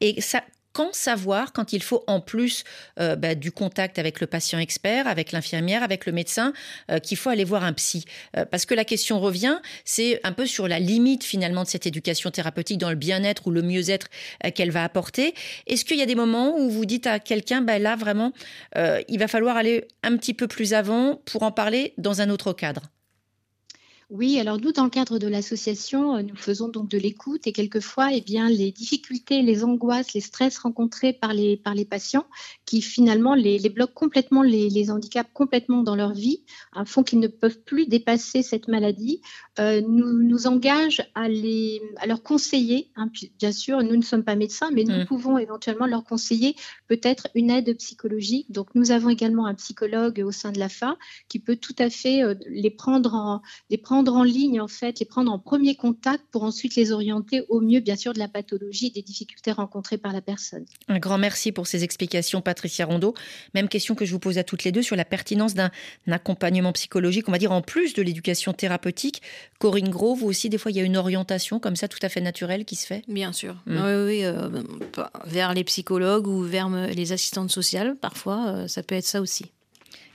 et 0.00 0.20
ça 0.20 0.42
quand 0.72 0.94
savoir 0.94 1.52
quand 1.52 1.72
il 1.72 1.82
faut 1.82 2.04
en 2.06 2.20
plus 2.20 2.64
euh, 3.00 3.16
bah, 3.16 3.34
du 3.34 3.52
contact 3.52 3.98
avec 3.98 4.20
le 4.20 4.26
patient 4.26 4.58
expert, 4.58 5.06
avec 5.06 5.32
l'infirmière, 5.32 5.82
avec 5.82 6.06
le 6.06 6.12
médecin, 6.12 6.52
euh, 6.90 6.98
qu'il 6.98 7.16
faut 7.16 7.30
aller 7.30 7.44
voir 7.44 7.64
un 7.64 7.72
psy 7.72 8.04
euh, 8.36 8.44
Parce 8.44 8.66
que 8.66 8.74
la 8.74 8.84
question 8.84 9.20
revient, 9.20 9.58
c'est 9.84 10.20
un 10.24 10.32
peu 10.32 10.46
sur 10.46 10.68
la 10.68 10.78
limite 10.78 11.24
finalement 11.24 11.64
de 11.64 11.68
cette 11.68 11.86
éducation 11.86 12.30
thérapeutique 12.30 12.78
dans 12.78 12.90
le 12.90 12.96
bien-être 12.96 13.46
ou 13.46 13.50
le 13.50 13.62
mieux-être 13.62 14.08
qu'elle 14.54 14.70
va 14.70 14.84
apporter. 14.84 15.34
Est-ce 15.66 15.84
qu'il 15.84 15.98
y 15.98 16.02
a 16.02 16.06
des 16.06 16.14
moments 16.14 16.56
où 16.58 16.70
vous 16.70 16.84
dites 16.84 17.06
à 17.06 17.18
quelqu'un, 17.18 17.60
bah, 17.60 17.78
là 17.78 17.96
vraiment, 17.96 18.32
il 18.76 19.18
va 19.18 19.28
falloir 19.28 19.56
aller 19.56 19.86
un 20.02 20.16
petit 20.16 20.34
peu 20.34 20.46
plus 20.46 20.74
avant 20.74 21.20
pour 21.24 21.42
en 21.42 21.52
parler 21.52 21.94
dans 21.98 22.20
un 22.20 22.30
autre 22.30 22.52
cadre? 22.52 22.82
Oui, 24.10 24.40
alors 24.40 24.58
nous, 24.58 24.72
dans 24.72 24.84
le 24.84 24.90
cadre 24.90 25.18
de 25.18 25.28
l'association, 25.28 26.16
euh, 26.16 26.22
nous 26.22 26.34
faisons 26.34 26.68
donc 26.68 26.88
de 26.88 26.96
l'écoute 26.96 27.46
et 27.46 27.52
quelquefois, 27.52 28.10
eh 28.14 28.22
bien, 28.22 28.48
les 28.48 28.72
difficultés, 28.72 29.42
les 29.42 29.64
angoisses, 29.64 30.14
les 30.14 30.22
stress 30.22 30.56
rencontrés 30.56 31.12
par 31.12 31.34
les, 31.34 31.58
par 31.58 31.74
les 31.74 31.84
patients 31.84 32.24
qui 32.68 32.82
finalement 32.82 33.34
les, 33.34 33.66
bloquent 33.70 33.94
complètement, 33.94 34.42
les, 34.42 34.68
les 34.68 34.90
handicapent 34.90 35.32
complètement 35.32 35.82
dans 35.82 35.96
leur 35.96 36.12
vie, 36.12 36.42
hein, 36.74 36.84
font 36.84 37.02
qu'ils 37.02 37.18
ne 37.18 37.26
peuvent 37.26 37.60
plus 37.60 37.86
dépasser 37.86 38.42
cette 38.42 38.68
maladie, 38.68 39.22
euh, 39.58 39.80
nous, 39.80 40.22
nous 40.22 40.46
engagent 40.46 41.02
à, 41.14 41.30
les, 41.30 41.80
à 41.96 42.06
leur 42.06 42.22
conseiller. 42.22 42.90
Hein, 42.96 43.10
bien 43.38 43.52
sûr, 43.52 43.82
nous 43.82 43.96
ne 43.96 44.02
sommes 44.02 44.22
pas 44.22 44.36
médecins, 44.36 44.68
mais 44.70 44.84
nous 44.84 45.00
mmh. 45.00 45.06
pouvons 45.06 45.38
éventuellement 45.38 45.86
leur 45.86 46.04
conseiller 46.04 46.56
peut-être 46.88 47.28
une 47.34 47.50
aide 47.50 47.74
psychologique. 47.78 48.52
Donc, 48.52 48.74
nous 48.74 48.90
avons 48.90 49.08
également 49.08 49.46
un 49.46 49.54
psychologue 49.54 50.22
au 50.22 50.30
sein 50.30 50.52
de 50.52 50.58
l'AFA 50.58 50.98
qui 51.30 51.38
peut 51.38 51.56
tout 51.56 51.76
à 51.78 51.88
fait 51.88 52.22
euh, 52.22 52.34
les 52.50 52.70
prendre 52.70 53.14
en, 53.14 53.40
les 53.70 53.78
prendre 53.78 54.14
en 54.14 54.24
ligne, 54.24 54.60
en 54.60 54.68
fait, 54.68 55.00
les 55.00 55.06
prendre 55.06 55.32
en 55.32 55.38
premier 55.38 55.74
contact 55.74 56.22
pour 56.30 56.42
ensuite 56.42 56.76
les 56.76 56.92
orienter 56.92 57.44
au 57.48 57.62
mieux, 57.62 57.80
bien 57.80 57.96
sûr, 57.96 58.12
de 58.12 58.18
la 58.18 58.28
pathologie 58.28 58.88
et 58.88 58.90
des 58.90 59.02
difficultés 59.02 59.52
rencontrées 59.52 59.96
par 59.96 60.12
la 60.12 60.20
personne. 60.20 60.66
Un 60.88 60.98
grand 60.98 61.16
merci 61.16 61.50
pour 61.50 61.66
ces 61.66 61.82
explications, 61.82 62.42
Patricia 62.58 62.86
Rondeau. 62.86 63.14
Même 63.54 63.68
question 63.68 63.94
que 63.94 64.04
je 64.04 64.10
vous 64.10 64.18
pose 64.18 64.36
à 64.36 64.42
toutes 64.42 64.64
les 64.64 64.72
deux 64.72 64.82
sur 64.82 64.96
la 64.96 65.04
pertinence 65.04 65.54
d'un 65.54 65.70
accompagnement 66.10 66.72
psychologique, 66.72 67.28
on 67.28 67.32
va 67.32 67.38
dire 67.38 67.52
en 67.52 67.62
plus 67.62 67.94
de 67.94 68.02
l'éducation 68.02 68.52
thérapeutique. 68.52 69.22
Corinne 69.60 69.90
Gros, 69.90 70.16
vous 70.16 70.26
aussi, 70.26 70.48
des 70.48 70.58
fois, 70.58 70.72
il 70.72 70.76
y 70.76 70.80
a 70.80 70.82
une 70.82 70.96
orientation 70.96 71.60
comme 71.60 71.76
ça 71.76 71.86
tout 71.86 72.00
à 72.02 72.08
fait 72.08 72.20
naturelle 72.20 72.64
qui 72.64 72.74
se 72.74 72.86
fait? 72.86 73.04
Bien 73.06 73.32
sûr. 73.32 73.54
Mm. 73.66 73.76
Oui, 73.76 74.04
oui 74.06 74.24
euh, 74.24 74.48
vers 75.24 75.54
les 75.54 75.62
psychologues 75.62 76.26
ou 76.26 76.42
vers 76.42 76.68
les 76.68 77.12
assistantes 77.12 77.52
sociales, 77.52 77.94
parfois, 78.00 78.48
euh, 78.48 78.66
ça 78.66 78.82
peut 78.82 78.96
être 78.96 79.06
ça 79.06 79.20
aussi. 79.20 79.52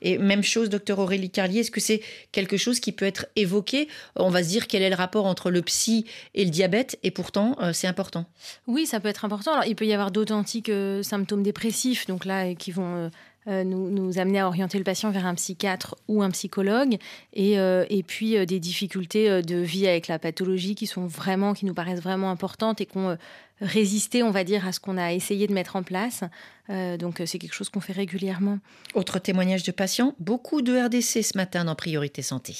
Et 0.03 0.17
même 0.17 0.43
chose, 0.43 0.69
docteur 0.69 0.99
Aurélie 0.99 1.31
Carlier, 1.31 1.61
est-ce 1.61 1.71
que 1.71 1.79
c'est 1.79 2.01
quelque 2.31 2.57
chose 2.57 2.79
qui 2.79 2.91
peut 2.91 3.05
être 3.05 3.25
évoqué? 3.35 3.87
On 4.15 4.29
va 4.29 4.43
se 4.43 4.49
dire 4.49 4.67
quel 4.67 4.83
est 4.83 4.89
le 4.89 4.95
rapport 4.95 5.25
entre 5.25 5.49
le 5.49 5.61
psy 5.63 6.05
et 6.35 6.43
le 6.43 6.51
diabète, 6.51 6.99
et 7.03 7.09
pourtant 7.09 7.55
euh, 7.61 7.71
c'est 7.73 7.87
important. 7.87 8.25
Oui, 8.67 8.85
ça 8.85 8.99
peut 8.99 9.07
être 9.07 9.25
important. 9.25 9.53
Alors, 9.53 9.65
il 9.65 9.75
peut 9.75 9.85
y 9.85 9.93
avoir 9.93 10.11
d'authentiques 10.11 10.69
euh, 10.69 11.01
symptômes 11.01 11.41
dépressifs, 11.41 12.05
donc 12.05 12.25
là, 12.25 12.53
qui 12.53 12.71
vont 12.71 13.09
euh, 13.47 13.63
nous, 13.63 14.19
amener 14.19 14.39
à 14.39 14.47
orienter 14.47 14.77
le 14.77 14.83
patient 14.83 15.09
vers 15.09 15.25
un 15.25 15.35
psychiatre 15.35 15.95
ou 16.09 16.21
un 16.21 16.31
psychologue, 16.31 16.97
et, 17.33 17.53
et 17.53 18.03
puis 18.03 18.45
des 18.45 18.59
difficultés 18.59 19.41
de 19.41 19.57
vie 19.57 19.87
avec 19.87 20.07
la 20.07 20.19
pathologie 20.19 20.75
qui 20.75 20.87
sont 20.87 21.07
vraiment, 21.07 21.53
qui 21.53 21.65
nous 21.65 21.73
paraissent 21.73 22.01
vraiment 22.01 22.29
importantes 22.29 22.79
et 22.79 22.85
qu'on 22.85 23.17
résister, 23.63 24.21
on 24.23 24.31
va 24.31 24.43
dire, 24.43 24.67
à 24.67 24.71
ce 24.71 24.79
qu'on 24.79 24.97
a 24.97 25.13
essayé 25.13 25.47
de 25.47 25.53
mettre 25.53 25.75
en 25.75 25.83
place. 25.83 26.23
Euh, 26.69 26.97
donc 26.97 27.21
c'est 27.25 27.39
quelque 27.39 27.55
chose 27.55 27.69
qu'on 27.69 27.79
fait 27.79 27.93
régulièrement. 27.93 28.59
Autre 28.93 29.19
témoignage 29.19 29.63
de 29.63 29.71
patients, 29.71 30.13
beaucoup 30.19 30.61
de 30.61 30.77
RDC 30.77 31.23
ce 31.23 31.37
matin 31.37 31.65
dans 31.65 31.75
Priorité 31.75 32.21
Santé. 32.21 32.53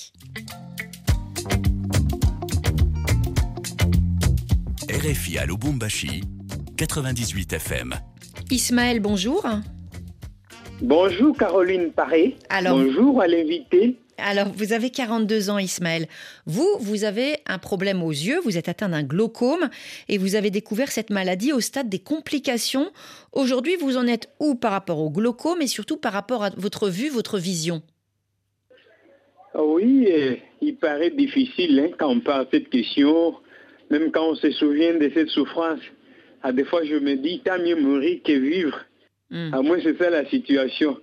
RFI 4.90 5.38
à 5.38 5.46
Lubumbashi, 5.46 6.24
98 6.78 7.54
FM. 7.54 7.94
Ismaël, 8.50 9.00
bonjour. 9.00 9.46
Bonjour 10.82 11.38
Caroline 11.38 11.92
Paré. 11.92 12.38
bonjour 12.64 13.22
à 13.22 13.28
l'invité. 13.28 13.98
Alors, 14.18 14.48
vous 14.50 14.74
avez 14.74 14.90
42 14.90 15.50
ans, 15.50 15.58
Ismaël. 15.58 16.08
Vous, 16.46 16.68
vous 16.80 17.04
avez 17.04 17.38
un 17.48 17.58
problème 17.58 18.04
aux 18.04 18.12
yeux, 18.12 18.40
vous 18.44 18.58
êtes 18.58 18.70
atteint 18.70 18.90
d'un 18.90 19.04
glaucome 19.04 19.70
et 20.10 20.18
vous 20.18 20.36
avez 20.36 20.52
découvert 20.52 20.92
cette 20.92 21.10
maladie 21.10 21.52
au 21.52 21.60
stade 21.60 21.90
des 21.90 22.00
complications. 22.00 22.92
Aujourd'hui, 23.32 23.76
vous 23.76 23.98
en 23.98 24.08
êtes 24.08 24.30
où 24.40 24.56
par 24.56 24.72
rapport 24.72 25.00
au 25.00 25.10
glaucome 25.10 25.62
et 25.62 25.68
surtout 25.68 25.98
par 25.98 26.14
rapport 26.14 26.44
à 26.44 26.52
votre 26.58 26.90
vue, 26.90 27.10
votre 27.10 27.40
vision? 27.40 27.82
Oui, 29.56 30.08
euh, 30.10 30.36
il 30.62 30.76
paraît 30.78 31.12
difficile 31.12 31.80
hein, 31.80 31.96
quand 31.98 32.10
on 32.10 32.20
parle 32.20 32.46
de 32.46 32.50
cette 32.54 32.70
question, 32.70 33.36
même 33.90 34.12
quand 34.12 34.32
on 34.32 34.36
se 34.36 34.52
souvient 34.52 34.96
de 34.96 35.12
cette 35.14 35.30
souffrance. 35.30 35.80
À 36.42 36.52
des 36.52 36.66
fois, 36.66 36.84
je 36.84 36.96
me 36.96 37.16
dis, 37.16 37.42
tant 37.46 37.60
mieux 37.60 37.76
mourir 37.76 38.20
que 38.24 38.34
vivre. 38.34 38.78
Hmm. 39.30 39.54
À 39.54 39.62
moins, 39.62 39.80
c'est 39.82 39.98
ça 39.98 40.10
la 40.10 40.28
situation. 40.30 40.98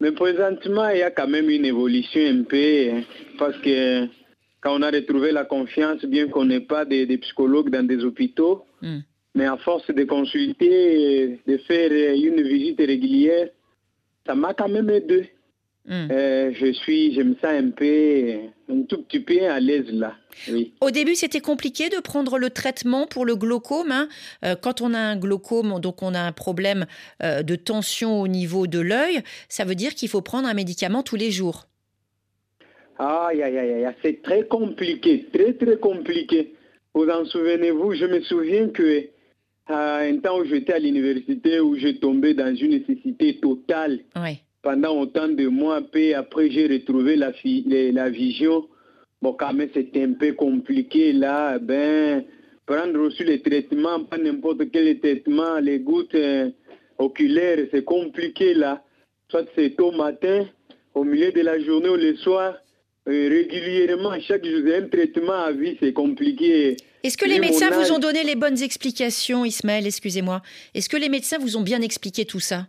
Mais 0.00 0.12
présentement, 0.12 0.88
il 0.88 0.98
y 0.98 1.02
a 1.02 1.10
quand 1.10 1.28
même 1.28 1.48
une 1.48 1.64
évolution 1.64 2.20
un 2.20 2.42
peu, 2.42 2.90
hein, 2.90 3.02
parce 3.38 3.56
que 3.58 4.06
quand 4.60 4.78
on 4.78 4.82
a 4.82 4.90
retrouvé 4.90 5.30
la 5.30 5.44
confiance, 5.44 6.04
bien 6.04 6.28
qu'on 6.28 6.46
n'ait 6.46 6.60
pas 6.60 6.84
de, 6.84 7.16
psychologues 7.16 7.70
dans 7.70 7.86
des 7.86 8.04
hôpitaux, 8.04 8.64
hmm. 8.82 9.00
mais 9.34 9.46
à 9.46 9.56
force 9.58 9.88
de 9.90 10.04
consulter, 10.04 11.38
de 11.46 11.56
faire 11.58 11.90
une 11.92 12.42
visite 12.42 12.78
régulière, 12.78 13.48
ça 14.26 14.34
m'a 14.34 14.54
quand 14.54 14.68
même 14.68 14.90
aidé. 14.90 15.30
Hmm. 15.86 16.08
Euh, 16.10 16.50
je 16.54 16.72
suis, 16.72 17.14
je 17.14 17.20
me 17.20 17.34
sens 17.34 17.44
un 17.44 17.68
peu, 17.68 18.32
un 18.70 18.82
tout 18.88 19.02
petit 19.02 19.20
peu 19.20 19.42
à 19.46 19.60
l'aise 19.60 19.90
là. 19.90 20.14
Au 20.80 20.90
début, 20.90 21.14
c'était 21.14 21.40
compliqué 21.40 21.90
de 21.90 22.00
prendre 22.00 22.38
le 22.38 22.48
traitement 22.48 23.06
pour 23.06 23.26
le 23.26 23.36
glaucome. 23.36 23.92
Hein. 23.92 24.08
Euh, 24.44 24.56
quand 24.56 24.80
on 24.80 24.94
a 24.94 24.98
un 24.98 25.16
glaucome, 25.16 25.78
donc 25.80 26.02
on 26.02 26.14
a 26.14 26.20
un 26.20 26.32
problème 26.32 26.86
euh, 27.22 27.42
de 27.42 27.54
tension 27.54 28.22
au 28.22 28.28
niveau 28.28 28.66
de 28.66 28.80
l'œil, 28.80 29.20
ça 29.50 29.66
veut 29.66 29.74
dire 29.74 29.94
qu'il 29.94 30.08
faut 30.08 30.22
prendre 30.22 30.48
un 30.48 30.54
médicament 30.54 31.02
tous 31.02 31.16
les 31.16 31.30
jours. 31.30 31.66
Aïe, 32.98 33.42
aïe, 33.42 33.58
aïe, 33.58 33.94
c'est 34.02 34.22
très 34.22 34.46
compliqué, 34.46 35.26
très, 35.34 35.52
très 35.52 35.76
compliqué. 35.76 36.54
Vous 36.94 37.08
en 37.08 37.26
souvenez-vous, 37.26 37.92
je 37.94 38.06
me 38.06 38.22
souviens 38.22 38.68
que 38.68 39.08
un 39.66 40.16
temps 40.18 40.38
où 40.38 40.44
j'étais 40.44 40.74
à 40.74 40.78
l'université, 40.78 41.60
où 41.60 41.76
j'ai 41.76 41.98
tombé 41.98 42.32
dans 42.32 42.54
une 42.54 42.70
nécessité 42.70 43.38
totale. 43.40 44.00
Oui 44.16 44.40
pendant 44.64 44.98
autant 44.98 45.28
de 45.28 45.46
mois, 45.46 45.82
puis 45.82 46.14
après 46.14 46.50
j'ai 46.50 46.66
retrouvé 46.66 47.16
la, 47.16 47.32
la 47.66 48.08
vision. 48.08 48.66
Bon, 49.22 49.34
quand 49.34 49.52
même, 49.52 49.68
c'était 49.72 50.02
un 50.02 50.14
peu 50.14 50.32
compliqué 50.32 51.12
là. 51.12 51.58
Ben, 51.58 52.24
prendre 52.66 52.98
aussi 53.00 53.24
les 53.24 53.40
traitements, 53.40 54.02
pas 54.04 54.18
n'importe 54.18 54.70
quel 54.72 54.98
traitement, 54.98 55.58
les 55.60 55.78
gouttes 55.78 56.14
euh, 56.14 56.50
oculaires, 56.98 57.66
c'est 57.70 57.84
compliqué 57.84 58.54
là. 58.54 58.82
Soit 59.30 59.46
c'est 59.54 59.78
au 59.80 59.92
matin, 59.92 60.46
au 60.94 61.04
milieu 61.04 61.30
de 61.30 61.40
la 61.42 61.60
journée 61.60 61.88
ou 61.88 61.96
le 61.96 62.16
soir. 62.16 62.54
Euh, 63.06 63.28
régulièrement, 63.28 64.18
chaque 64.26 64.46
jour, 64.46 64.60
un 64.74 64.88
traitement 64.88 65.44
à 65.44 65.52
vie, 65.52 65.76
c'est 65.78 65.92
compliqué. 65.92 66.76
Est-ce 67.02 67.18
que 67.18 67.26
les 67.28 67.38
médecins 67.38 67.70
vous 67.70 67.92
ont 67.92 67.98
donné 67.98 68.24
les 68.24 68.34
bonnes 68.34 68.62
explications, 68.62 69.44
Ismaël 69.44 69.86
Excusez-moi? 69.86 70.40
Est-ce 70.72 70.88
que 70.88 70.96
les 70.96 71.10
médecins 71.10 71.36
vous 71.38 71.58
ont 71.58 71.62
bien 71.62 71.82
expliqué 71.82 72.24
tout 72.24 72.40
ça? 72.40 72.66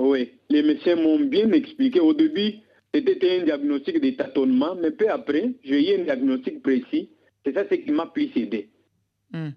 Oui, 0.00 0.32
les 0.48 0.62
médecins 0.62 0.96
m'ont 0.96 1.20
bien 1.20 1.50
expliqué. 1.52 2.00
Au 2.00 2.14
début, 2.14 2.54
c'était 2.94 3.40
un 3.40 3.44
diagnostic 3.44 4.00
de 4.00 4.10
tâtonnement, 4.10 4.74
mais 4.74 4.90
peu 4.90 5.10
après, 5.10 5.52
j'ai 5.62 5.94
eu 5.94 6.00
un 6.00 6.04
diagnostic 6.04 6.62
précis. 6.62 7.10
C'est 7.44 7.52
ça 7.52 7.64
ce 7.68 7.74
qui 7.74 7.90
m'a 7.90 8.06
plus 8.06 8.30
aidé. 8.36 8.70
Hmm. 9.32 9.50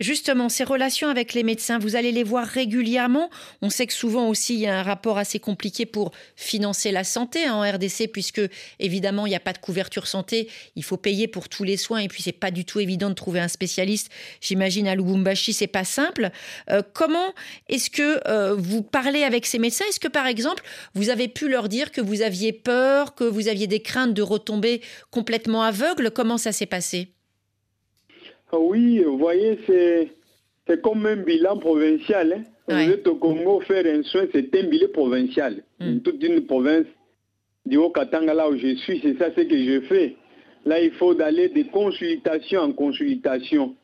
Justement, 0.00 0.48
ces 0.48 0.64
relations 0.64 1.08
avec 1.08 1.34
les 1.34 1.44
médecins, 1.44 1.78
vous 1.78 1.94
allez 1.94 2.10
les 2.10 2.24
voir 2.24 2.44
régulièrement. 2.44 3.30
On 3.62 3.70
sait 3.70 3.86
que 3.86 3.92
souvent 3.92 4.28
aussi, 4.28 4.54
il 4.54 4.60
y 4.60 4.66
a 4.66 4.80
un 4.80 4.82
rapport 4.82 5.18
assez 5.18 5.38
compliqué 5.38 5.86
pour 5.86 6.10
financer 6.34 6.90
la 6.90 7.04
santé 7.04 7.44
hein, 7.44 7.54
en 7.54 7.62
RDC, 7.62 8.10
puisque 8.12 8.40
évidemment, 8.80 9.24
il 9.24 9.28
n'y 9.30 9.36
a 9.36 9.40
pas 9.40 9.52
de 9.52 9.58
couverture 9.58 10.08
santé. 10.08 10.50
Il 10.74 10.82
faut 10.82 10.96
payer 10.96 11.28
pour 11.28 11.48
tous 11.48 11.62
les 11.62 11.76
soins, 11.76 12.00
et 12.00 12.08
puis 12.08 12.24
c'est 12.24 12.32
pas 12.32 12.50
du 12.50 12.64
tout 12.64 12.80
évident 12.80 13.08
de 13.08 13.14
trouver 13.14 13.38
un 13.38 13.46
spécialiste. 13.46 14.10
J'imagine 14.40 14.88
à 14.88 14.96
Lubumbashi, 14.96 15.52
c'est 15.52 15.68
pas 15.68 15.84
simple. 15.84 16.30
Euh, 16.70 16.82
comment 16.92 17.32
est-ce 17.68 17.88
que 17.88 18.20
euh, 18.26 18.56
vous 18.56 18.82
parlez 18.82 19.22
avec 19.22 19.46
ces 19.46 19.60
médecins? 19.60 19.84
Est-ce 19.88 20.00
que 20.00 20.08
par 20.08 20.26
exemple, 20.26 20.64
vous 20.94 21.08
avez 21.08 21.28
pu 21.28 21.48
leur 21.48 21.68
dire 21.68 21.92
que 21.92 22.00
vous 22.00 22.20
aviez 22.20 22.52
peur, 22.52 23.14
que 23.14 23.22
vous 23.22 23.46
aviez 23.46 23.68
des 23.68 23.80
craintes 23.80 24.12
de 24.12 24.22
retomber 24.22 24.80
complètement 25.12 25.62
aveugle? 25.62 26.10
Comment 26.10 26.36
ça 26.36 26.50
s'est 26.50 26.66
passé? 26.66 27.13
Oui, 28.52 29.02
vous 29.02 29.18
voyez, 29.18 29.58
c'est 29.66 30.80
comme 30.82 31.06
un 31.06 31.16
bilan 31.16 31.58
provincial. 31.58 32.44
Hein. 32.68 32.84
Vous 32.86 32.92
êtes 32.92 33.06
au 33.06 33.16
Congo, 33.16 33.60
faire 33.60 33.84
un 33.86 34.02
soin, 34.02 34.26
c'est 34.32 34.54
un 34.54 34.68
bilan 34.68 34.88
provincial. 34.92 35.62
Hmm. 35.80 35.98
Toute 36.00 36.22
une 36.22 36.46
province 36.46 36.86
du 37.66 37.76
Haut-Katanga, 37.76 38.34
là 38.34 38.48
où 38.48 38.56
je 38.56 38.74
suis, 38.76 39.00
c'est 39.00 39.18
ça 39.18 39.30
ce 39.34 39.40
que 39.40 39.56
je 39.56 39.80
fais. 39.82 40.16
Là, 40.64 40.80
il 40.80 40.92
faut 40.92 41.14
d'aller 41.14 41.48
de 41.48 41.62
consultation 41.70 42.60
en 42.60 42.72
consultation. 42.72 43.76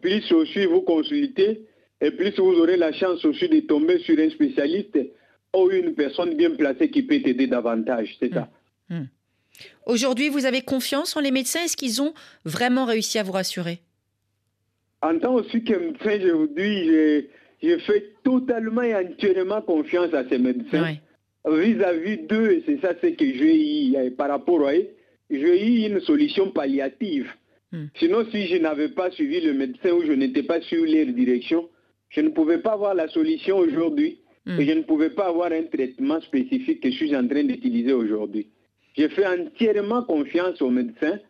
plus 0.00 0.32
aussi 0.32 0.64
vous 0.64 0.82
consultez, 0.82 1.66
et 2.00 2.10
plus 2.12 2.38
vous 2.38 2.60
aurez 2.60 2.76
la 2.76 2.92
chance 2.92 3.24
aussi 3.24 3.48
de 3.48 3.60
tomber 3.60 3.98
sur 4.00 4.18
un 4.18 4.30
spécialiste 4.30 4.98
ou 5.54 5.70
une 5.70 5.94
personne 5.94 6.34
bien 6.34 6.50
placée 6.50 6.90
qui 6.90 7.02
peut 7.02 7.20
t'aider 7.20 7.46
davantage. 7.46 8.16
C'est 8.20 8.32
ça. 8.32 8.48
Hmm. 8.88 8.96
Hmm. 8.96 9.04
Aujourd'hui, 9.86 10.28
vous 10.28 10.46
avez 10.46 10.62
confiance 10.62 11.16
en 11.16 11.20
les 11.20 11.30
médecins? 11.30 11.60
Est-ce 11.64 11.76
qu'ils 11.76 12.02
ont 12.02 12.12
vraiment 12.44 12.84
réussi 12.84 13.18
à 13.18 13.22
vous 13.22 13.32
rassurer? 13.32 13.80
En 15.00 15.18
tant 15.18 15.34
aussi 15.34 15.62
que 15.62 15.74
médecin, 15.74 16.18
je 16.20 16.30
vous 16.30 16.48
dis, 16.48 17.28
je, 17.62 17.78
fais 17.78 18.12
totalement 18.24 18.82
et 18.82 18.94
entièrement 18.94 19.62
confiance 19.62 20.12
à 20.12 20.28
ces 20.28 20.38
médecins. 20.38 20.96
Vis-à-vis 21.48 22.18
d'eux, 22.18 22.62
c'est 22.66 22.80
ça 22.80 22.94
ce 23.00 23.06
que 23.06 23.24
j'ai 23.24 23.88
eu 23.88 23.96
euh, 23.96 24.10
par 24.10 24.28
rapport 24.28 24.66
à 24.66 24.74
eux, 24.74 24.88
j'ai 25.30 25.66
eu 25.66 25.88
une 25.88 26.00
solution 26.00 26.50
palliative. 26.50 27.30
Hmm. 27.72 27.86
Sinon, 27.98 28.26
si 28.30 28.46
je 28.48 28.56
n'avais 28.56 28.88
pas 28.88 29.10
suivi 29.10 29.40
le 29.40 29.54
médecin 29.54 29.92
ou 29.92 30.04
je 30.04 30.12
n'étais 30.12 30.42
pas 30.42 30.60
sur 30.60 30.84
leur 30.84 31.06
direction, 31.06 31.68
je 32.10 32.20
ne 32.20 32.30
pouvais 32.30 32.58
pas 32.58 32.72
avoir 32.72 32.94
la 32.94 33.08
solution 33.08 33.56
aujourd'hui 33.56 34.18
hmm. 34.46 34.60
et 34.60 34.66
je 34.66 34.72
ne 34.72 34.82
pouvais 34.82 35.10
pas 35.10 35.28
avoir 35.28 35.52
un 35.52 35.62
traitement 35.62 36.20
spécifique 36.20 36.82
que 36.82 36.90
je 36.90 36.96
suis 36.96 37.16
en 37.16 37.26
train 37.26 37.44
d'utiliser 37.44 37.92
aujourd'hui. 37.92 38.48
Je 38.98 39.08
fais 39.08 39.26
entièrement 39.26 40.02
confiance 40.02 40.60
aux 40.60 40.70
médecins. 40.70 41.20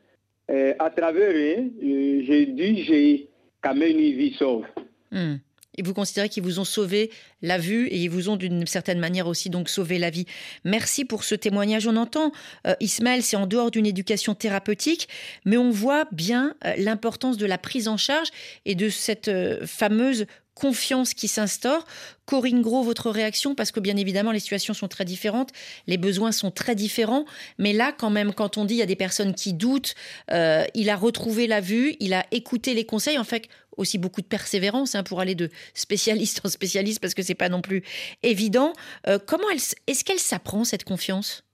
Euh, 0.51 0.73
à 0.79 0.89
travers 0.89 1.31
eux, 1.31 1.71
euh, 1.83 2.23
j'ai 2.27 2.47
dit, 2.47 2.83
j'ai 2.85 3.29
quand 3.61 3.75
même 3.75 3.91
une 3.91 4.17
vie 4.17 4.35
sauve. 4.39 4.65
Hmm. 5.13 5.37
Et 5.79 5.83
vous 5.83 5.95
considérez 5.95 6.29
qu'ils 6.29 6.43
vous 6.43 6.59
ont 6.59 6.65
sauvé 6.65 7.11
la 7.41 7.57
vue 7.57 7.87
et 7.87 7.97
ils 7.97 8.11
vous 8.11 8.29
ont 8.29 8.37
d'une 8.37 8.67
certaine 8.67 8.99
manière 8.99 9.29
aussi 9.29 9.49
donc 9.49 9.69
sauvé 9.69 9.99
la 9.99 10.11
vie. 10.11 10.27
Merci 10.65 11.05
pour 11.05 11.23
ce 11.23 11.37
témoignage. 11.37 11.87
On 11.87 11.97
entend, 11.97 12.33
euh, 12.67 12.75
Ismaël, 12.81 13.23
c'est 13.23 13.37
en 13.37 13.47
dehors 13.47 13.71
d'une 13.71 13.87
éducation 13.87 14.35
thérapeutique, 14.35 15.09
mais 15.45 15.57
on 15.57 15.71
voit 15.71 16.07
bien 16.11 16.57
euh, 16.65 16.75
l'importance 16.79 17.37
de 17.37 17.47
la 17.47 17.59
prise 17.59 17.87
en 17.87 17.97
charge 17.97 18.29
et 18.65 18.75
de 18.75 18.89
cette 18.89 19.29
euh, 19.29 19.65
fameuse 19.67 20.27
confiance 20.59 21.15
qui 21.15 21.29
s'instaure. 21.29 21.87
Corinne 22.27 22.61
Gros, 22.61 22.83
votre 22.83 23.11
réaction, 23.11 23.55
parce 23.55 23.73
que 23.73 23.81
bien 23.81 23.97
évidemment 23.97 24.33
les 24.33 24.41
situations 24.41 24.75
sont 24.75 24.89
très 24.89 25.05
différentes, 25.05 25.51
les 25.87 25.97
besoins 25.97 26.33
sont 26.33 26.51
très 26.51 26.75
différents, 26.75 27.25
mais 27.57 27.73
là 27.73 27.93
quand 27.97 28.11
même, 28.11 28.35
quand 28.35 28.59
on 28.59 28.65
dit 28.65 28.75
il 28.75 28.79
y 28.79 28.83
a 28.83 28.87
des 28.87 28.97
personnes 28.97 29.35
qui 29.35 29.55
doutent, 29.55 29.95
euh, 30.31 30.65
il 30.75 30.91
a 30.91 30.97
retrouvé 30.97 31.47
la 31.47 31.61
vue, 31.61 31.97
il 32.01 32.13
a 32.13 32.27
écouté 32.31 32.75
les 32.75 32.85
conseils, 32.85 33.19
en 33.19 33.25
fait 33.25 33.49
aussi 33.79 33.97
beaucoup 33.97 34.21
de 34.21 34.27
persévérance 34.27 34.95
hein, 34.95 35.05
pour 35.05 35.21
aller 35.21 35.37
de 35.37 35.51
spécialiste 35.73 36.41
en 36.45 36.49
spécialiste, 36.49 37.01
parce 37.01 37.15
que 37.15 37.23
c'est 37.23 37.35
pas 37.35 37.49
non 37.49 37.63
plus 37.63 37.83
évident. 38.23 38.73
Euh, 39.07 39.19
comment 39.25 39.49
est-ce 39.51 40.05
qu'elle 40.05 40.19
s'apprend 40.19 40.65
cette 40.65 40.85
confiance? 40.85 41.45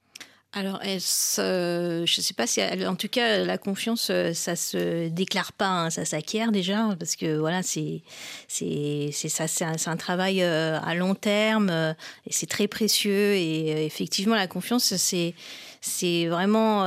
Alors, 0.56 0.80
je 0.84 2.00
ne 2.00 2.06
sais 2.06 2.32
pas 2.34 2.46
si, 2.46 2.62
en 2.62 2.94
tout 2.94 3.08
cas, 3.08 3.38
la 3.44 3.58
confiance, 3.58 4.08
euh, 4.10 4.32
ça 4.34 4.54
se 4.54 5.08
déclare 5.08 5.52
pas, 5.52 5.66
hein, 5.66 5.90
ça 5.90 6.04
s'acquiert 6.04 6.52
déjà, 6.52 6.94
parce 6.96 7.16
que 7.16 7.36
voilà, 7.36 7.64
c'est 7.64 8.02
c'est 8.46 9.10
ça, 9.12 9.48
c'est 9.48 9.64
un, 9.64 9.96
travail 9.96 10.42
euh, 10.42 10.78
à 10.80 10.94
long 10.94 11.16
terme 11.16 11.70
euh, 11.70 11.92
et 12.28 12.32
c'est 12.32 12.46
très 12.46 12.68
précieux. 12.68 13.34
Et 13.34 13.84
effectivement, 13.84 14.36
la 14.36 14.46
confiance, 14.46 14.94
c'est 14.94 15.34
c'est 15.80 16.26
vraiment 16.26 16.84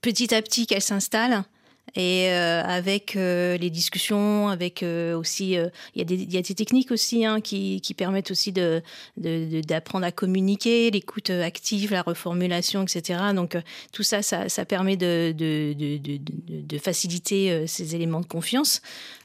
petit 0.00 0.32
à 0.32 0.42
petit 0.42 0.66
qu'elle 0.66 0.80
s'installe 0.80 1.42
et 1.94 2.30
euh, 2.30 2.62
avec 2.64 3.16
euh, 3.16 3.58
les 3.58 3.68
discussions, 3.68 4.48
avec 4.48 4.82
euh, 4.82 5.14
aussi, 5.14 5.52
il 5.52 5.70
y, 5.94 6.38
a 6.38 6.42
des, 6.42 6.54
techniques 6.54 6.90
aussi 6.90 7.26
hein, 7.26 7.42
qui, 7.42 7.80
permettent 7.96 8.30
aussi 8.30 8.52
d'apprendre 8.52 10.06
à 10.06 10.12
communiquer, 10.12 10.90
l'écoute 10.90 11.28
active, 11.28 11.92
la 11.92 12.02
reformulation, 12.02 12.82
etc. 12.82 13.20
Donc 13.34 13.56
tout 13.92 14.02
ça, 14.02 14.22
ça, 14.22 14.64
permet 14.64 14.96
de, 14.96 15.32
de, 15.32 16.78
faciliter 16.78 17.66
ces 17.66 17.94
éléments 17.94 18.20
de 18.20 18.26
confiance. 18.26 18.80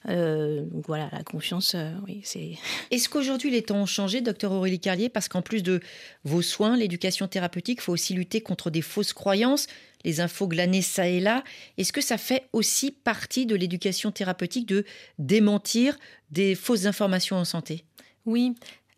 donc 0.05 0.86
voilà, 0.88 1.09
la 1.13 1.24
confiance, 1.24 1.76
oui, 2.05 2.22
c'est. 2.24 2.57
Est-ce 2.91 3.07
qu'aujourd'hui 3.07 3.49
les 3.49 3.61
temps 3.61 3.82
ont 3.82 3.86
changé, 3.86 4.20
docteur 4.20 4.51
Aurélie 4.51 4.80
Carlier, 4.80 5.07
parce 5.07 5.30
qu'en 5.30 5.41
plus 5.41 5.63
de 5.63 5.80
vos 6.26 6.41
soins, 6.41 6.76
l'éducation 6.76 7.28
thérapeutique, 7.28 7.80
il 7.80 7.84
faut 7.84 7.93
aussi 7.93 8.13
lutter 8.13 8.41
contre 8.41 8.70
des 8.70 8.82
fausses 8.82 9.13
croyances 9.13 9.68
les 10.04 10.22
infos 10.22 10.48
glanées 10.48 10.82
ça 10.82 11.08
et 11.08 11.20
là. 11.20 11.43
Est-ce 11.78 11.93
que 11.93 12.02
ça 12.02 12.18
fait 12.18 12.48
aussi 12.54 12.91
partie 12.91 13.45
de 13.45 13.56
l'éducation 13.56 14.12
thérapeutique 14.12 14.68
de 14.68 14.86
démentir 15.20 15.98
des 16.32 16.56
fausses 16.56 16.86
informations 16.86 17.38
en 17.38 17.45
santé? 17.45 17.84
Oui, 18.26 18.56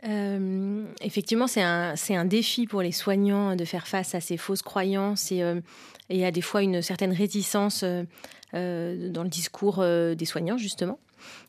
euh, 0.08 0.86
effectivement, 1.02 1.47
c'est 1.47 1.62
un, 1.62 1.93
un, 2.10 2.26
défi 2.26 2.68
pour 2.68 2.82
les 2.82 2.91
soignants 2.91 3.56
de 3.56 3.66
faire 3.66 3.88
face 3.88 4.16
à 4.16 4.22
ces 4.22 4.38
fausses 4.38 4.62
croyances 4.62 5.32
et, 5.32 5.43
euh, 5.43 5.60
à 6.10 6.32
des 6.32 6.41
fois 6.41 6.64
une 6.64 6.82
certaine 6.82 7.12
réticence 7.12 7.84
euh, 7.84 9.10
dans 9.10 9.24
le 9.24 9.30
discours 9.30 9.84
des 9.84 10.26
soignants, 10.26 10.58
justement 10.58 11.00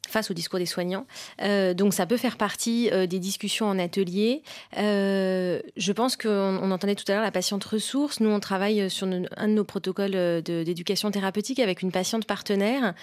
face 0.09 0.31
au 0.31 0.35
discours 0.35 0.59
des 0.59 0.67
soignants. 0.67 1.07
donc 1.39 1.95
ça 1.95 2.07
peut 2.07 2.17
faire 2.17 2.37
partie 2.37 2.91
des 2.91 3.19
discussions 3.19 3.67
en 3.67 3.79
atelier. 3.79 4.43
je 4.77 5.93
pense 5.93 6.17
qu'on 6.17 6.71
entendait 6.71 6.95
tout 6.95 7.05
à 7.09 7.13
l'heure 7.13 7.23
la 7.23 7.31
patiente 7.31 7.65
ressource. 7.65 8.21
Nous, 8.21 8.31
on 8.31 8.41
travaille 8.41 8.91
sur 8.91 9.07
un 9.07 9.49
de 9.49 9.53
nos 9.53 9.65
protocoles 9.65 10.43
d'éducation 10.43 11.11
thérapeutique 11.11 11.61
avec 11.61 11.83
une 11.83 11.93
patiente 11.93 12.25
partenaire 12.25 12.95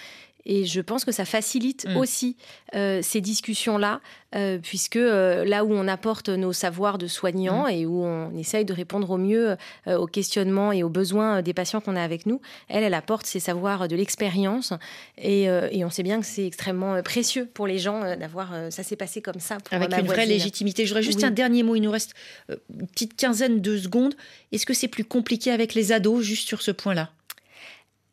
et 0.44 0.64
je 0.64 0.80
pense 0.80 1.04
que 1.04 1.12
ça 1.12 1.24
facilite 1.24 1.86
mm. 1.86 1.96
aussi 1.96 2.36
euh, 2.74 3.00
ces 3.02 3.20
discussions-là, 3.20 4.00
euh, 4.34 4.58
puisque 4.58 4.96
euh, 4.96 5.44
là 5.44 5.64
où 5.64 5.72
on 5.72 5.86
apporte 5.88 6.28
nos 6.28 6.52
savoirs 6.52 6.98
de 6.98 7.06
soignants 7.06 7.66
mm. 7.66 7.70
et 7.70 7.86
où 7.86 8.02
on 8.02 8.36
essaye 8.36 8.64
de 8.64 8.72
répondre 8.72 9.10
au 9.10 9.18
mieux 9.18 9.56
aux 9.86 10.06
questionnements 10.06 10.72
et 10.72 10.82
aux 10.82 10.88
besoins 10.88 11.42
des 11.42 11.52
patients 11.52 11.80
qu'on 11.80 11.96
a 11.96 12.02
avec 12.02 12.26
nous, 12.26 12.40
elle, 12.68 12.84
elle 12.84 12.94
apporte 12.94 13.26
ses 13.26 13.40
savoirs 13.40 13.88
de 13.88 13.96
l'expérience. 13.96 14.72
Et, 15.18 15.44
et, 15.44 15.84
on 15.84 15.90
sait 15.90 16.02
bien 16.02 16.20
que 16.20 16.26
c'est 16.26 16.46
extrêmement 16.46 17.02
précieux 17.02 17.48
pour 17.52 17.66
les 17.66 17.78
gens 17.78 18.16
d'avoir 18.16 18.52
ça 18.70 18.82
s'est 18.82 18.96
passé 18.96 19.20
comme 19.20 19.40
ça. 19.40 19.58
Avec 19.70 19.92
une 19.92 20.06
vraie 20.06 20.26
légitimité. 20.26 20.86
J'aurais 20.86 21.02
juste 21.02 21.24
un 21.24 21.30
dernier 21.30 21.62
mot, 21.62 21.74
il 21.74 21.82
nous 21.82 21.90
reste 21.90 22.14
une 22.48 22.86
petite 22.86 23.16
quinzaine 23.16 23.60
de 23.60 23.76
secondes. 23.76 24.14
Est-ce 24.52 24.66
que 24.66 24.74
c'est 24.74 24.88
plus 24.88 25.04
compliqué 25.04 25.50
avec 25.50 25.74
les 25.74 25.92
ados, 25.92 26.22
juste 26.22 26.46
sur 26.48 26.62
ce 26.62 26.70
point-là? 26.70 27.10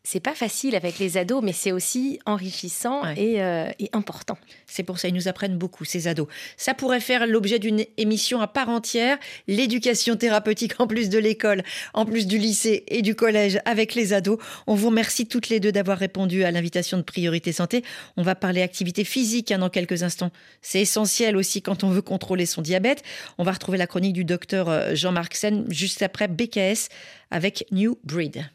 C'est 0.06 0.20
pas 0.20 0.36
facile 0.36 0.76
avec 0.76 1.00
les 1.00 1.18
ados, 1.18 1.44
mais 1.44 1.52
c'est 1.52 1.72
aussi 1.72 2.20
enrichissant 2.28 3.02
euh, 3.06 3.72
et, 3.80 3.90
important. 3.92 4.38
C'est 4.68 4.84
pour 4.84 5.00
ça, 5.00 5.08
ils 5.08 5.14
nous 5.16 5.28
apprennent 5.28 5.58
beaucoup, 5.58 5.84
ces 5.84 6.08
ados. 6.08 6.28
Ça 6.58 6.76
pourrait 6.76 7.00
faire 7.00 7.26
l'objet 7.26 7.58
d'une 7.58 7.86
émission 7.98 8.40
à 8.40 8.48
part 8.48 8.70
entière, 8.70 9.18
l'éducation 9.48 10.16
thérapeutique 10.16 10.80
en 10.80 10.86
plus 10.86 11.10
de 11.10 11.18
l'école, 11.18 11.64
en 11.96 12.06
plus 12.06 12.28
du 12.28 12.38
lycée 12.38 12.84
et 12.88 13.02
du 13.02 13.16
collège 13.16 13.60
avec 13.66 13.96
les 13.96 14.14
ados. 14.14 14.38
On 14.68 14.76
vous 14.76 14.90
remercie 14.90 15.26
toutes 15.26 15.50
les 15.50 15.60
deux 15.60 15.72
d'avoir 15.72 15.98
répondu 15.98 16.44
à 16.44 16.52
l'invitation 16.52 16.98
de 16.98 17.04
Priorité 17.04 17.52
Santé. 17.52 17.84
On 18.16 18.22
va 18.22 18.36
parler 18.36 18.62
activité 18.62 19.04
physique 19.04 19.52
hein, 19.52 19.58
dans 19.58 19.70
quelques 19.70 20.04
instants. 20.04 20.32
C'est 20.62 20.82
essentiel 20.82 21.36
aussi 21.36 21.64
quand 21.64 21.84
on 21.84 21.90
veut 21.90 22.04
contrôler 22.04 22.46
son 22.46 22.62
diabète. 22.62 23.02
On 23.40 23.44
va 23.44 23.54
retrouver 23.54 23.80
la 23.80 23.88
chronique 23.88 24.14
du 24.14 24.24
docteur 24.24 24.70
euh, 24.70 24.94
Jean-Marc 24.94 25.34
Sen 25.34 25.66
juste 25.70 26.04
après 26.04 26.28
BKS 26.28 26.90
avec 27.32 27.66
New 27.72 27.98
Breed. 28.04 28.46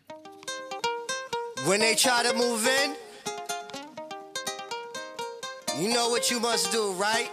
When 1.67 1.81
they 1.81 1.95
try 1.95 2.23
to 2.23 2.33
move 2.35 2.67
in, 2.67 2.97
you 5.79 5.93
know 5.93 6.09
what 6.09 6.31
you 6.31 6.41
must 6.41 6.73
do, 6.73 6.93
right? 6.93 7.29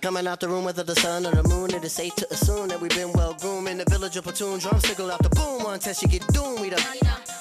Coming 0.00 0.26
out 0.26 0.40
the 0.40 0.48
room 0.48 0.64
whether 0.64 0.82
the 0.82 0.96
sun 0.96 1.24
or 1.24 1.30
the 1.30 1.48
moon, 1.48 1.72
it 1.72 1.84
is 1.84 1.92
safe 1.92 2.14
to 2.16 2.26
assume 2.32 2.66
that 2.68 2.80
we've 2.80 2.94
been 2.94 3.12
well 3.12 3.34
groomed 3.34 3.68
in 3.68 3.78
the 3.78 3.84
village 3.88 4.16
of 4.16 4.24
platoon. 4.24 4.58
Drum 4.58 4.80
signal 4.80 5.12
out 5.12 5.22
the 5.22 5.28
boom, 5.30 5.62
one 5.62 5.78
test 5.78 6.02
you 6.02 6.08
get 6.08 6.26
doomed. 6.28 6.60
We 6.60 6.70
the 6.70 6.82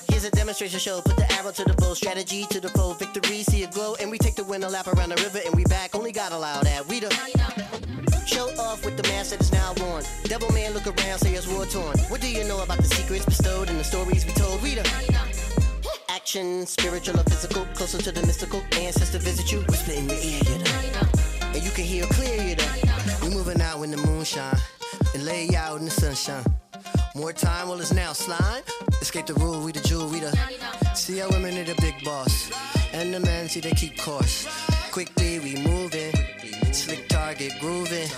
Here's 0.10 0.26
a 0.26 0.32
demonstration 0.32 0.80
show. 0.80 1.02
Put 1.02 1.18
the 1.18 1.32
arrow 1.34 1.52
to 1.52 1.64
the 1.64 1.74
bow, 1.74 1.96
strategy 1.96 2.46
to 2.52 2.60
the 2.60 2.70
foe, 2.70 2.94
victory, 2.94 3.42
see 3.42 3.64
it 3.64 3.72
glow, 3.72 3.96
and 4.00 4.12
we 4.12 4.20
take 4.20 4.36
the 4.36 4.44
win 4.44 4.64
a 4.64 4.70
lap 4.70 4.88
around 4.88 5.10
the 5.10 5.22
river, 5.24 5.40
and 5.44 5.56
we 5.56 5.64
back. 5.66 5.96
Only 5.96 6.12
God 6.12 6.34
allow 6.34 6.62
that. 6.62 6.88
We 6.88 7.00
the 7.00 7.10
show 8.28 8.50
off 8.60 8.86
with 8.86 8.96
the 8.96 9.04
mask 9.10 9.32
that 9.32 9.42
is 9.42 9.52
now 9.52 9.74
worn. 9.78 10.04
Devil 10.26 10.52
man, 10.52 10.74
look 10.74 10.86
around, 10.86 11.18
say 11.18 11.34
it's 11.34 11.48
war 11.48 11.66
torn. 11.66 11.98
What 12.10 12.22
do 12.22 12.30
you 12.30 12.44
know 12.44 12.62
about 12.62 12.78
the 12.78 12.84
secrets 12.84 13.26
bestowed 13.26 13.70
and 13.70 13.80
the 13.80 13.84
stories 13.84 14.24
we 14.26 14.34
told? 14.34 14.62
We 14.62 14.76
the 14.76 15.57
action, 16.18 16.66
spiritual 16.66 17.20
or 17.20 17.24
physical, 17.24 17.64
closer 17.76 18.00
to 18.00 18.12
the 18.12 18.26
mystical. 18.26 18.60
Ancestor 18.72 19.20
visit 19.20 19.52
you, 19.52 19.60
whisper 19.70 19.92
in 19.92 20.10
your 20.10 20.18
ear, 20.18 20.42
you 20.52 20.58
know. 20.64 21.08
And 21.54 21.64
you 21.64 21.70
can 21.70 21.84
hear 21.84 22.06
clear, 22.08 22.42
you 22.42 22.56
know. 22.56 22.72
We 23.22 23.30
moving 23.30 23.62
out 23.62 23.80
when 23.80 23.92
the 23.92 23.98
moon 23.98 24.24
shine 24.24 24.58
and 25.14 25.26
lay 25.26 25.56
out 25.56 25.78
in 25.80 25.86
the 25.86 25.92
sunshine. 25.92 26.44
More 27.16 27.34
time, 27.34 27.70
well, 27.70 27.80
it's 27.80 27.94
now 27.94 28.14
slime. 28.14 28.64
Escape 29.00 29.28
the 29.28 29.36
rule, 29.36 29.64
we 29.64 29.72
the 29.72 29.80
jewel, 29.82 30.08
we 30.08 30.20
the. 30.20 30.32
See 30.96 31.20
how 31.20 31.30
women 31.30 31.56
are 31.60 31.70
the 31.72 31.80
big 31.82 32.04
boss. 32.04 32.52
And 32.94 33.14
the 33.14 33.20
men 33.20 33.48
see 33.48 33.60
they 33.60 33.72
keep 33.72 33.98
course. 34.00 34.48
Quickly 34.92 35.40
we 35.40 35.56
moving, 35.62 36.14
slick 36.74 37.08
target 37.10 37.54
grooving. 37.60 38.10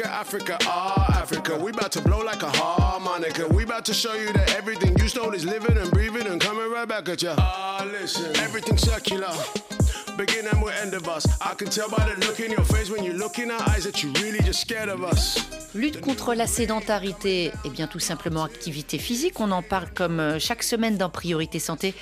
Africa, 0.00 0.14
Africa, 0.14 0.58
ah, 0.62 1.20
Africa. 1.20 1.58
We 1.58 1.72
about 1.72 1.90
to 1.92 2.00
blow 2.00 2.22
like 2.22 2.42
a 2.42 2.50
harmonica. 2.50 3.48
We 3.48 3.64
about 3.64 3.84
to 3.86 3.94
show 3.94 4.14
you 4.14 4.32
that 4.32 4.54
everything 4.54 4.96
you 4.96 5.08
stole 5.08 5.34
is 5.34 5.44
living 5.44 5.76
and 5.76 5.90
breathing 5.90 6.26
and 6.28 6.40
coming 6.40 6.70
right 6.70 6.86
back 6.86 7.08
at 7.08 7.20
you. 7.20 7.34
Ah, 7.36 7.84
listen, 7.90 8.36
everything 8.36 8.76
circular. 8.76 9.32
Beginning 10.16 10.60
with 10.60 10.74
end 10.80 10.94
of 10.94 11.08
us. 11.08 11.26
I 11.40 11.54
can 11.54 11.68
tell 11.68 11.88
by 11.88 12.08
the 12.08 12.26
look 12.26 12.38
in 12.38 12.52
your 12.52 12.64
face 12.64 12.90
when 12.90 13.02
you 13.02 13.12
look 13.12 13.40
in 13.40 13.50
our 13.50 13.60
eyes 13.70 13.84
that 13.84 14.02
you 14.04 14.12
really 14.22 14.40
just 14.40 14.60
scared 14.60 14.88
of 14.88 15.02
us. 15.02 15.38
Lutte 15.74 16.00
contre 16.00 16.34
la 16.34 16.46
sédentarité, 16.46 17.46
et 17.46 17.52
eh 17.64 17.70
bien 17.70 17.88
tout 17.88 18.00
simplement 18.00 18.44
activité 18.44 18.98
physique. 18.98 19.40
On 19.40 19.50
en 19.50 19.62
parle 19.62 19.88
comme 19.94 20.20
euh, 20.20 20.38
chaque 20.38 20.62
semaine 20.62 20.96
dans 20.96 21.10
Priorité 21.10 21.58
Santé 21.58 21.94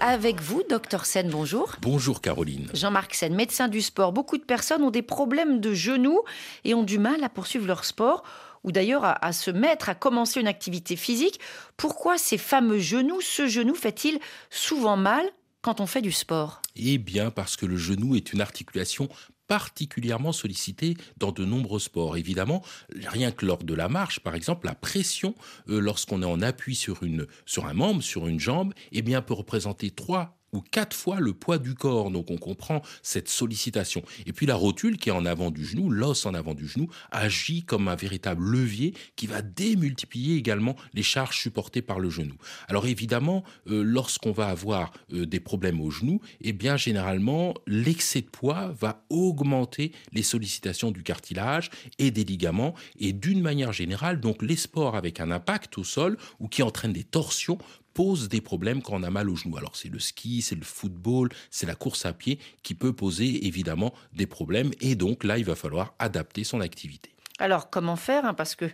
avec 0.00 0.40
vous, 0.40 0.62
docteur 0.68 1.06
Sen, 1.06 1.28
bonjour. 1.30 1.76
Bonjour 1.80 2.20
Caroline. 2.20 2.68
Jean-Marc 2.74 3.14
Sen, 3.14 3.34
médecin 3.34 3.68
du 3.68 3.80
sport. 3.80 4.12
Beaucoup 4.12 4.38
de 4.38 4.44
personnes 4.44 4.82
ont 4.82 4.90
des 4.90 5.02
problèmes 5.02 5.60
de 5.60 5.74
genoux 5.74 6.20
et 6.64 6.74
ont 6.74 6.82
du 6.82 6.98
mal 6.98 7.22
à 7.24 7.28
poursuivre 7.28 7.66
leur 7.66 7.84
sport 7.84 8.22
ou 8.62 8.72
d'ailleurs 8.72 9.04
à, 9.04 9.24
à, 9.24 9.32
se 9.32 9.50
mettre 9.50 9.88
à 9.88 9.94
commencer 9.94 10.40
une 10.40 10.46
activité 10.46 10.96
physique. 10.96 11.40
Pourquoi 11.76 12.18
ces 12.18 12.38
fameux 12.38 12.78
genoux, 12.78 13.20
ce 13.20 13.46
genou 13.46 13.74
fait-il 13.74 14.18
souvent 14.50 14.96
mal 14.96 15.24
quand 15.62 15.80
on 15.80 15.86
fait 15.86 16.02
du 16.02 16.12
sport? 16.12 16.60
Eh 16.76 16.98
bien 16.98 17.30
parce 17.30 17.56
que 17.56 17.66
le 17.66 17.76
genou 17.76 18.16
est 18.16 18.32
une 18.32 18.40
articulation 18.40 19.08
particulièrement 19.54 20.32
sollicité 20.32 20.96
dans 21.16 21.30
de 21.30 21.44
nombreux 21.44 21.78
sports. 21.78 22.16
Évidemment, 22.16 22.60
rien 23.06 23.30
que 23.30 23.46
lors 23.46 23.62
de 23.62 23.72
la 23.72 23.88
marche, 23.88 24.18
par 24.18 24.34
exemple, 24.34 24.66
la 24.66 24.74
pression, 24.74 25.36
euh, 25.68 25.78
lorsqu'on 25.78 26.22
est 26.22 26.26
en 26.26 26.42
appui 26.42 26.74
sur, 26.74 27.04
une, 27.04 27.28
sur 27.46 27.66
un 27.66 27.72
membre, 27.72 28.02
sur 28.02 28.26
une 28.26 28.40
jambe, 28.40 28.74
eh 28.90 29.00
bien, 29.00 29.22
peut 29.22 29.32
représenter 29.32 29.92
trois 29.92 30.36
ou 30.54 30.60
quatre 30.60 30.96
fois 30.96 31.20
le 31.20 31.32
poids 31.32 31.58
du 31.58 31.74
corps. 31.74 32.10
Donc 32.10 32.30
on 32.30 32.38
comprend 32.38 32.82
cette 33.02 33.28
sollicitation. 33.28 34.02
Et 34.26 34.32
puis 34.32 34.46
la 34.46 34.54
rotule 34.54 34.96
qui 34.96 35.08
est 35.08 35.12
en 35.12 35.26
avant 35.26 35.50
du 35.50 35.64
genou, 35.66 35.90
l'os 35.90 36.24
en 36.26 36.34
avant 36.34 36.54
du 36.54 36.66
genou, 36.66 36.88
agit 37.10 37.64
comme 37.64 37.88
un 37.88 37.96
véritable 37.96 38.44
levier 38.44 38.94
qui 39.16 39.26
va 39.26 39.42
démultiplier 39.42 40.36
également 40.36 40.76
les 40.94 41.02
charges 41.02 41.38
supportées 41.38 41.82
par 41.82 41.98
le 41.98 42.08
genou. 42.08 42.34
Alors 42.68 42.86
évidemment, 42.86 43.44
euh, 43.68 43.82
lorsqu'on 43.82 44.32
va 44.32 44.48
avoir 44.48 44.92
euh, 45.12 45.26
des 45.26 45.40
problèmes 45.40 45.80
au 45.80 45.90
genou, 45.90 46.20
eh 46.40 46.52
bien 46.52 46.76
généralement 46.76 47.54
l'excès 47.66 48.20
de 48.20 48.26
poids 48.26 48.72
va 48.78 49.04
augmenter 49.10 49.92
les 50.12 50.22
sollicitations 50.22 50.90
du 50.90 51.02
cartilage 51.02 51.70
et 51.98 52.10
des 52.10 52.24
ligaments. 52.24 52.74
Et 52.98 53.12
d'une 53.12 53.40
manière 53.40 53.72
générale, 53.72 54.20
donc 54.20 54.42
les 54.42 54.56
sports 54.56 54.96
avec 54.96 55.20
un 55.20 55.30
impact 55.30 55.78
au 55.78 55.84
sol 55.84 56.16
ou 56.38 56.48
qui 56.48 56.62
entraînent 56.62 56.92
des 56.92 57.04
torsions 57.04 57.58
pose 57.94 58.28
des 58.28 58.40
problèmes 58.40 58.82
quand 58.82 58.94
on 58.94 59.02
a 59.02 59.10
mal 59.10 59.30
au 59.30 59.36
genou. 59.36 59.56
Alors 59.56 59.76
c'est 59.76 59.88
le 59.88 59.98
ski, 59.98 60.42
c'est 60.42 60.56
le 60.56 60.64
football, 60.64 61.30
c'est 61.50 61.66
la 61.66 61.74
course 61.74 62.04
à 62.04 62.12
pied 62.12 62.38
qui 62.62 62.74
peut 62.74 62.92
poser 62.92 63.46
évidemment 63.46 63.94
des 64.12 64.26
problèmes 64.26 64.72
et 64.80 64.94
donc 64.94 65.24
là 65.24 65.38
il 65.38 65.44
va 65.44 65.54
falloir 65.54 65.94
adapter 65.98 66.44
son 66.44 66.60
activité. 66.60 67.14
Alors, 67.40 67.68
comment 67.68 67.96
faire 67.96 68.24
hein, 68.24 68.34
Parce 68.34 68.54
que 68.54 68.66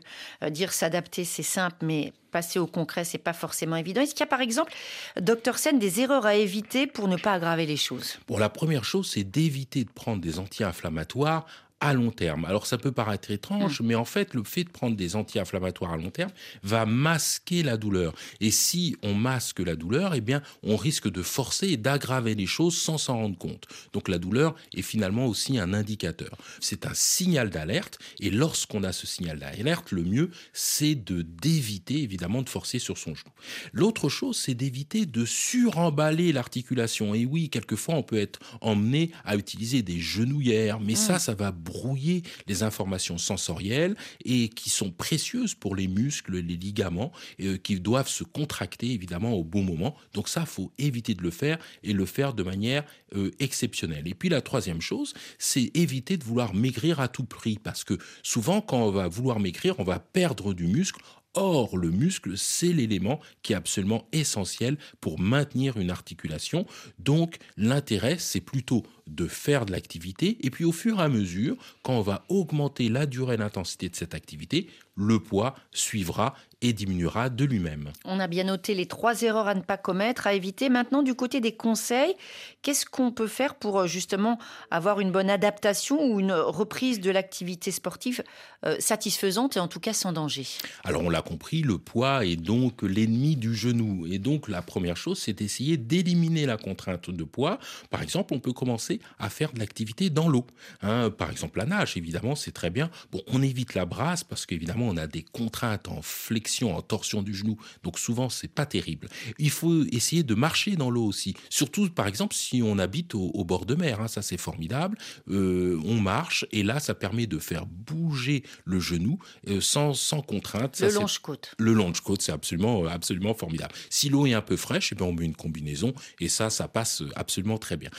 euh, 0.42 0.50
dire 0.50 0.72
s'adapter, 0.72 1.24
c'est 1.24 1.42
simple, 1.42 1.76
mais 1.80 2.12
passer 2.30 2.58
au 2.58 2.66
concret, 2.66 3.04
c'est 3.04 3.16
pas 3.16 3.32
forcément 3.32 3.76
évident. 3.76 4.02
Est-ce 4.02 4.12
qu'il 4.12 4.20
y 4.20 4.24
a, 4.24 4.26
par 4.26 4.42
exemple, 4.42 4.72
docteur 5.18 5.56
Sen, 5.56 5.78
des 5.78 6.00
erreurs 6.00 6.26
à 6.26 6.34
éviter 6.34 6.86
pour 6.86 7.08
ne 7.08 7.16
pas 7.16 7.32
aggraver 7.32 7.64
les 7.64 7.78
choses? 7.78 8.18
Bon, 8.28 8.36
la 8.36 8.50
première 8.50 8.84
chose, 8.84 9.08
c'est 9.10 9.24
d'éviter 9.24 9.84
de 9.84 9.90
prendre 9.90 10.20
des 10.20 10.38
anti-inflammatoires 10.38 11.46
à 11.80 11.94
long 11.94 12.10
terme. 12.10 12.44
Alors 12.44 12.66
ça 12.66 12.78
peut 12.78 12.92
paraître 12.92 13.30
étrange, 13.30 13.80
mm. 13.80 13.86
mais 13.86 13.94
en 13.94 14.04
fait 14.04 14.34
le 14.34 14.44
fait 14.44 14.64
de 14.64 14.70
prendre 14.70 14.96
des 14.96 15.16
anti-inflammatoires 15.16 15.92
à 15.92 15.96
long 15.96 16.10
terme 16.10 16.30
va 16.62 16.86
masquer 16.86 17.62
la 17.62 17.76
douleur. 17.76 18.14
Et 18.40 18.50
si 18.50 18.96
on 19.02 19.14
masque 19.14 19.60
la 19.60 19.76
douleur, 19.76 20.14
eh 20.14 20.20
bien 20.20 20.42
on 20.62 20.76
risque 20.76 21.10
de 21.10 21.22
forcer 21.22 21.68
et 21.68 21.76
d'aggraver 21.76 22.34
les 22.34 22.46
choses 22.46 22.76
sans 22.76 22.98
s'en 22.98 23.16
rendre 23.16 23.38
compte. 23.38 23.66
Donc 23.92 24.08
la 24.08 24.18
douleur 24.18 24.54
est 24.74 24.82
finalement 24.82 25.26
aussi 25.26 25.58
un 25.58 25.72
indicateur. 25.72 26.36
C'est 26.60 26.86
un 26.86 26.94
signal 26.94 27.50
d'alerte 27.50 27.98
et 28.20 28.30
lorsqu'on 28.30 28.84
a 28.84 28.92
ce 28.92 29.06
signal 29.06 29.38
d'alerte, 29.38 29.92
le 29.92 30.04
mieux 30.04 30.30
c'est 30.52 30.94
de 30.94 31.22
d'éviter 31.22 32.02
évidemment 32.02 32.42
de 32.42 32.48
forcer 32.48 32.78
sur 32.78 32.98
son 32.98 33.14
genou. 33.14 33.30
L'autre 33.72 34.08
chose 34.08 34.36
c'est 34.36 34.54
d'éviter 34.54 35.06
de 35.06 35.24
suremballer 35.24 36.32
l'articulation. 36.32 37.14
Et 37.14 37.24
oui, 37.24 37.48
quelquefois 37.48 37.94
on 37.94 38.02
peut 38.02 38.18
être 38.18 38.38
emmené 38.60 39.12
à 39.24 39.36
utiliser 39.36 39.82
des 39.82 39.98
genouillères, 39.98 40.80
mais 40.80 40.94
ça 40.94 41.18
ça 41.18 41.34
va 41.34 41.52
brouiller 41.70 42.22
les 42.48 42.62
informations 42.62 43.16
sensorielles 43.16 43.96
et 44.24 44.48
qui 44.48 44.70
sont 44.70 44.90
précieuses 44.90 45.54
pour 45.54 45.76
les 45.76 45.86
muscles, 45.86 46.38
les 46.38 46.56
ligaments, 46.56 47.12
euh, 47.40 47.56
qui 47.58 47.78
doivent 47.78 48.08
se 48.08 48.24
contracter 48.24 48.90
évidemment 48.90 49.34
au 49.34 49.44
bon 49.44 49.62
moment. 49.62 49.94
Donc 50.14 50.28
ça, 50.28 50.46
faut 50.46 50.72
éviter 50.78 51.14
de 51.14 51.22
le 51.22 51.30
faire 51.30 51.58
et 51.84 51.92
le 51.92 52.06
faire 52.06 52.34
de 52.34 52.42
manière 52.42 52.84
euh, 53.14 53.30
exceptionnelle. 53.38 54.08
Et 54.08 54.14
puis 54.14 54.28
la 54.28 54.40
troisième 54.40 54.80
chose, 54.80 55.14
c'est 55.38 55.70
éviter 55.74 56.16
de 56.16 56.24
vouloir 56.24 56.54
maigrir 56.54 56.98
à 56.98 57.08
tout 57.08 57.24
prix 57.24 57.58
parce 57.62 57.84
que 57.84 57.96
souvent 58.22 58.60
quand 58.60 58.82
on 58.82 58.90
va 58.90 59.06
vouloir 59.06 59.38
maigrir, 59.38 59.78
on 59.78 59.84
va 59.84 60.00
perdre 60.00 60.52
du 60.54 60.66
muscle 60.66 61.00
Or, 61.34 61.76
le 61.76 61.90
muscle, 61.90 62.36
c'est 62.36 62.72
l'élément 62.72 63.20
qui 63.42 63.52
est 63.52 63.56
absolument 63.56 64.08
essentiel 64.10 64.76
pour 65.00 65.20
maintenir 65.20 65.76
une 65.76 65.90
articulation. 65.90 66.66
Donc, 66.98 67.38
l'intérêt, 67.56 68.18
c'est 68.18 68.40
plutôt 68.40 68.82
de 69.10 69.26
faire 69.26 69.66
de 69.66 69.72
l'activité. 69.72 70.38
Et 70.40 70.50
puis, 70.50 70.64
au 70.64 70.72
fur 70.72 71.00
et 71.00 71.02
à 71.02 71.08
mesure, 71.08 71.56
quand 71.82 71.94
on 71.94 72.02
va 72.02 72.24
augmenter 72.28 72.88
la 72.88 73.06
durée 73.06 73.34
et 73.34 73.38
l'intensité 73.38 73.88
de 73.88 73.96
cette 73.96 74.14
activité, 74.14 74.68
le 74.96 75.18
poids 75.18 75.54
suivra 75.72 76.34
et 76.62 76.74
diminuera 76.74 77.30
de 77.30 77.44
lui-même. 77.44 77.90
On 78.04 78.20
a 78.20 78.26
bien 78.26 78.44
noté 78.44 78.74
les 78.74 78.84
trois 78.84 79.22
erreurs 79.22 79.48
à 79.48 79.54
ne 79.54 79.62
pas 79.62 79.78
commettre, 79.78 80.26
à 80.26 80.34
éviter. 80.34 80.68
Maintenant, 80.68 81.02
du 81.02 81.14
côté 81.14 81.40
des 81.40 81.52
conseils, 81.52 82.14
qu'est-ce 82.60 82.84
qu'on 82.84 83.12
peut 83.12 83.26
faire 83.26 83.54
pour 83.54 83.80
euh, 83.80 83.86
justement 83.86 84.38
avoir 84.70 85.00
une 85.00 85.10
bonne 85.10 85.30
adaptation 85.30 86.04
ou 86.04 86.20
une 86.20 86.32
reprise 86.32 87.00
de 87.00 87.10
l'activité 87.10 87.70
sportive 87.70 88.22
euh, 88.66 88.76
satisfaisante 88.78 89.56
et 89.56 89.60
en 89.60 89.68
tout 89.68 89.80
cas 89.80 89.94
sans 89.94 90.12
danger? 90.12 90.46
Alors, 90.84 91.02
on 91.02 91.08
l'a 91.08 91.22
compris, 91.22 91.62
le 91.62 91.78
poids 91.78 92.26
est 92.26 92.36
donc 92.36 92.82
l'ennemi 92.82 93.36
du 93.36 93.54
genou. 93.54 94.06
Et 94.06 94.18
donc, 94.18 94.48
la 94.48 94.60
première 94.60 94.98
chose, 94.98 95.18
c'est 95.18 95.32
d'essayer 95.32 95.78
d'éliminer 95.78 96.44
la 96.44 96.58
contrainte 96.58 97.08
de 97.08 97.24
poids. 97.24 97.58
Par 97.88 98.02
exemple, 98.02 98.34
on 98.34 98.38
peut 98.38 98.52
commencer 98.52 98.99
à 99.18 99.30
faire 99.30 99.52
de 99.52 99.58
l'activité 99.58 100.10
dans 100.10 100.28
l'eau. 100.28 100.46
Hein. 100.82 101.10
par 101.10 101.30
exemple, 101.30 101.58
la 101.58 101.66
nage, 101.66 101.96
évidemment, 101.96 102.34
c'est 102.34 102.52
très 102.52 102.70
bien. 102.70 102.90
Bon, 103.12 103.22
on 103.28 103.42
évite 103.42 103.74
la 103.74 103.84
brasse 103.84 104.24
parce 104.24 104.46
qu'évidemment, 104.46 104.86
on 104.88 104.96
a 104.96 105.06
des 105.06 105.22
contraintes 105.22 105.88
en 105.88 106.02
flexion 106.02 106.76
en 106.76 106.82
torsion 106.82 107.22
du 107.22 107.34
genou. 107.34 107.58
Donc 107.82 107.98
souvent, 107.98 108.28
c'est 108.28 108.48
pas 108.48 108.66
terrible. 108.66 109.08
Il 109.38 109.50
faut 109.50 109.84
essayer 109.92 110.22
de 110.22 110.34
marcher 110.34 110.76
dans 110.76 110.90
l'eau 110.90 111.04
aussi. 111.04 111.34
Surtout, 111.48 111.88
par 111.90 112.06
exemple, 112.06 112.34
si 112.34 112.62
on 112.62 112.78
habite 112.78 113.14
au, 113.14 113.44
bord 113.44 113.66
de 113.66 113.74
mer. 113.74 114.00
Hein, 114.00 114.08
ça, 114.08 114.22
c'est 114.22 114.36
formidable. 114.36 114.98
Euh, 115.28 115.80
on 115.84 116.00
marche 116.00 116.46
et 116.52 116.62
là, 116.62 116.80
ça 116.80 116.94
permet 116.94 117.26
de 117.26 117.38
faire 117.38 117.66
bouger 117.66 118.44
le 118.64 118.80
genou 118.80 119.18
euh, 119.48 119.60
sans, 119.60 119.94
sans 119.94 120.22
contrainte. 120.22 120.78
le 120.80 120.90
longe-côte. 120.92 121.54
Le 121.58 121.72
longe-côte, 121.72 122.22
c'est 122.22 122.32
absolument, 122.32 122.86
absolument 122.86 123.34
formidable. 123.34 123.74
Si 123.88 124.08
l'eau 124.08 124.26
est 124.26 124.34
un 124.34 124.42
peu 124.42 124.56
fraîche, 124.56 124.92
eh 124.92 124.94
bien 124.94 125.06
on 125.06 125.12
met 125.12 125.24
une 125.24 125.34
combinaison 125.34 125.94
et 126.20 126.28
ça, 126.28 126.50
ça 126.50 126.68
passe 126.68 127.02
absolument 127.16 127.58
très 127.58 127.76
bien. 127.76 127.90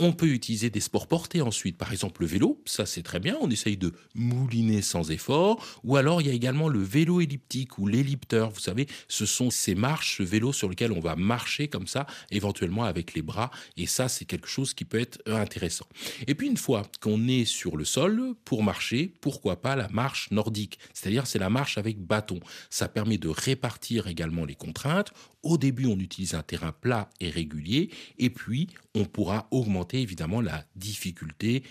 On 0.00 0.12
peut 0.12 0.28
utiliser 0.28 0.70
des 0.70 0.80
sports 0.80 1.06
portés 1.06 1.42
ensuite, 1.42 1.76
par 1.76 1.92
exemple 1.92 2.22
le 2.22 2.26
vélo, 2.26 2.60
ça 2.64 2.86
c'est 2.86 3.02
très 3.02 3.20
bien, 3.20 3.36
on 3.40 3.50
essaye 3.50 3.76
de 3.76 3.92
mouliner 4.14 4.82
sans 4.82 5.10
effort, 5.10 5.64
ou 5.84 5.96
alors 5.96 6.20
il 6.20 6.26
y 6.26 6.30
a 6.30 6.32
également 6.32 6.68
le 6.68 6.80
vélo 6.80 7.20
elliptique 7.20 7.78
ou 7.78 7.86
l'ellipteur, 7.86 8.50
vous 8.50 8.58
savez, 8.58 8.88
ce 9.06 9.26
sont 9.26 9.50
ces 9.50 9.74
marches, 9.74 10.16
ce 10.16 10.22
vélo 10.22 10.52
sur 10.52 10.68
lequel 10.68 10.92
on 10.92 10.98
va 10.98 11.14
marcher 11.14 11.68
comme 11.68 11.86
ça, 11.86 12.06
éventuellement 12.30 12.84
avec 12.84 13.14
les 13.14 13.22
bras, 13.22 13.50
et 13.76 13.86
ça 13.86 14.08
c'est 14.08 14.24
quelque 14.24 14.48
chose 14.48 14.74
qui 14.74 14.84
peut 14.84 14.98
être 14.98 15.20
intéressant. 15.26 15.86
Et 16.26 16.34
puis 16.34 16.48
une 16.48 16.56
fois 16.56 16.82
qu'on 17.00 17.28
est 17.28 17.44
sur 17.44 17.76
le 17.76 17.84
sol, 17.84 18.34
pour 18.44 18.64
marcher, 18.64 19.12
pourquoi 19.20 19.60
pas 19.60 19.76
la 19.76 19.88
marche 19.88 20.30
nordique, 20.30 20.78
c'est-à-dire 20.94 21.26
c'est 21.26 21.38
la 21.38 21.50
marche 21.50 21.78
avec 21.78 22.00
bâton. 22.00 22.40
Ça 22.70 22.88
permet 22.88 23.18
de 23.18 23.28
répartir 23.28 24.08
également 24.08 24.46
les 24.46 24.54
contraintes, 24.54 25.12
au 25.42 25.58
début, 25.58 25.86
on 25.86 25.98
utilise 25.98 26.34
un 26.34 26.42
terrain 26.42 26.70
plat 26.70 27.10
et 27.18 27.28
régulier, 27.28 27.90
et 28.18 28.30
puis 28.30 28.68
on 28.94 29.04
pourra 29.04 29.48
augmenter 29.50 29.81
évidemment 29.92 30.40
la 30.40 30.64
difficulté 30.76 31.62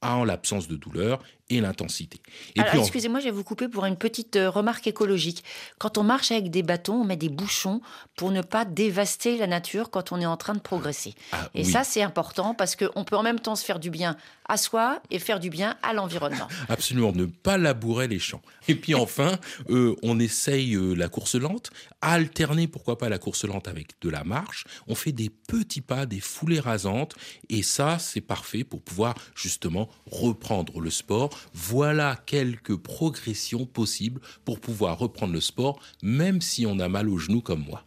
en 0.00 0.24
l'absence 0.24 0.68
de 0.68 0.76
douleur 0.76 1.22
et 1.50 1.60
l'intensité. 1.60 2.20
Alors, 2.58 2.74
excusez-moi, 2.74 3.20
je 3.20 3.26
vais 3.26 3.30
vous 3.30 3.44
couper 3.44 3.68
pour 3.68 3.84
une 3.84 3.96
petite 3.96 4.36
euh, 4.36 4.50
remarque 4.50 4.86
écologique. 4.86 5.44
Quand 5.78 5.98
on 5.98 6.02
marche 6.02 6.30
avec 6.30 6.50
des 6.50 6.62
bâtons, 6.62 7.00
on 7.00 7.04
met 7.04 7.16
des 7.16 7.28
bouchons 7.28 7.80
pour 8.16 8.30
ne 8.30 8.42
pas 8.42 8.64
dévaster 8.64 9.38
la 9.38 9.46
nature 9.46 9.90
quand 9.90 10.12
on 10.12 10.20
est 10.20 10.26
en 10.26 10.36
train 10.36 10.54
de 10.54 10.60
progresser. 10.60 11.14
Ah, 11.32 11.48
et 11.54 11.64
ça, 11.64 11.84
c'est 11.84 12.02
important 12.02 12.54
parce 12.54 12.76
qu'on 12.76 13.04
peut 13.04 13.16
en 13.16 13.22
même 13.22 13.40
temps 13.40 13.56
se 13.56 13.64
faire 13.64 13.78
du 13.78 13.90
bien 13.90 14.16
à 14.48 14.56
soi 14.56 15.00
et 15.10 15.18
faire 15.18 15.40
du 15.40 15.50
bien 15.50 15.76
à 15.82 15.92
l'environnement. 15.92 16.48
Absolument, 16.68 17.12
ne 17.12 17.26
pas 17.26 17.58
labourer 17.58 18.08
les 18.08 18.18
champs. 18.18 18.42
Et 18.66 18.74
puis 18.74 18.94
enfin, 18.94 19.38
euh, 19.70 19.94
on 20.02 20.18
essaye 20.18 20.74
euh, 20.74 20.94
la 20.94 21.08
course 21.08 21.34
lente, 21.34 21.70
alterner 22.00 22.66
pourquoi 22.66 22.98
pas 22.98 23.08
la 23.08 23.18
course 23.18 23.44
lente 23.44 23.68
avec 23.68 24.00
de 24.00 24.08
la 24.08 24.24
marche. 24.24 24.64
On 24.86 24.94
fait 24.94 25.12
des 25.12 25.30
petits 25.30 25.80
pas, 25.80 26.06
des 26.06 26.20
foulées 26.20 26.60
rasantes, 26.60 27.14
et 27.48 27.62
ça, 27.62 27.98
c'est 27.98 28.20
parfait 28.20 28.64
pour 28.64 28.82
pouvoir 28.82 29.14
justement 29.34 29.88
reprendre 30.10 30.80
le 30.80 30.90
sport 30.90 31.37
voilà 31.54 32.16
quelques 32.26 32.76
progressions 32.76 33.66
possibles 33.66 34.20
pour 34.44 34.60
pouvoir 34.60 34.98
reprendre 34.98 35.32
le 35.32 35.40
sport, 35.40 35.80
même 36.02 36.40
si 36.40 36.66
on 36.66 36.78
a 36.78 36.88
mal 36.88 37.08
aux 37.08 37.18
genoux 37.18 37.40
comme 37.40 37.64
moi. 37.64 37.84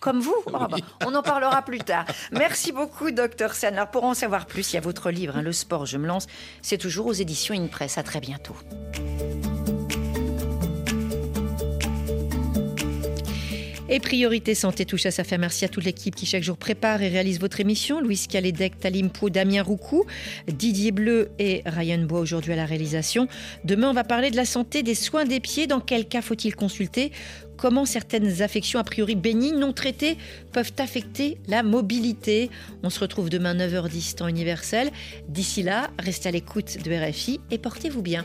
Comme 0.00 0.20
vous 0.20 0.34
oh, 0.46 0.50
bah, 0.50 0.68
On 1.04 1.14
en 1.14 1.22
parlera 1.22 1.62
plus 1.62 1.78
tard. 1.78 2.06
Merci 2.32 2.72
beaucoup, 2.72 3.10
docteur 3.10 3.54
Sandler. 3.54 3.84
Pour 3.90 4.04
en 4.04 4.14
savoir 4.14 4.46
plus, 4.46 4.72
il 4.72 4.74
y 4.74 4.78
a 4.78 4.80
votre 4.80 5.10
livre, 5.10 5.36
hein, 5.36 5.42
Le 5.42 5.52
sport, 5.52 5.86
je 5.86 5.98
me 5.98 6.06
lance. 6.06 6.26
C'est 6.62 6.78
toujours 6.78 7.06
aux 7.06 7.12
éditions 7.12 7.54
InPress. 7.54 7.98
À 7.98 8.02
très 8.02 8.20
bientôt. 8.20 8.54
Et 13.90 14.00
Priorité 14.00 14.54
Santé 14.54 14.86
touche 14.86 15.04
à 15.04 15.10
sa 15.10 15.24
fin. 15.24 15.36
Merci 15.36 15.66
à 15.66 15.68
toute 15.68 15.84
l'équipe 15.84 16.14
qui 16.14 16.24
chaque 16.24 16.42
jour 16.42 16.56
prépare 16.56 17.02
et 17.02 17.08
réalise 17.08 17.38
votre 17.38 17.60
émission. 17.60 18.00
Louise 18.00 18.26
Calédec, 18.26 18.80
Talim 18.80 19.10
Pou, 19.10 19.28
Damien 19.28 19.62
Roucou, 19.62 20.06
Didier 20.48 20.90
Bleu 20.90 21.28
et 21.38 21.62
Ryan 21.66 21.98
Bois 21.98 22.20
aujourd'hui 22.20 22.54
à 22.54 22.56
la 22.56 22.64
réalisation. 22.64 23.28
Demain, 23.64 23.90
on 23.90 23.92
va 23.92 24.04
parler 24.04 24.30
de 24.30 24.36
la 24.36 24.46
santé 24.46 24.82
des 24.82 24.94
soins 24.94 25.26
des 25.26 25.38
pieds. 25.38 25.66
Dans 25.66 25.80
quel 25.80 26.06
cas 26.06 26.22
faut-il 26.22 26.56
consulter? 26.56 27.12
Comment 27.58 27.84
certaines 27.84 28.40
affections 28.40 28.80
a 28.80 28.84
priori 28.84 29.16
bénignes 29.16 29.58
non 29.58 29.74
traitées 29.74 30.16
peuvent 30.52 30.72
affecter 30.78 31.36
la 31.46 31.62
mobilité? 31.62 32.50
On 32.82 32.90
se 32.90 33.00
retrouve 33.00 33.28
demain 33.28 33.54
9h10 33.54 34.14
temps 34.14 34.28
universel. 34.28 34.90
D'ici 35.28 35.62
là, 35.62 35.90
restez 35.98 36.30
à 36.30 36.32
l'écoute 36.32 36.78
de 36.82 36.90
RFI 36.90 37.38
et 37.50 37.58
portez-vous 37.58 38.02
bien. 38.02 38.24